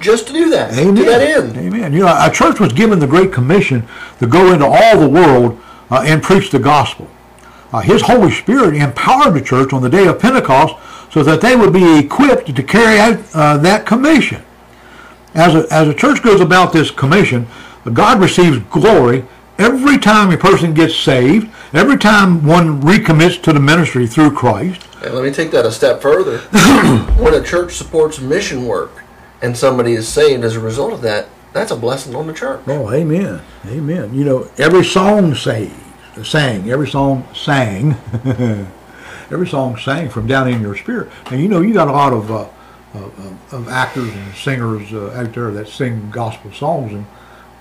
just 0.00 0.26
to 0.28 0.32
do 0.32 0.50
that, 0.50 0.72
Amen. 0.72 0.96
to 0.96 1.04
that 1.04 1.20
end. 1.20 1.56
Amen. 1.56 1.92
You 1.92 2.00
know, 2.00 2.08
our 2.08 2.30
church 2.30 2.58
was 2.58 2.72
given 2.72 2.98
the 2.98 3.06
Great 3.06 3.32
Commission 3.32 3.86
to 4.18 4.26
go 4.26 4.52
into 4.52 4.66
all 4.66 4.98
the 4.98 5.08
world 5.08 5.60
uh, 5.90 6.02
and 6.04 6.22
preach 6.22 6.50
the 6.50 6.58
gospel. 6.58 7.08
Uh, 7.72 7.80
his 7.80 8.02
Holy 8.02 8.30
Spirit 8.30 8.74
empowered 8.74 9.34
the 9.34 9.40
church 9.40 9.72
on 9.72 9.82
the 9.82 9.90
day 9.90 10.06
of 10.06 10.18
Pentecost 10.18 10.74
so 11.12 11.22
that 11.22 11.42
they 11.42 11.54
would 11.54 11.72
be 11.72 11.98
equipped 11.98 12.54
to 12.54 12.62
carry 12.62 12.98
out 12.98 13.22
uh, 13.34 13.58
that 13.58 13.86
commission. 13.86 14.42
As 15.34 15.54
a, 15.54 15.66
as 15.72 15.86
a 15.86 15.94
church 15.94 16.22
goes 16.22 16.40
about 16.40 16.72
this 16.72 16.90
commission, 16.90 17.46
God 17.92 18.20
receives 18.20 18.58
glory 18.70 19.24
every 19.62 19.96
time 19.96 20.30
a 20.32 20.36
person 20.36 20.74
gets 20.74 20.96
saved, 20.96 21.48
every 21.72 21.96
time 21.96 22.44
one 22.44 22.82
recommits 22.82 23.40
to 23.42 23.52
the 23.52 23.60
ministry 23.60 24.06
through 24.06 24.32
Christ, 24.32 24.86
And 25.02 25.14
let 25.14 25.24
me 25.24 25.30
take 25.30 25.50
that 25.52 25.64
a 25.64 25.72
step 25.72 26.02
further. 26.02 26.38
when 27.22 27.34
a 27.34 27.42
church 27.42 27.74
supports 27.74 28.20
mission 28.20 28.66
work 28.66 29.04
and 29.40 29.56
somebody 29.56 29.92
is 29.92 30.08
saved 30.08 30.44
as 30.44 30.56
a 30.56 30.60
result 30.60 30.92
of 30.92 31.00
that, 31.02 31.28
that's 31.52 31.70
a 31.70 31.76
blessing 31.76 32.14
on 32.14 32.26
the 32.26 32.32
church. 32.32 32.62
Oh, 32.66 32.92
amen, 32.92 33.40
amen. 33.66 34.14
You 34.14 34.24
know, 34.24 34.50
every 34.58 34.84
song 34.84 35.34
sang, 35.34 35.74
sang, 36.24 36.70
every 36.70 36.88
song 36.88 37.26
sang, 37.34 37.96
every 39.30 39.46
song 39.46 39.76
sang 39.76 40.08
from 40.08 40.26
down 40.26 40.48
in 40.48 40.60
your 40.60 40.76
spirit. 40.76 41.10
And 41.26 41.40
you 41.40 41.48
know, 41.48 41.60
you 41.60 41.72
got 41.74 41.88
a 41.88 41.92
lot 41.92 42.12
of 42.12 42.30
uh, 42.30 42.48
of, 42.94 43.52
of 43.52 43.68
actors 43.68 44.12
and 44.12 44.34
singers 44.34 44.92
uh, 44.92 45.12
out 45.12 45.32
there 45.32 45.50
that 45.50 45.68
sing 45.68 46.10
gospel 46.10 46.52
songs, 46.52 46.92
and 46.92 47.06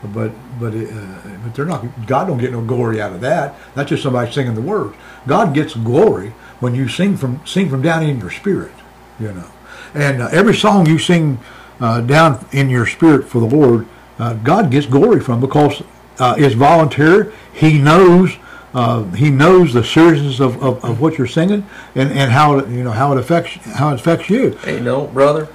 but 0.03 0.31
but 0.59 0.73
uh, 0.73 1.17
but 1.43 1.53
they're 1.53 1.65
not. 1.65 1.85
God 2.07 2.25
don't 2.27 2.39
get 2.39 2.51
no 2.51 2.61
glory 2.61 2.99
out 3.01 3.13
of 3.13 3.21
that. 3.21 3.55
That's 3.75 3.89
just 3.89 4.03
somebody 4.03 4.31
singing 4.31 4.55
the 4.55 4.61
words. 4.61 4.95
God 5.27 5.53
gets 5.53 5.75
glory 5.75 6.29
when 6.59 6.73
you 6.73 6.87
sing 6.87 7.17
from 7.17 7.45
sing 7.45 7.69
from 7.69 7.81
down 7.81 8.03
in 8.03 8.19
your 8.19 8.31
spirit. 8.31 8.73
You 9.19 9.33
know, 9.33 9.51
and 9.93 10.21
uh, 10.23 10.29
every 10.31 10.55
song 10.55 10.87
you 10.87 10.97
sing 10.97 11.39
uh, 11.79 12.01
down 12.01 12.45
in 12.51 12.69
your 12.69 12.87
spirit 12.87 13.27
for 13.27 13.39
the 13.39 13.55
Lord, 13.55 13.87
uh, 14.17 14.33
God 14.33 14.71
gets 14.71 14.87
glory 14.87 15.19
from 15.19 15.39
because 15.39 15.83
uh, 16.19 16.35
it's 16.37 16.55
voluntary. 16.55 17.33
He 17.53 17.77
knows. 17.77 18.37
Uh, 18.73 19.03
he 19.11 19.29
knows 19.29 19.73
the 19.73 19.83
seriousness 19.83 20.39
of, 20.39 20.63
of, 20.63 20.81
of 20.85 21.01
what 21.01 21.17
you're 21.17 21.27
singing 21.27 21.67
and, 21.93 22.09
and 22.09 22.31
how 22.31 22.57
it, 22.57 22.69
you 22.69 22.85
know 22.85 22.91
how 22.91 23.11
it 23.11 23.17
affects 23.17 23.55
how 23.65 23.89
it 23.89 23.95
affects 23.95 24.29
you. 24.29 24.51
Hey, 24.63 24.79
know, 24.79 25.07
brother, 25.07 25.49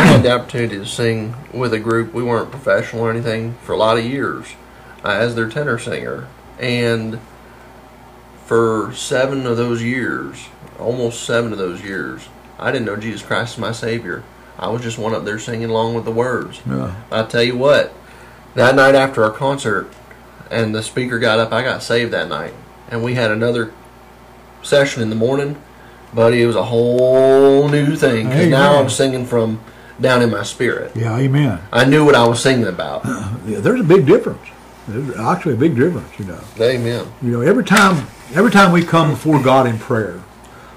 had 0.00 0.22
the 0.22 0.32
opportunity 0.32 0.78
to 0.78 0.86
sing 0.86 1.34
with 1.52 1.72
a 1.72 1.78
group. 1.78 2.12
We 2.12 2.22
weren't 2.22 2.50
professional 2.50 3.02
or 3.02 3.10
anything 3.10 3.54
for 3.62 3.72
a 3.72 3.76
lot 3.76 3.98
of 3.98 4.04
years 4.04 4.54
uh, 5.04 5.08
as 5.08 5.34
their 5.34 5.48
tenor 5.48 5.78
singer. 5.78 6.28
And 6.58 7.20
for 8.46 8.92
seven 8.94 9.46
of 9.46 9.56
those 9.56 9.82
years, 9.82 10.48
almost 10.78 11.22
seven 11.22 11.52
of 11.52 11.58
those 11.58 11.82
years, 11.82 12.28
I 12.58 12.72
didn't 12.72 12.86
know 12.86 12.96
Jesus 12.96 13.22
Christ 13.22 13.54
is 13.54 13.58
my 13.58 13.72
Savior. 13.72 14.22
I 14.58 14.68
was 14.68 14.82
just 14.82 14.98
one 14.98 15.14
up 15.14 15.24
there 15.24 15.38
singing 15.38 15.70
along 15.70 15.94
with 15.94 16.04
the 16.04 16.10
words. 16.10 16.60
Yeah. 16.68 16.94
I 17.10 17.22
tell 17.24 17.42
you 17.42 17.56
what, 17.56 17.94
that 18.54 18.74
night 18.74 18.94
after 18.94 19.24
our 19.24 19.30
concert, 19.30 19.90
and 20.50 20.74
the 20.74 20.82
speaker 20.82 21.18
got 21.18 21.38
up, 21.38 21.52
I 21.52 21.62
got 21.62 21.82
saved 21.82 22.12
that 22.12 22.28
night. 22.28 22.52
And 22.90 23.02
we 23.02 23.14
had 23.14 23.30
another 23.30 23.72
session 24.62 25.02
in 25.02 25.08
the 25.08 25.16
morning, 25.16 25.56
buddy. 26.12 26.42
It 26.42 26.46
was 26.46 26.56
a 26.56 26.64
whole 26.64 27.68
new 27.68 27.96
thing 27.96 28.28
because 28.28 28.48
now. 28.48 28.80
I'm 28.80 28.90
singing 28.90 29.24
from 29.24 29.60
down 30.00 30.22
in 30.22 30.30
my 30.30 30.42
spirit. 30.42 30.96
Yeah, 30.96 31.16
amen. 31.16 31.60
I 31.72 31.84
knew 31.84 32.04
what 32.04 32.14
I 32.14 32.26
was 32.26 32.42
singing 32.42 32.66
about. 32.66 33.04
Yeah, 33.46 33.58
there's 33.60 33.80
a 33.80 33.84
big 33.84 34.06
difference. 34.06 34.46
There's 34.86 35.16
actually 35.18 35.54
a 35.54 35.56
big 35.56 35.74
difference, 35.74 36.16
you 36.18 36.26
know. 36.26 36.38
Amen. 36.60 37.10
You 37.22 37.32
know, 37.32 37.40
every 37.40 37.64
time 37.64 38.06
every 38.34 38.50
time 38.50 38.70
we 38.70 38.84
come 38.84 39.10
before 39.10 39.42
God 39.42 39.66
in 39.66 39.78
prayer, 39.78 40.22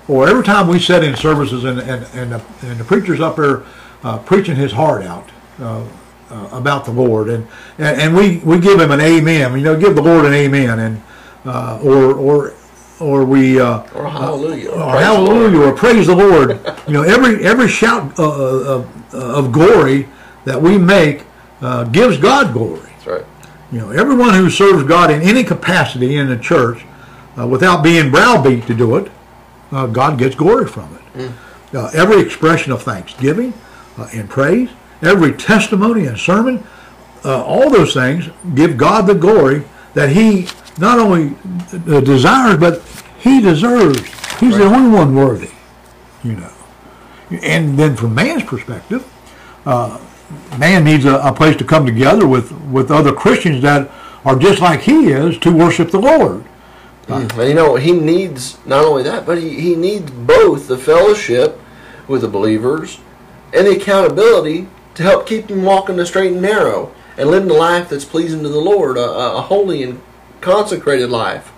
or 0.07 0.27
every 0.27 0.43
time 0.43 0.67
we 0.67 0.79
sit 0.79 1.03
in 1.03 1.15
services 1.15 1.65
and 1.65 1.79
and 1.79 2.05
and 2.13 2.31
the, 2.31 2.41
and 2.61 2.79
the 2.79 2.83
preacher's 2.83 3.19
up 3.19 3.35
there 3.35 3.63
uh, 4.03 4.17
preaching 4.19 4.55
his 4.55 4.71
heart 4.71 5.03
out 5.03 5.29
uh, 5.59 5.85
uh, 6.31 6.49
about 6.51 6.85
the 6.85 6.91
Lord, 6.91 7.29
and, 7.29 7.47
and 7.77 8.01
and 8.01 8.15
we 8.15 8.37
we 8.39 8.59
give 8.59 8.79
him 8.79 8.91
an 8.91 9.01
amen. 9.01 9.53
You 9.57 9.63
know, 9.63 9.79
give 9.79 9.95
the 9.95 10.01
Lord 10.01 10.25
an 10.25 10.33
amen, 10.33 10.79
and 10.79 11.01
uh, 11.45 11.79
or 11.83 12.13
or 12.13 12.53
or 13.03 13.25
we. 13.25 13.59
Uh, 13.59 13.83
Or 13.95 14.07
hallelujah. 14.09 14.69
or 14.71 14.77
Praise 14.91 14.97
the 14.97 15.03
hallelujah, 15.05 15.57
Lord. 15.59 15.73
or 15.73 15.75
praise 15.75 16.07
the 16.07 16.15
Lord. 16.15 16.49
you 16.87 16.93
know, 16.93 17.03
every 17.03 17.43
every 17.45 17.67
shout 17.67 18.17
uh, 18.19 18.23
of, 18.23 19.13
of 19.13 19.51
glory 19.51 20.07
that 20.45 20.61
we 20.61 20.77
make 20.77 21.23
uh, 21.61 21.83
gives 21.85 22.17
God 22.17 22.53
glory. 22.53 22.79
That's 22.95 23.07
right. 23.07 23.25
You 23.71 23.79
know, 23.79 23.89
everyone 23.91 24.33
who 24.33 24.49
serves 24.49 24.83
God 24.83 25.09
in 25.11 25.21
any 25.21 25.43
capacity 25.43 26.15
in 26.17 26.27
the 26.27 26.37
church, 26.37 26.83
uh, 27.39 27.47
without 27.47 27.83
being 27.83 28.11
browbeat 28.11 28.67
to 28.67 28.73
do 28.75 28.97
it, 28.97 29.11
uh, 29.71 29.87
God 29.87 30.17
gets 30.19 30.35
glory 30.35 30.67
from 30.67 30.89
it. 31.15 31.31
Uh, 31.73 31.89
every 31.95 32.19
expression 32.21 32.71
of 32.71 32.83
thanksgiving 32.83 33.51
uh, 33.97 34.07
and 34.13 34.29
praise, 34.29 34.69
every 35.01 35.33
testimony 35.33 36.05
and 36.05 36.17
sermon, 36.19 36.63
uh, 37.25 37.43
all 37.43 37.69
those 37.71 37.93
things 37.95 38.29
give 38.53 38.77
God 38.77 39.07
the 39.07 39.15
glory 39.15 39.63
that 39.95 40.09
He 40.09 40.47
not 40.77 40.99
only 40.99 41.35
uh, 41.87 41.99
desires, 42.01 42.57
but 42.57 42.81
He 43.23 43.41
deserves. 43.41 44.01
He's 44.39 44.57
the 44.57 44.65
only 44.65 44.91
one 44.91 45.15
worthy, 45.15 45.51
you 46.23 46.33
know. 46.33 46.51
And 47.41 47.79
then 47.79 47.95
from 47.95 48.13
man's 48.13 48.43
perspective, 48.43 49.09
uh, 49.65 49.99
man 50.57 50.83
needs 50.83 51.05
a, 51.05 51.15
a 51.19 51.33
place 51.33 51.55
to 51.57 51.63
come 51.63 51.85
together 51.85 52.27
with, 52.27 52.51
with 52.63 52.91
other 52.91 53.13
Christians 53.13 53.61
that 53.61 53.89
are 54.25 54.35
just 54.35 54.59
like 54.59 54.81
he 54.81 55.11
is 55.11 55.37
to 55.39 55.51
worship 55.51 55.91
the 55.91 55.99
Lord. 56.01 56.43
And 57.07 57.31
you 57.37 57.53
know, 57.53 57.75
he 57.75 57.93
needs 57.93 58.57
not 58.65 58.83
only 58.83 59.03
that, 59.03 59.25
but 59.25 59.37
he, 59.37 59.59
he 59.59 59.75
needs 59.75 60.11
both 60.11 60.67
the 60.67 60.77
fellowship 60.77 61.59
with 62.07 62.21
the 62.21 62.27
believers 62.27 62.99
and 63.53 63.67
the 63.67 63.77
accountability 63.77 64.67
to 64.95 65.03
help 65.03 65.27
keep 65.27 65.49
him 65.49 65.63
walking 65.63 65.95
the 65.95 66.05
straight 66.05 66.33
and 66.33 66.41
narrow 66.41 66.93
and 67.17 67.29
living 67.29 67.49
a 67.49 67.53
life 67.53 67.89
that's 67.89 68.05
pleasing 68.05 68.43
to 68.43 68.49
the 68.49 68.59
Lord, 68.59 68.97
a 68.97 69.01
a 69.37 69.41
holy 69.41 69.83
and 69.83 70.01
consecrated 70.41 71.09
life. 71.09 71.51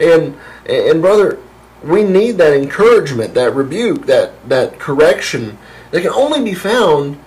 And 0.00 0.36
and 0.66 1.00
brother, 1.00 1.38
we 1.82 2.02
need 2.02 2.32
that 2.32 2.52
encouragement, 2.54 3.34
that 3.34 3.54
rebuke, 3.54 4.06
that 4.06 4.48
that 4.48 4.78
correction 4.78 5.58
that 5.90 6.02
can 6.02 6.10
only 6.10 6.42
be 6.42 6.54
found 6.54 7.18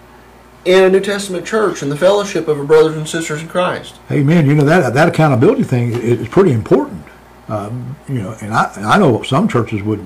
in 0.66 0.84
a 0.84 0.90
New 0.90 1.02
Testament 1.02 1.46
church 1.46 1.84
in 1.84 1.90
the 1.90 1.98
fellowship 1.98 2.48
of 2.48 2.58
our 2.58 2.66
brothers 2.66 2.96
and 2.96 3.08
sisters 3.08 3.42
in 3.42 3.50
Christ. 3.50 3.96
Amen. 4.10 4.46
You 4.46 4.56
know 4.56 4.64
that 4.64 4.94
that 4.94 5.08
accountability 5.08 5.64
thing 5.64 5.92
is, 5.92 6.22
is 6.22 6.28
pretty 6.28 6.52
important. 6.52 7.06
Um, 7.50 7.98
you 8.08 8.22
know, 8.22 8.36
and 8.42 8.54
I 8.54 8.72
I 8.78 8.98
know 8.98 9.22
some 9.24 9.48
churches 9.48 9.84
would 9.84 10.06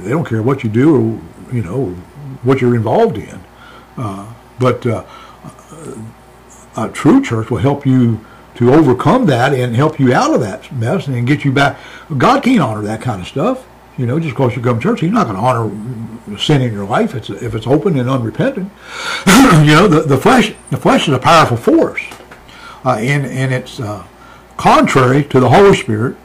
they 0.00 0.10
don't 0.10 0.26
care 0.26 0.42
what 0.42 0.64
you 0.64 0.70
do 0.70 0.94
or 0.96 1.54
you 1.54 1.62
know 1.62 1.90
what 2.42 2.60
you're 2.60 2.76
involved 2.76 3.18
in, 3.18 3.40
uh, 3.96 4.32
but 4.58 4.86
uh, 4.86 5.04
a 6.76 6.88
true 6.88 7.22
church 7.22 7.50
will 7.50 7.58
help 7.58 7.84
you 7.84 8.24
to 8.58 8.74
overcome 8.74 9.24
that 9.26 9.54
and 9.54 9.76
help 9.76 10.00
you 10.00 10.12
out 10.12 10.34
of 10.34 10.40
that 10.40 10.70
mess 10.72 11.06
and 11.06 11.26
get 11.28 11.44
you 11.44 11.52
back. 11.52 11.78
God 12.16 12.42
can't 12.42 12.60
honor 12.60 12.82
that 12.82 13.00
kind 13.00 13.20
of 13.20 13.28
stuff. 13.28 13.64
You 13.96 14.04
know, 14.04 14.18
just 14.18 14.34
because 14.34 14.56
you 14.56 14.62
come 14.62 14.78
to 14.78 14.82
church, 14.82 15.00
He's 15.00 15.12
not 15.12 15.28
going 15.28 15.36
to 15.36 15.42
honor 15.42 16.38
sin 16.38 16.62
in 16.62 16.72
your 16.72 16.84
life 16.84 17.14
if 17.14 17.30
it's, 17.30 17.42
if 17.42 17.54
it's 17.54 17.68
open 17.68 17.96
and 17.98 18.10
unrepentant. 18.10 18.70
you 19.26 19.74
know, 19.74 19.86
the, 19.86 20.02
the 20.06 20.16
flesh 20.16 20.54
the 20.70 20.76
flesh 20.76 21.06
is 21.06 21.14
a 21.14 21.20
powerful 21.20 21.56
force, 21.56 22.02
uh, 22.84 22.96
and 23.00 23.26
and 23.26 23.54
it's 23.54 23.78
uh, 23.78 24.04
contrary 24.56 25.24
to 25.24 25.38
the 25.38 25.48
Holy 25.48 25.76
Spirit 25.76 26.16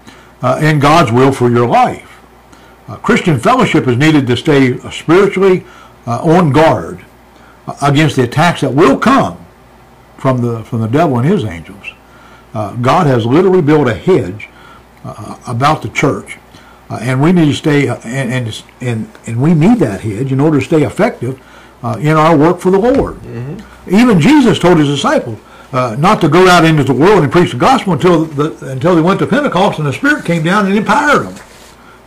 uh, 0.41 0.59
and 0.59 0.81
God's 0.81 1.11
will 1.11 1.31
for 1.31 1.51
your 1.51 1.67
life. 1.67 2.19
Uh, 2.87 2.97
Christian 2.97 3.39
fellowship 3.39 3.87
is 3.87 3.97
needed 3.97 4.25
to 4.25 4.37
stay 4.37 4.79
uh, 4.79 4.89
spiritually 4.89 5.65
uh, 6.07 6.19
on 6.23 6.51
guard 6.51 7.05
against 7.81 8.15
the 8.15 8.23
attacks 8.23 8.61
that 8.61 8.73
will 8.73 8.97
come 8.97 9.43
from 10.17 10.41
the 10.41 10.63
from 10.63 10.81
the 10.81 10.87
devil 10.87 11.19
and 11.19 11.27
his 11.27 11.43
angels. 11.43 11.93
Uh, 12.53 12.75
God 12.75 13.07
has 13.07 13.25
literally 13.25 13.61
built 13.61 13.87
a 13.87 13.95
hedge 13.95 14.49
uh, 15.03 15.37
about 15.47 15.81
the 15.81 15.89
church, 15.89 16.37
uh, 16.89 16.99
and 17.01 17.21
we 17.21 17.31
need 17.31 17.45
to 17.45 17.53
stay 17.53 17.87
uh, 17.87 17.97
and, 18.03 18.63
and 18.81 19.11
and 19.25 19.41
we 19.41 19.53
need 19.53 19.79
that 19.79 20.01
hedge 20.01 20.31
in 20.31 20.39
order 20.39 20.59
to 20.59 20.65
stay 20.65 20.83
effective 20.83 21.41
uh, 21.83 21.97
in 21.99 22.15
our 22.15 22.37
work 22.37 22.59
for 22.59 22.71
the 22.71 22.77
Lord. 22.77 23.19
Even 23.87 24.19
Jesus 24.19 24.59
told 24.59 24.77
his 24.77 24.87
disciples 24.87 25.39
uh, 25.73 25.95
not 25.97 26.21
to 26.21 26.29
go 26.29 26.47
out 26.47 26.63
into 26.63 26.83
the 26.83 26.93
world 26.93 27.23
and 27.23 27.31
preach 27.31 27.51
the 27.51 27.57
gospel 27.57 27.93
until 27.93 28.25
the, 28.25 28.55
until 28.69 28.95
they 28.95 29.01
went 29.01 29.19
to 29.19 29.27
Pentecost 29.27 29.79
and 29.79 29.87
the 29.87 29.93
Spirit 29.93 30.23
came 30.23 30.43
down 30.43 30.67
and 30.67 30.77
empowered 30.77 31.27
them. 31.27 31.45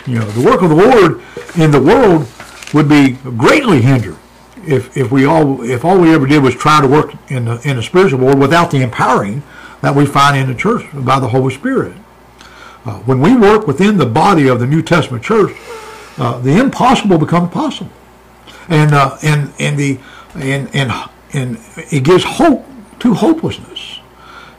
You 0.07 0.21
know, 0.21 0.27
the 0.27 0.49
work 0.49 0.63
of 0.63 0.71
the 0.71 0.77
Lord 0.77 1.21
in 1.57 1.73
the 1.73 1.83
world 1.83 2.29
would 2.73 2.89
be 2.89 3.13
greatly 3.37 3.83
hindered 3.83 4.17
if, 4.65 4.97
if 4.97 5.11
we 5.11 5.25
all 5.25 5.63
if 5.63 5.85
all 5.85 5.99
we 5.99 6.15
ever 6.15 6.27
did 6.27 6.43
was 6.43 6.55
try 6.55 6.81
to 6.81 6.87
work 6.87 7.13
in 7.29 7.45
the 7.47 7.61
in 7.69 7.77
the 7.77 7.83
spiritual 7.83 8.21
world 8.21 8.39
without 8.39 8.71
the 8.71 8.83
empowering 8.83 9.43
that 9.87 9.95
we 9.95 10.05
find 10.05 10.37
in 10.37 10.49
the 10.49 10.55
church 10.55 10.85
by 10.93 11.21
the 11.21 11.29
Holy 11.29 11.55
Spirit. 11.55 11.93
Uh, 12.85 12.99
when 13.01 13.21
we 13.21 13.37
work 13.37 13.69
within 13.69 13.99
the 13.99 14.07
body 14.07 14.49
of 14.49 14.59
the 14.59 14.67
New 14.67 14.83
Testament 14.83 15.23
church, 15.23 15.57
uh, 16.19 16.41
the 16.41 16.59
impossible 16.59 17.19
becomes 17.19 17.53
possible, 17.53 17.93
and 18.69 18.93
uh, 18.93 19.17
and 19.23 19.53
and 19.61 19.79
the 19.79 20.01
and 20.35 20.75
and 20.75 20.91
and 21.33 21.59
it 21.93 22.03
gives 22.03 22.25
hope 22.25 22.67
to 22.99 23.15
hopelessness 23.15 24.01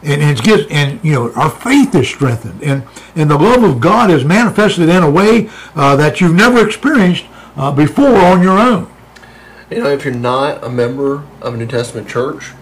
and, 0.01 0.21
and 0.21 0.39
it 0.39 0.45
gives 0.45 0.65
and 0.69 1.03
you 1.03 1.11
know 1.11 1.34
our 1.34 1.49
faith 1.49 1.93
is 1.93 2.07
strengthened 2.07 2.63
and 2.63 2.84
and 3.15 3.30
the 3.30 3.38
love 3.38 3.63
of 3.63 3.82
God 3.82 4.09
is 4.09 4.23
manifested 4.23 4.88
in 4.88 5.03
a 5.03 5.11
way 5.11 5.49
uh, 5.75 5.97
that 5.97 6.21
you've 6.21 6.36
never 6.36 6.65
experienced 6.65 7.25
uh, 7.57 7.69
before 7.71 8.15
on 8.15 8.41
your 8.41 8.57
own. 8.57 8.89
You 9.69 9.84
know, 9.84 9.89
if 9.89 10.05
you're 10.05 10.13
not 10.13 10.63
a 10.63 10.69
member 10.69 11.25
of 11.41 11.55
a 11.55 11.57
New 11.57 11.67
Testament 11.67 12.07
church, 12.07 12.53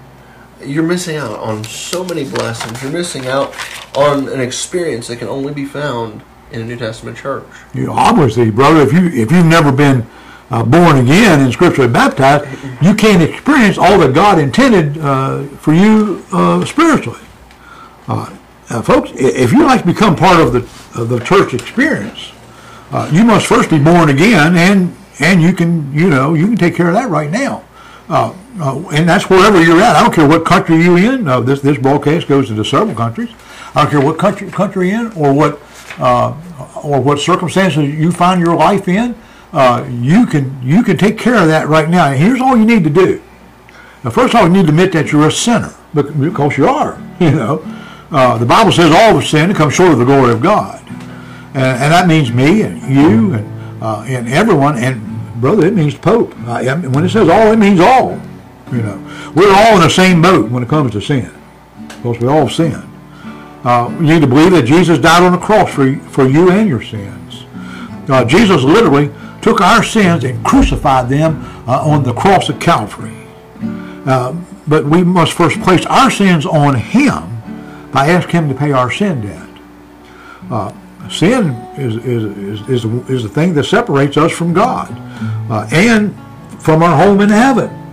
you're 0.66 0.84
missing 0.84 1.18
out 1.18 1.40
on 1.40 1.64
so 1.64 2.04
many 2.04 2.24
blessings. 2.24 2.82
You're 2.82 2.92
missing 2.92 3.28
out 3.28 3.56
on 3.96 4.28
an 4.30 4.40
experience 4.40 5.08
that 5.08 5.18
can 5.18 5.28
only 5.28 5.54
be 5.54 5.66
found 5.66 6.22
in 6.52 6.62
a 6.62 6.66
New 6.66 6.78
Testament 6.78 7.18
church. 7.18 7.46
You 7.74 7.92
obviously, 7.92 8.52
brother, 8.52 8.82
if 8.82 8.94
you 8.94 9.08
if 9.08 9.32
you've 9.32 9.46
never 9.46 9.72
been 9.72 10.06
uh, 10.52 10.64
born 10.64 10.98
again 10.98 11.42
and 11.42 11.52
scripturally 11.52 11.92
baptized, 11.92 12.46
you 12.82 12.94
can't 12.94 13.22
experience 13.22 13.78
all 13.78 13.98
that 14.00 14.14
God 14.14 14.40
intended 14.40 14.98
uh, 14.98 15.44
for 15.44 15.74
you 15.74 16.24
uh, 16.32 16.64
spiritually. 16.66 17.22
Uh, 18.08 18.36
uh, 18.70 18.82
folks, 18.82 19.12
if 19.16 19.52
you 19.52 19.64
like 19.64 19.82
to 19.82 19.88
become 19.88 20.16
part 20.16 20.40
of 20.40 20.54
the 20.54 20.60
of 21.00 21.10
the 21.10 21.20
church 21.20 21.54
experience, 21.54 22.32
uh, 22.92 23.10
you 23.12 23.24
must 23.24 23.48
first 23.48 23.70
be 23.70 23.80
born 23.80 24.10
again, 24.10 24.56
and 24.56 24.96
and 25.20 25.42
you 25.42 25.54
can 25.54 25.94
you 25.94 26.10
know 26.10 26.34
you 26.34 26.48
can 26.48 26.58
take 26.58 26.76
care 26.76 26.88
of 26.88 26.94
that 26.94 27.10
right 27.10 27.32
now, 27.32 27.64
uh, 28.60 28.88
and 28.90 29.08
that's 29.08 29.30
wherever 29.30 29.62
you're 29.62 29.82
at. 29.82 29.96
I 29.96 30.04
don't 30.04 30.14
care 30.14 30.28
what 30.28 30.46
country 30.46 30.82
you're 30.82 30.98
in. 30.98 31.28
Uh, 31.28 31.42
this 31.42 31.62
this 31.62 31.78
broadcast 31.78 32.28
goes 32.28 32.50
into 32.50 32.64
several 32.64 32.96
countries. 32.96 33.30
I 33.74 33.84
don't 33.84 33.92
care 33.92 34.02
what 34.02 34.18
country 34.18 34.50
country 34.50 34.90
you're 34.90 35.08
in 35.08 35.12
or 35.14 35.34
what 35.34 35.60
uh, 36.00 36.34
or 36.84 37.02
what 37.02 37.20
circumstances 37.20 37.94
you 37.94 38.12
find 38.12 38.40
your 38.40 38.56
life 38.56 38.88
in. 38.88 39.16
Uh, 39.52 39.88
you 39.90 40.26
can 40.26 40.62
you 40.64 40.84
can 40.84 40.98
take 40.98 41.18
care 41.18 41.36
of 41.36 41.48
that 41.48 41.68
right 41.68 41.90
now. 41.90 42.08
And 42.08 42.20
here's 42.20 42.40
all 42.42 42.58
you 42.58 42.66
need 42.66 42.84
to 42.86 42.90
do. 42.90 43.22
Now, 44.04 44.12
first 44.12 44.34
of 44.34 44.40
all, 44.40 44.48
you 44.48 44.54
need 44.54 44.68
to 44.68 44.70
admit 44.70 44.92
that 44.94 45.12
you're 45.12 45.28
a 45.28 45.32
sinner, 45.32 45.74
because 45.94 46.58
you 46.58 46.68
are. 46.68 47.02
You 47.18 47.32
know, 47.32 47.62
uh, 48.12 48.38
the 48.38 48.46
Bible 48.46 48.74
says 48.74 48.92
all 48.92 49.18
have 49.18 49.24
sinned 49.26 49.50
and 49.50 49.56
come 49.56 49.70
short 49.70 49.94
of 49.94 50.00
the 50.00 50.04
glory 50.04 50.34
of 50.34 50.42
God, 50.42 50.86
and, 51.54 51.82
and 51.82 51.94
that 51.94 52.10
means 52.10 52.30
me 52.30 52.64
and 52.64 52.82
you 52.94 53.36
and 53.36 53.82
uh, 53.82 54.04
and 54.06 54.28
everyone. 54.28 54.78
And 54.78 55.02
brother, 55.40 55.66
it 55.66 55.74
means 55.74 55.96
Pope. 55.96 56.38
I 56.40 56.76
when 56.76 57.06
it 57.06 57.10
says 57.10 57.30
all, 57.30 57.54
it 57.54 57.58
means 57.58 57.80
all. 57.80 58.20
You 58.72 58.82
know, 58.82 59.32
we're 59.36 59.54
all 59.54 59.76
in 59.76 59.82
the 59.82 59.90
same 59.90 60.22
boat 60.22 60.50
when 60.50 60.64
it 60.64 60.70
comes 60.70 60.92
to 60.94 61.02
sin, 61.02 61.32
because 61.88 62.20
we 62.20 62.28
all 62.28 62.50
sin. 62.50 62.74
Uh, 63.64 63.90
you 64.00 64.06
need 64.08 64.22
to 64.22 64.28
believe 64.28 64.52
that 64.52 64.64
Jesus 64.64 65.00
died 65.00 65.24
on 65.24 65.32
the 65.32 65.38
cross 65.38 65.74
for 65.74 65.88
you, 65.88 66.00
for 66.00 66.28
you 66.28 66.52
and 66.52 66.68
your 66.70 66.82
sins. 66.82 67.46
Uh, 68.10 68.24
Jesus 68.24 68.64
literally 68.64 69.12
took 69.42 69.62
our 69.62 69.84
sins 69.84 70.24
and 70.24 70.44
crucified 70.46 71.10
them 71.10 71.44
uh, 71.68 71.88
on 71.88 72.04
the 72.04 72.14
cross 72.14 72.50
of 72.50 72.60
Calvary. 72.60 73.28
Uh, 74.06 74.36
but 74.68 74.86
we 74.86 75.04
must 75.04 75.34
first 75.34 75.60
place 75.62 75.86
our 75.86 76.10
sins 76.10 76.46
on 76.46 76.76
Him 76.76 77.24
by 77.92 78.08
asking 78.08 78.44
Him 78.44 78.50
to 78.50 78.56
pay 78.56 78.72
our 78.72 78.92
sin 78.92 79.22
debt. 79.22 79.50
Uh, 80.52 80.74
sin 81.10 81.52
is, 81.78 81.98
is, 81.98 82.24
is, 82.36 82.70
is, 82.70 83.10
is 83.10 83.24
the 83.24 83.30
thing 83.30 83.54
that 83.54 83.64
separates 83.64 84.18
us 84.18 84.32
from 84.32 84.54
God 84.54 84.90
uh, 85.50 85.68
and 85.72 86.16
from 86.62 86.84
our 86.84 86.98
home 86.98 87.22
in 87.22 87.30
heaven. 87.30 87.85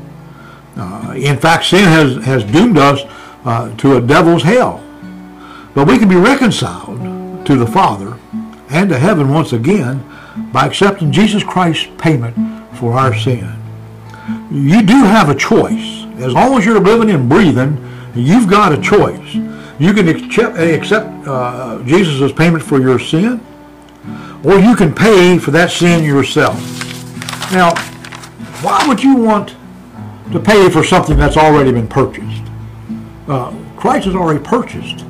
Uh, 0.77 1.15
in 1.17 1.37
fact, 1.37 1.67
sin 1.67 1.85
has, 1.85 2.25
has 2.25 2.45
doomed 2.45 2.79
us 2.79 3.03
uh, 3.45 3.75
to 3.77 3.97
a 3.97 4.01
devil's 4.01 4.43
hell. 4.43 4.83
But 5.75 5.87
we 5.87 5.99
can 5.99 6.09
be 6.09 6.17
reconciled 6.17 7.47
to 7.47 7.57
the 7.57 7.67
Father 7.67 8.19
and 8.71 8.89
to 8.91 8.99
heaven 8.99 9.31
once 9.31 9.53
again 9.53 10.05
by 10.53 10.67
accepting 10.67 11.13
Jesus 11.13 11.43
Christ's 11.43 11.89
payment 11.99 12.37
for 12.77 12.95
our 12.95 13.15
sin. 13.15 13.53
You 14.51 14.83
do 14.83 15.05
have 15.05 15.29
a 15.29 15.35
choice. 15.35 16.05
As 16.17 16.33
long 16.33 16.57
as 16.57 16.65
you're 16.65 16.81
living 16.81 17.11
and 17.11 17.29
breathing, 17.29 17.77
you've 18.15 18.49
got 18.49 18.73
a 18.73 18.81
choice. 18.81 19.35
You 19.79 19.93
can 19.93 20.09
accept, 20.09 20.59
accept 20.59 21.27
uh, 21.27 21.83
Jesus' 21.85 22.33
payment 22.33 22.63
for 22.63 22.81
your 22.81 22.99
sin, 22.99 23.41
or 24.45 24.59
you 24.59 24.77
can 24.77 24.95
pay 24.95 25.39
for 25.39 25.51
that 25.51 25.71
sin 25.71 26.05
yourself. 26.05 26.57
Now, 27.53 27.75
why 28.63 28.87
would 28.87 29.03
you 29.03 29.17
want 29.17 29.57
to 30.33 30.41
pay 30.41 30.69
for 30.71 30.83
something 30.83 31.17
that's 31.17 31.37
already 31.37 31.73
been 31.73 31.89
purchased? 31.89 32.43
Uh, 33.29 33.55
Christ 33.77 34.07
has 34.07 34.15
already 34.15 34.43
purchased 34.43 35.05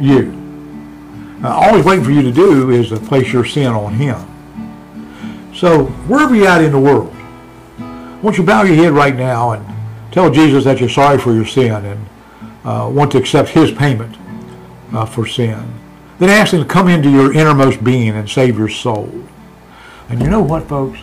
you. 0.00 0.32
Uh, 1.42 1.48
all 1.48 1.76
he's 1.76 1.84
waiting 1.84 2.04
for 2.04 2.10
you 2.10 2.22
to 2.22 2.32
do 2.32 2.70
is 2.70 2.88
to 2.88 2.96
place 2.96 3.32
your 3.32 3.44
sin 3.44 3.68
on 3.68 3.92
him. 3.94 4.16
So 5.54 5.86
wherever 6.06 6.34
you're 6.34 6.48
at 6.48 6.62
in 6.62 6.72
the 6.72 6.78
world, 6.78 7.14
won't 8.22 8.38
you 8.38 8.44
bow 8.44 8.62
your 8.62 8.76
head 8.76 8.92
right 8.92 9.14
now 9.14 9.52
and 9.52 9.64
tell 10.10 10.30
Jesus 10.30 10.64
that 10.64 10.80
you're 10.80 10.88
sorry 10.88 11.18
for 11.18 11.32
your 11.32 11.46
sin 11.46 11.84
and 11.84 12.06
uh, 12.64 12.90
want 12.92 13.12
to 13.12 13.18
accept 13.18 13.50
his 13.50 13.70
payment 13.70 14.16
uh, 14.92 15.06
for 15.06 15.26
sin. 15.26 15.72
Then 16.18 16.30
ask 16.30 16.52
him 16.52 16.60
to 16.60 16.68
come 16.68 16.88
into 16.88 17.10
your 17.10 17.32
innermost 17.32 17.84
being 17.84 18.10
and 18.10 18.28
save 18.28 18.58
your 18.58 18.68
soul. 18.68 19.10
And 20.08 20.20
you 20.20 20.28
know 20.28 20.42
what, 20.42 20.68
folks? 20.68 20.98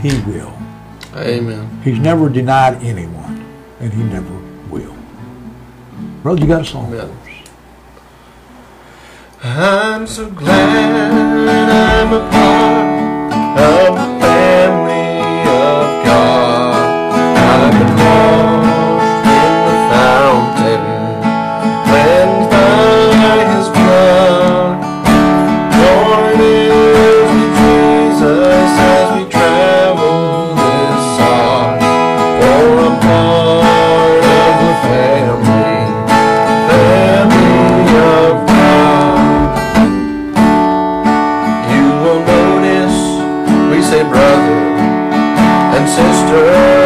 He 0.00 0.20
will. 0.22 0.57
Amen. 1.18 1.80
He's 1.82 1.98
never 1.98 2.28
denied 2.28 2.82
anyone, 2.82 3.44
and 3.80 3.92
he 3.92 4.02
never 4.02 4.34
will. 4.70 4.96
Brother, 6.22 6.40
you 6.40 6.46
got 6.46 6.62
a 6.62 6.64
song? 6.64 6.92
Amen. 6.92 7.16
I'm 9.42 10.06
so 10.06 10.30
glad 10.30 11.12
I'm 11.70 12.12
a 12.12 12.20
part 12.30 13.58
of 13.60 14.07
and 46.30 46.77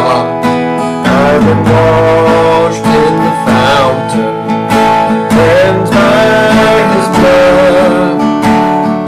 I've 0.00 1.42
been 1.44 1.62
washed 1.64 2.84
in 2.84 3.14
the 3.24 3.32
fountain, 3.46 4.34
cleansed 5.30 5.92
by 5.92 6.54
His 6.92 7.08
blood. 7.16 7.92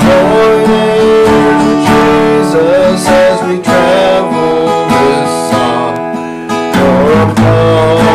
Join 0.03 0.71
in 0.71 1.59
Jesus 1.87 3.03
as 3.09 3.39
we 3.47 3.55
travel 3.63 4.67
this 4.91 5.33
song. 5.51 5.95
You're 6.75 7.13
a 7.23 8.10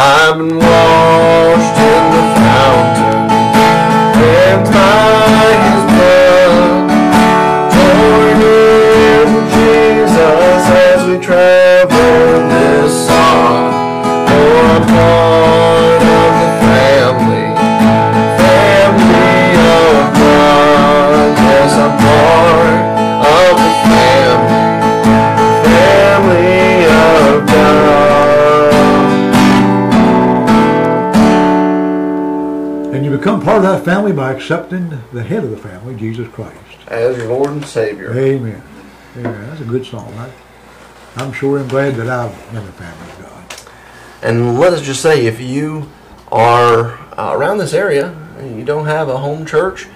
I've 0.00 0.38
been 0.38 0.56
washed 0.56 1.76
in 1.90 2.02
the 2.14 2.22
fountain, 2.38 3.26
cleansed 4.14 4.72
by 4.72 5.58
His 5.66 5.82
blood. 5.90 6.86
Join 7.74 8.38
in 8.46 9.28
Jesus 9.50 10.62
as 10.70 11.00
we 11.08 11.18
travel 11.18 11.57
become 33.18 33.40
part 33.42 33.58
of 33.58 33.62
that 33.64 33.84
family 33.84 34.12
by 34.12 34.32
accepting 34.32 34.90
the 35.12 35.22
head 35.22 35.44
of 35.44 35.50
the 35.50 35.56
family, 35.56 35.94
Jesus 35.96 36.28
Christ. 36.28 36.56
as 36.88 37.16
your 37.16 37.28
Lord 37.28 37.50
and 37.50 37.64
Savior. 37.64 38.12
Amen. 38.16 38.62
Amen. 39.16 39.48
That's 39.48 39.60
a 39.60 39.64
good 39.64 39.84
song. 39.84 40.12
I, 40.14 40.30
I'm 41.16 41.32
sure 41.32 41.58
and 41.58 41.68
glad 41.68 41.96
that 41.96 42.08
I'm 42.08 42.30
in 42.56 42.64
the 42.64 42.72
family 42.72 43.10
of 43.10 43.18
God. 43.18 43.68
And 44.22 44.58
let 44.58 44.72
us 44.72 44.82
just 44.82 45.02
say, 45.02 45.26
if 45.26 45.40
you 45.40 45.88
are 46.30 46.98
uh, 47.18 47.32
around 47.34 47.58
this 47.58 47.74
area 47.74 48.12
and 48.38 48.58
you 48.58 48.64
don't 48.64 48.86
have 48.86 49.08
a 49.08 49.18
home 49.18 49.44
church 49.46 49.86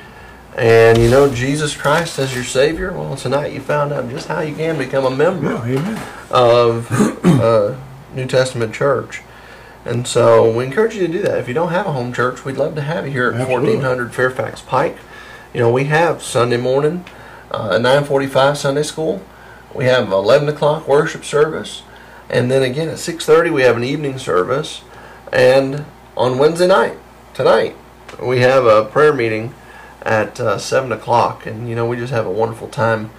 and 0.57 0.99
you 0.99 1.09
know 1.09 1.33
Jesus 1.33 1.77
Christ 1.77 2.19
as 2.19 2.35
your 2.35 2.45
Savior, 2.45 2.93
well, 2.93 3.17
tonight 3.17 3.53
you 3.53 3.61
found 3.61 3.93
out 3.93 4.11
just 4.11 4.29
how 4.29 4.41
you 4.41 4.55
can 4.55 4.77
become 4.79 5.05
a 5.05 5.11
member 5.17 5.47
Yeah, 5.69 6.05
of 6.31 6.91
a 7.25 7.81
New 8.15 8.27
Testament 8.27 8.75
church. 8.75 9.23
And 9.85 10.07
so 10.07 10.51
we 10.51 10.65
encourage 10.65 10.95
you 10.95 11.07
to 11.07 11.13
do 11.13 11.23
that. 11.23 11.39
If 11.39 11.49
you 11.49 11.55
don't 11.55 11.71
have 11.71 11.87
a 11.87 11.93
home 11.93 12.13
church, 12.13 12.45
we'd 12.45 12.57
love 12.57 12.75
to 12.77 12.83
have 12.83 13.07
you 13.07 13.13
here 13.13 13.29
at 13.29 13.41
Absolutely. 13.41 13.77
1400 13.77 14.15
Fairfax 14.15 14.61
Pike. 14.61 14.99
You 15.53 15.61
know, 15.61 15.73
we 15.73 15.85
have 15.85 16.23
Sunday 16.23 16.57
morning, 16.57 17.05
uh, 17.51 17.79
945 17.79 18.57
Sunday 18.57 18.85
school. 18.85 19.23
We 19.75 19.87
have 19.87 20.13
11 20.13 20.49
o'clock 20.49 20.87
worship 20.87 21.25
service. 21.25 21.83
And 22.31 22.51
then 22.51 22.63
again 22.63 22.89
at 22.89 22.97
6.30 22.97 23.53
we 23.53 23.63
have 23.63 23.77
an 23.77 23.85
evening 23.85 24.19
service. 24.19 24.83
And 25.33 25.85
on 26.17 26.39
Wednesday 26.39 26.69
night, 26.69 26.99
tonight, 27.35 27.77
we 28.23 28.41
have 28.41 28.65
a 28.67 28.85
prayer 28.85 29.13
meeting 29.13 29.55
at 30.03 30.39
uh, 30.39 30.59
7 30.59 30.93
o'clock. 30.93 31.45
And, 31.45 31.69
you 31.69 31.75
know, 31.75 31.87
we 31.87 31.97
just 31.97 32.13
have 32.13 32.27
a 32.27 32.31
wonderful 32.31 32.69
time 32.69 33.11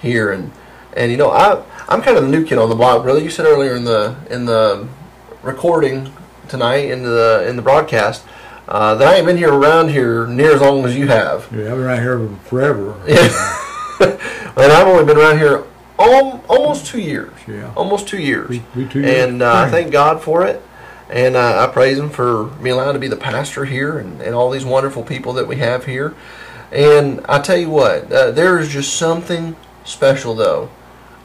here. 0.00 0.30
And, 0.30 0.52
and 0.94 1.10
you 1.10 1.16
know, 1.16 1.30
I, 1.30 1.64
I'm 1.88 2.02
kind 2.02 2.18
of 2.18 2.24
the 2.24 2.30
new 2.30 2.44
kid 2.44 2.58
on 2.58 2.68
the 2.68 2.74
block, 2.74 3.04
brother. 3.04 3.20
You 3.20 3.30
said 3.30 3.46
earlier 3.46 3.74
in 3.74 3.84
the, 3.84 4.16
in 4.28 4.44
the 4.44 4.88
recording 5.42 6.12
tonight, 6.48 6.90
in 6.90 7.02
the, 7.02 7.46
in 7.48 7.56
the 7.56 7.62
broadcast, 7.62 8.24
uh, 8.68 8.94
that 8.96 9.08
I 9.08 9.16
ain't 9.16 9.26
been 9.26 9.36
here 9.36 9.52
around 9.52 9.88
here 9.90 10.26
near 10.26 10.54
as 10.54 10.60
long 10.60 10.84
as 10.84 10.96
you 10.96 11.08
have. 11.08 11.48
Yeah, 11.52 11.64
I've 11.72 11.76
been 11.76 11.80
around 11.80 12.00
here 12.02 12.28
forever. 12.46 12.92
and 14.00 14.72
I've 14.72 14.86
only 14.86 15.04
been 15.04 15.16
around 15.16 15.38
here 15.38 15.64
al- 15.98 16.44
almost 16.48 16.86
two 16.86 17.00
years. 17.00 17.32
Yeah. 17.46 17.72
Almost 17.76 18.08
two 18.08 18.18
years. 18.20 18.48
We- 18.48 18.62
we 18.74 18.86
two 18.86 19.00
years. 19.00 19.28
and 19.30 19.42
uh, 19.42 19.52
I 19.66 19.70
thank 19.70 19.90
God 19.92 20.22
for 20.22 20.46
it. 20.46 20.62
And 21.08 21.34
uh, 21.34 21.66
I 21.68 21.72
praise 21.72 21.98
Him 21.98 22.08
for 22.10 22.44
being 22.44 22.74
allowed 22.76 22.92
to 22.92 23.00
be 23.00 23.08
the 23.08 23.16
pastor 23.16 23.64
here 23.64 23.98
and, 23.98 24.20
and 24.22 24.32
all 24.34 24.48
these 24.50 24.64
wonderful 24.64 25.02
people 25.02 25.32
that 25.34 25.48
we 25.48 25.56
have 25.56 25.86
here. 25.86 26.14
And 26.70 27.20
I 27.28 27.40
tell 27.40 27.56
you 27.56 27.68
what, 27.68 28.12
uh, 28.12 28.30
there 28.30 28.60
is 28.60 28.68
just 28.68 28.94
something 28.94 29.56
special, 29.84 30.36
though, 30.36 30.70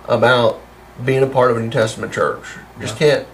about 0.07 0.59
being 1.03 1.21
a 1.21 1.27
part 1.27 1.51
of 1.51 1.57
a 1.57 1.59
New 1.59 1.69
Testament 1.69 2.11
church. 2.13 2.43
Just 2.79 2.97
can't 2.97 3.27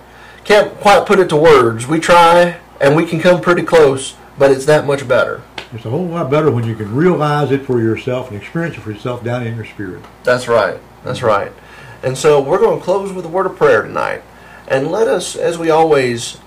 can't 0.43 0.73
quite 0.79 1.05
put 1.05 1.19
it 1.19 1.29
to 1.29 1.35
words. 1.37 1.87
We 1.87 1.99
try, 1.99 2.59
and 2.79 2.95
we 2.95 3.05
can 3.05 3.19
come 3.19 3.41
pretty 3.41 3.63
close, 3.63 4.15
but 4.37 4.51
it's 4.51 4.65
that 4.65 4.85
much 4.85 5.07
better. 5.07 5.41
It's 5.73 5.85
a 5.85 5.89
whole 5.89 6.05
lot 6.05 6.29
better 6.29 6.51
when 6.51 6.65
you 6.65 6.75
can 6.75 6.93
realize 6.93 7.51
it 7.51 7.65
for 7.65 7.79
yourself 7.79 8.29
and 8.29 8.41
experience 8.41 8.75
it 8.77 8.81
for 8.81 8.91
yourself 8.91 9.23
down 9.23 9.47
in 9.47 9.55
your 9.55 9.65
spirit. 9.65 10.03
That's 10.23 10.47
right. 10.47 10.79
That's 11.03 11.21
right. 11.21 11.51
And 12.03 12.17
so 12.17 12.41
we're 12.41 12.59
going 12.59 12.79
to 12.79 12.83
close 12.83 13.13
with 13.13 13.25
a 13.25 13.29
word 13.29 13.45
of 13.45 13.55
prayer 13.55 13.83
tonight. 13.83 14.23
And 14.67 14.91
let 14.91 15.07
us, 15.07 15.35
as 15.35 15.57
we 15.57 15.69
always 15.69 16.37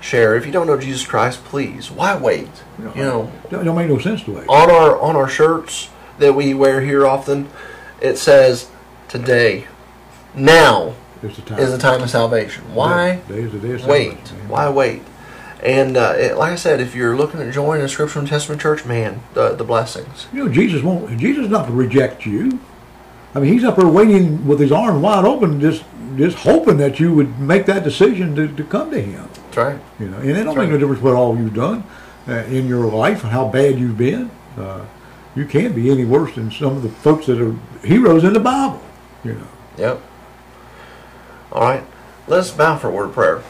share, 0.00 0.34
if 0.36 0.46
you 0.46 0.52
don't 0.52 0.66
know 0.66 0.78
Jesus 0.78 1.06
Christ, 1.06 1.44
please, 1.44 1.90
why 1.90 2.16
wait? 2.16 2.48
You 2.78 2.84
know, 3.02 3.32
Don't, 3.50 3.64
don't 3.64 3.76
make 3.76 3.88
no 3.88 3.98
sense 3.98 4.22
to 4.24 4.32
wait. 4.32 4.48
on 4.48 4.70
our 4.70 4.98
on 4.98 5.14
our 5.16 5.28
shirts 5.28 5.88
that 6.18 6.34
we 6.34 6.54
wear 6.54 6.80
here 6.80 7.06
often, 7.06 7.48
it 8.00 8.16
says 8.16 8.70
today, 9.08 9.66
now 10.34 10.94
It's 11.22 11.36
the 11.36 11.42
time. 11.42 11.58
is 11.58 11.72
the 11.72 11.78
time 11.78 12.02
of 12.02 12.10
salvation. 12.10 12.74
Why 12.74 13.20
Today 13.26 13.42
is 13.42 13.52
the 13.52 13.74
of 13.74 13.86
wait? 13.86 14.10
salvation. 14.10 14.48
Why 14.48 14.70
wait? 14.70 15.02
And 15.62 15.96
uh, 15.96 16.14
it, 16.16 16.36
like 16.38 16.52
I 16.52 16.56
said, 16.56 16.80
if 16.80 16.94
you're 16.94 17.16
looking 17.16 17.40
at 17.40 17.52
joining 17.52 17.84
a 17.84 17.88
Scriptural 17.88 18.20
and 18.20 18.28
Testament 18.28 18.62
church, 18.62 18.86
man, 18.86 19.22
the 19.34 19.50
the 19.50 19.64
blessings. 19.64 20.26
You 20.32 20.44
know, 20.46 20.52
Jesus 20.52 20.82
won't. 20.82 21.18
Jesus 21.18 21.44
is 21.44 21.50
not 21.50 21.66
to 21.66 21.72
reject 21.72 22.24
you. 22.24 22.58
I 23.34 23.40
mean, 23.40 23.52
he's 23.52 23.64
up 23.64 23.76
there 23.76 23.86
waiting 23.86 24.46
with 24.46 24.58
his 24.58 24.72
arms 24.72 25.02
wide 25.02 25.24
open, 25.24 25.60
just 25.60 25.84
just 26.16 26.38
hoping 26.38 26.78
that 26.78 26.98
you 26.98 27.12
would 27.14 27.38
make 27.38 27.66
that 27.66 27.84
decision 27.84 28.34
to, 28.36 28.48
to 28.56 28.64
come 28.64 28.90
to 28.90 29.00
him. 29.00 29.28
That's 29.34 29.56
right. 29.56 29.80
You 29.98 30.08
know, 30.08 30.16
and 30.18 30.30
it 30.30 30.34
don't 30.34 30.46
That's 30.46 30.56
make 30.56 30.70
no 30.70 30.78
difference 30.78 31.02
what 31.02 31.14
all 31.14 31.36
you've 31.36 31.54
done 31.54 31.84
uh, 32.26 32.44
in 32.44 32.66
your 32.66 32.86
life 32.86 33.22
and 33.22 33.32
how 33.32 33.48
bad 33.48 33.78
you've 33.78 33.98
been. 33.98 34.30
Uh, 34.56 34.84
you 35.36 35.44
can't 35.44 35.74
be 35.74 35.90
any 35.90 36.04
worse 36.04 36.34
than 36.34 36.50
some 36.50 36.76
of 36.76 36.82
the 36.82 36.88
folks 36.88 37.26
that 37.26 37.40
are 37.40 37.54
heroes 37.86 38.24
in 38.24 38.32
the 38.32 38.40
Bible. 38.40 38.82
You 39.22 39.34
know. 39.34 39.48
Yep. 39.78 40.02
All 41.52 41.62
right. 41.62 41.82
Let's 42.28 42.52
bow 42.52 42.78
for 42.78 42.88
a 42.88 42.92
word 42.92 43.08
of 43.08 43.14
prayer. 43.14 43.40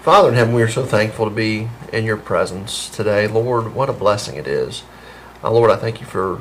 Father 0.00 0.30
in 0.30 0.34
heaven, 0.34 0.54
we 0.54 0.62
are 0.62 0.70
so 0.70 0.86
thankful 0.86 1.26
to 1.26 1.30
be 1.30 1.68
in 1.92 2.06
your 2.06 2.16
presence 2.16 2.88
today. 2.88 3.28
Lord, 3.28 3.74
what 3.74 3.90
a 3.90 3.92
blessing 3.92 4.36
it 4.36 4.46
is. 4.46 4.84
Uh, 5.44 5.50
Lord, 5.50 5.70
I 5.70 5.76
thank 5.76 6.00
you 6.00 6.06
for 6.06 6.40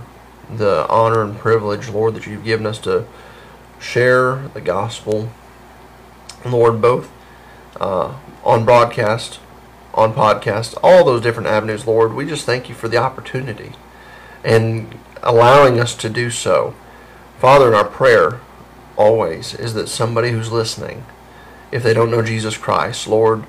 the 0.49 0.88
honor 0.88 1.22
and 1.22 1.38
privilege, 1.38 1.89
Lord, 1.89 2.14
that 2.14 2.28
you've 2.28 2.45
given 2.45 2.66
us 2.66 2.80
to 2.80 3.05
share 3.78 4.47
the 4.53 4.62
gospel. 4.62 5.30
Lord, 6.45 6.82
both 6.82 7.12
uh, 7.82 8.16
on 8.45 8.64
broadcast, 8.64 9.41
on 9.93 10.14
podcast, 10.14 10.78
all 10.82 11.03
those 11.03 11.22
different 11.22 11.49
avenues, 11.49 11.86
Lord. 11.86 12.14
We 12.14 12.26
just 12.26 12.45
thank 12.45 12.70
you 12.70 12.76
for 12.76 12.88
the 12.88 12.97
opportunity 12.97 13.74
and 14.45 14.97
allowing 15.22 15.78
us 15.78 15.93
to 15.95 16.09
do 16.09 16.30
so. 16.30 16.74
Father, 17.38 17.68
in 17.68 17.74
our 17.74 17.84
prayer 17.84 18.39
always 19.01 19.55
is 19.55 19.73
that 19.73 19.89
somebody 19.89 20.29
who's 20.29 20.51
listening, 20.51 21.03
if 21.71 21.81
they 21.81 21.93
don't 21.93 22.11
know 22.11 22.21
Jesus 22.21 22.55
Christ, 22.55 23.07
Lord, 23.07 23.45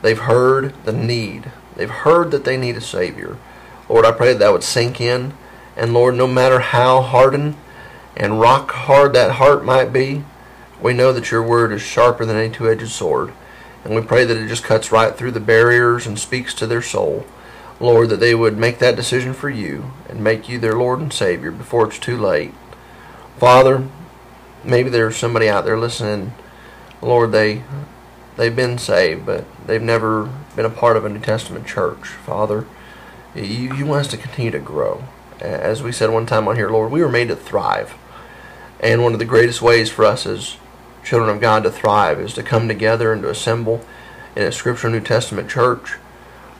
they've 0.00 0.18
heard 0.18 0.74
the 0.84 0.92
need. 0.92 1.50
They've 1.74 1.90
heard 1.90 2.30
that 2.30 2.44
they 2.44 2.56
need 2.56 2.76
a 2.76 2.80
Savior. 2.80 3.36
Lord, 3.88 4.06
I 4.06 4.12
pray 4.12 4.32
that, 4.32 4.38
that 4.38 4.52
would 4.52 4.62
sink 4.62 5.00
in. 5.00 5.34
And 5.76 5.92
Lord, 5.92 6.14
no 6.14 6.26
matter 6.26 6.60
how 6.60 7.00
hardened 7.00 7.56
and 8.16 8.40
rock 8.40 8.70
hard 8.70 9.12
that 9.14 9.32
heart 9.32 9.64
might 9.64 9.92
be, 9.92 10.24
we 10.80 10.92
know 10.92 11.12
that 11.12 11.30
your 11.30 11.42
word 11.42 11.72
is 11.72 11.82
sharper 11.82 12.24
than 12.24 12.36
any 12.36 12.54
two 12.54 12.70
edged 12.70 12.88
sword. 12.88 13.32
And 13.84 13.94
we 13.94 14.02
pray 14.02 14.24
that 14.24 14.36
it 14.36 14.48
just 14.48 14.64
cuts 14.64 14.92
right 14.92 15.16
through 15.16 15.32
the 15.32 15.40
barriers 15.40 16.06
and 16.06 16.18
speaks 16.18 16.54
to 16.54 16.66
their 16.66 16.82
soul. 16.82 17.26
Lord, 17.80 18.10
that 18.10 18.20
they 18.20 18.34
would 18.34 18.56
make 18.56 18.78
that 18.78 18.94
decision 18.94 19.34
for 19.34 19.50
you 19.50 19.90
and 20.08 20.22
make 20.22 20.48
you 20.48 20.60
their 20.60 20.76
Lord 20.76 21.00
and 21.00 21.12
Savior 21.12 21.50
before 21.50 21.88
it's 21.88 21.98
too 21.98 22.16
late. 22.16 22.54
Father, 23.38 23.88
maybe 24.64 24.90
there's 24.90 25.16
somebody 25.16 25.48
out 25.48 25.64
there 25.64 25.78
listening. 25.78 26.32
Lord, 27.00 27.32
they 27.32 27.62
they've 28.36 28.54
been 28.54 28.78
saved, 28.78 29.26
but 29.26 29.44
they've 29.66 29.82
never 29.82 30.30
been 30.56 30.64
a 30.64 30.70
part 30.70 30.96
of 30.96 31.04
a 31.04 31.08
New 31.08 31.20
Testament 31.20 31.66
church. 31.66 32.06
Father, 32.08 32.66
you, 33.34 33.74
you 33.74 33.86
want 33.86 34.06
us 34.06 34.08
to 34.08 34.16
continue 34.16 34.50
to 34.50 34.58
grow. 34.58 35.04
As 35.40 35.82
we 35.82 35.92
said 35.92 36.10
one 36.10 36.26
time 36.26 36.46
on 36.46 36.56
here, 36.56 36.70
Lord, 36.70 36.92
we 36.92 37.02
were 37.02 37.08
made 37.08 37.28
to 37.28 37.36
thrive. 37.36 37.94
And 38.80 39.02
one 39.02 39.12
of 39.12 39.18
the 39.18 39.24
greatest 39.24 39.62
ways 39.62 39.90
for 39.90 40.04
us 40.04 40.26
as 40.26 40.56
children 41.04 41.30
of 41.30 41.40
God 41.40 41.62
to 41.64 41.70
thrive 41.70 42.20
is 42.20 42.34
to 42.34 42.42
come 42.42 42.68
together 42.68 43.12
and 43.12 43.22
to 43.22 43.30
assemble 43.30 43.84
in 44.36 44.44
a 44.44 44.52
scriptural 44.52 44.92
New 44.92 45.00
Testament 45.00 45.50
church. 45.50 45.96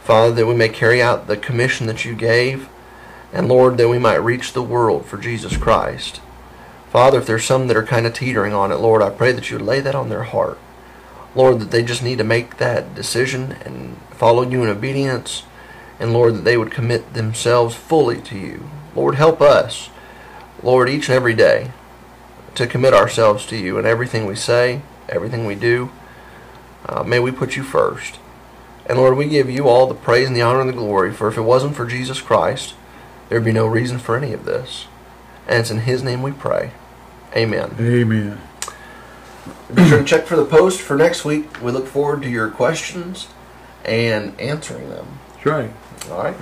Father, 0.03 0.35
that 0.35 0.47
we 0.47 0.55
may 0.55 0.69
carry 0.69 1.01
out 1.01 1.27
the 1.27 1.37
commission 1.37 1.87
that 1.87 2.05
you 2.05 2.15
gave. 2.15 2.69
And 3.33 3.49
Lord, 3.49 3.77
that 3.79 3.89
we 3.89 3.99
might 3.99 4.17
reach 4.17 4.53
the 4.53 4.63
world 4.63 5.07
for 5.07 5.17
Jesus 5.17 5.57
Christ. 5.57 6.21
Father, 6.93 7.21
if 7.21 7.27
there's 7.27 7.47
some 7.47 7.69
that 7.69 7.77
are 7.79 7.87
kind 7.87 8.07
of 8.07 8.13
teetering 8.13 8.53
on 8.53 8.71
it, 8.71 8.77
Lord, 8.77 9.01
I 9.01 9.09
pray 9.09 9.33
that 9.33 9.51
you 9.51 9.59
lay 9.59 9.81
that 9.81 9.95
on 9.95 10.11
their 10.11 10.25
heart. 10.25 10.59
Lord, 11.35 11.59
that 11.61 11.71
they 11.71 11.83
just 11.83 12.03
need 12.03 12.19
to 12.19 12.25
make 12.25 12.59
that 12.59 12.95
decision 12.95 13.53
and 13.65 13.97
follow 14.11 14.43
you 14.43 14.63
in 14.63 14.69
obedience. 14.69 15.45
And 15.99 16.13
Lord, 16.13 16.35
that 16.35 16.45
they 16.45 16.59
would 16.59 16.71
commit 16.71 17.15
themselves 17.15 17.75
fully 17.75 18.21
to 18.21 18.37
you. 18.37 18.69
Lord, 18.95 19.15
help 19.15 19.41
us, 19.41 19.89
Lord, 20.63 20.91
each 20.91 21.09
and 21.09 21.17
every 21.17 21.33
day 21.33 21.71
to 22.57 22.67
commit 22.67 22.93
ourselves 22.93 23.47
to 23.47 23.57
you 23.57 23.79
in 23.79 23.87
everything 23.87 24.27
we 24.27 24.37
say, 24.37 24.83
everything 25.09 25.47
we 25.47 25.55
do. 25.55 25.91
Uh, 26.85 27.03
may 27.05 27.19
we 27.19 27.31
put 27.31 27.57
you 27.57 27.63
first. 27.63 28.19
And 28.85 28.99
Lord, 28.99 29.17
we 29.17 29.31
give 29.31 29.49
you 29.49 29.67
all 29.67 29.87
the 29.87 29.95
praise 29.95 30.27
and 30.27 30.37
the 30.37 30.43
honor 30.43 30.61
and 30.61 30.69
the 30.69 30.75
glory, 30.75 31.11
for 31.11 31.29
if 31.29 31.39
it 31.39 31.43
wasn't 31.43 31.75
for 31.75 31.87
Jesus 31.87 32.21
Christ, 32.21 32.75
there'd 33.31 33.47
be 33.47 33.51
no 33.51 33.67
reason 33.67 33.99
for 33.99 34.15
any 34.15 34.35
of 34.35 34.45
this. 34.45 34.89
And 35.49 35.61
it's 35.61 35.71
in 35.71 35.79
His 35.79 36.03
name 36.03 36.21
we 36.21 36.33
pray. 36.33 36.73
Amen. 37.35 37.75
Amen. 37.81 38.41
Be 39.75 39.89
sure 39.89 39.99
to 40.01 40.05
check 40.05 40.27
for 40.27 40.37
the 40.37 40.45
post 40.45 40.81
for 40.81 40.97
next 40.97 41.25
week. 41.25 41.63
We 41.63 41.73
look 41.73 41.87
forward 41.87 42.23
to 42.23 42.29
your 42.29 42.51
questions 42.51 43.29
and 43.85 44.39
answering 44.39 44.91
them. 44.91 45.19
That's 45.35 45.47
right. 45.47 45.71
All 46.11 46.23
right. 46.23 46.37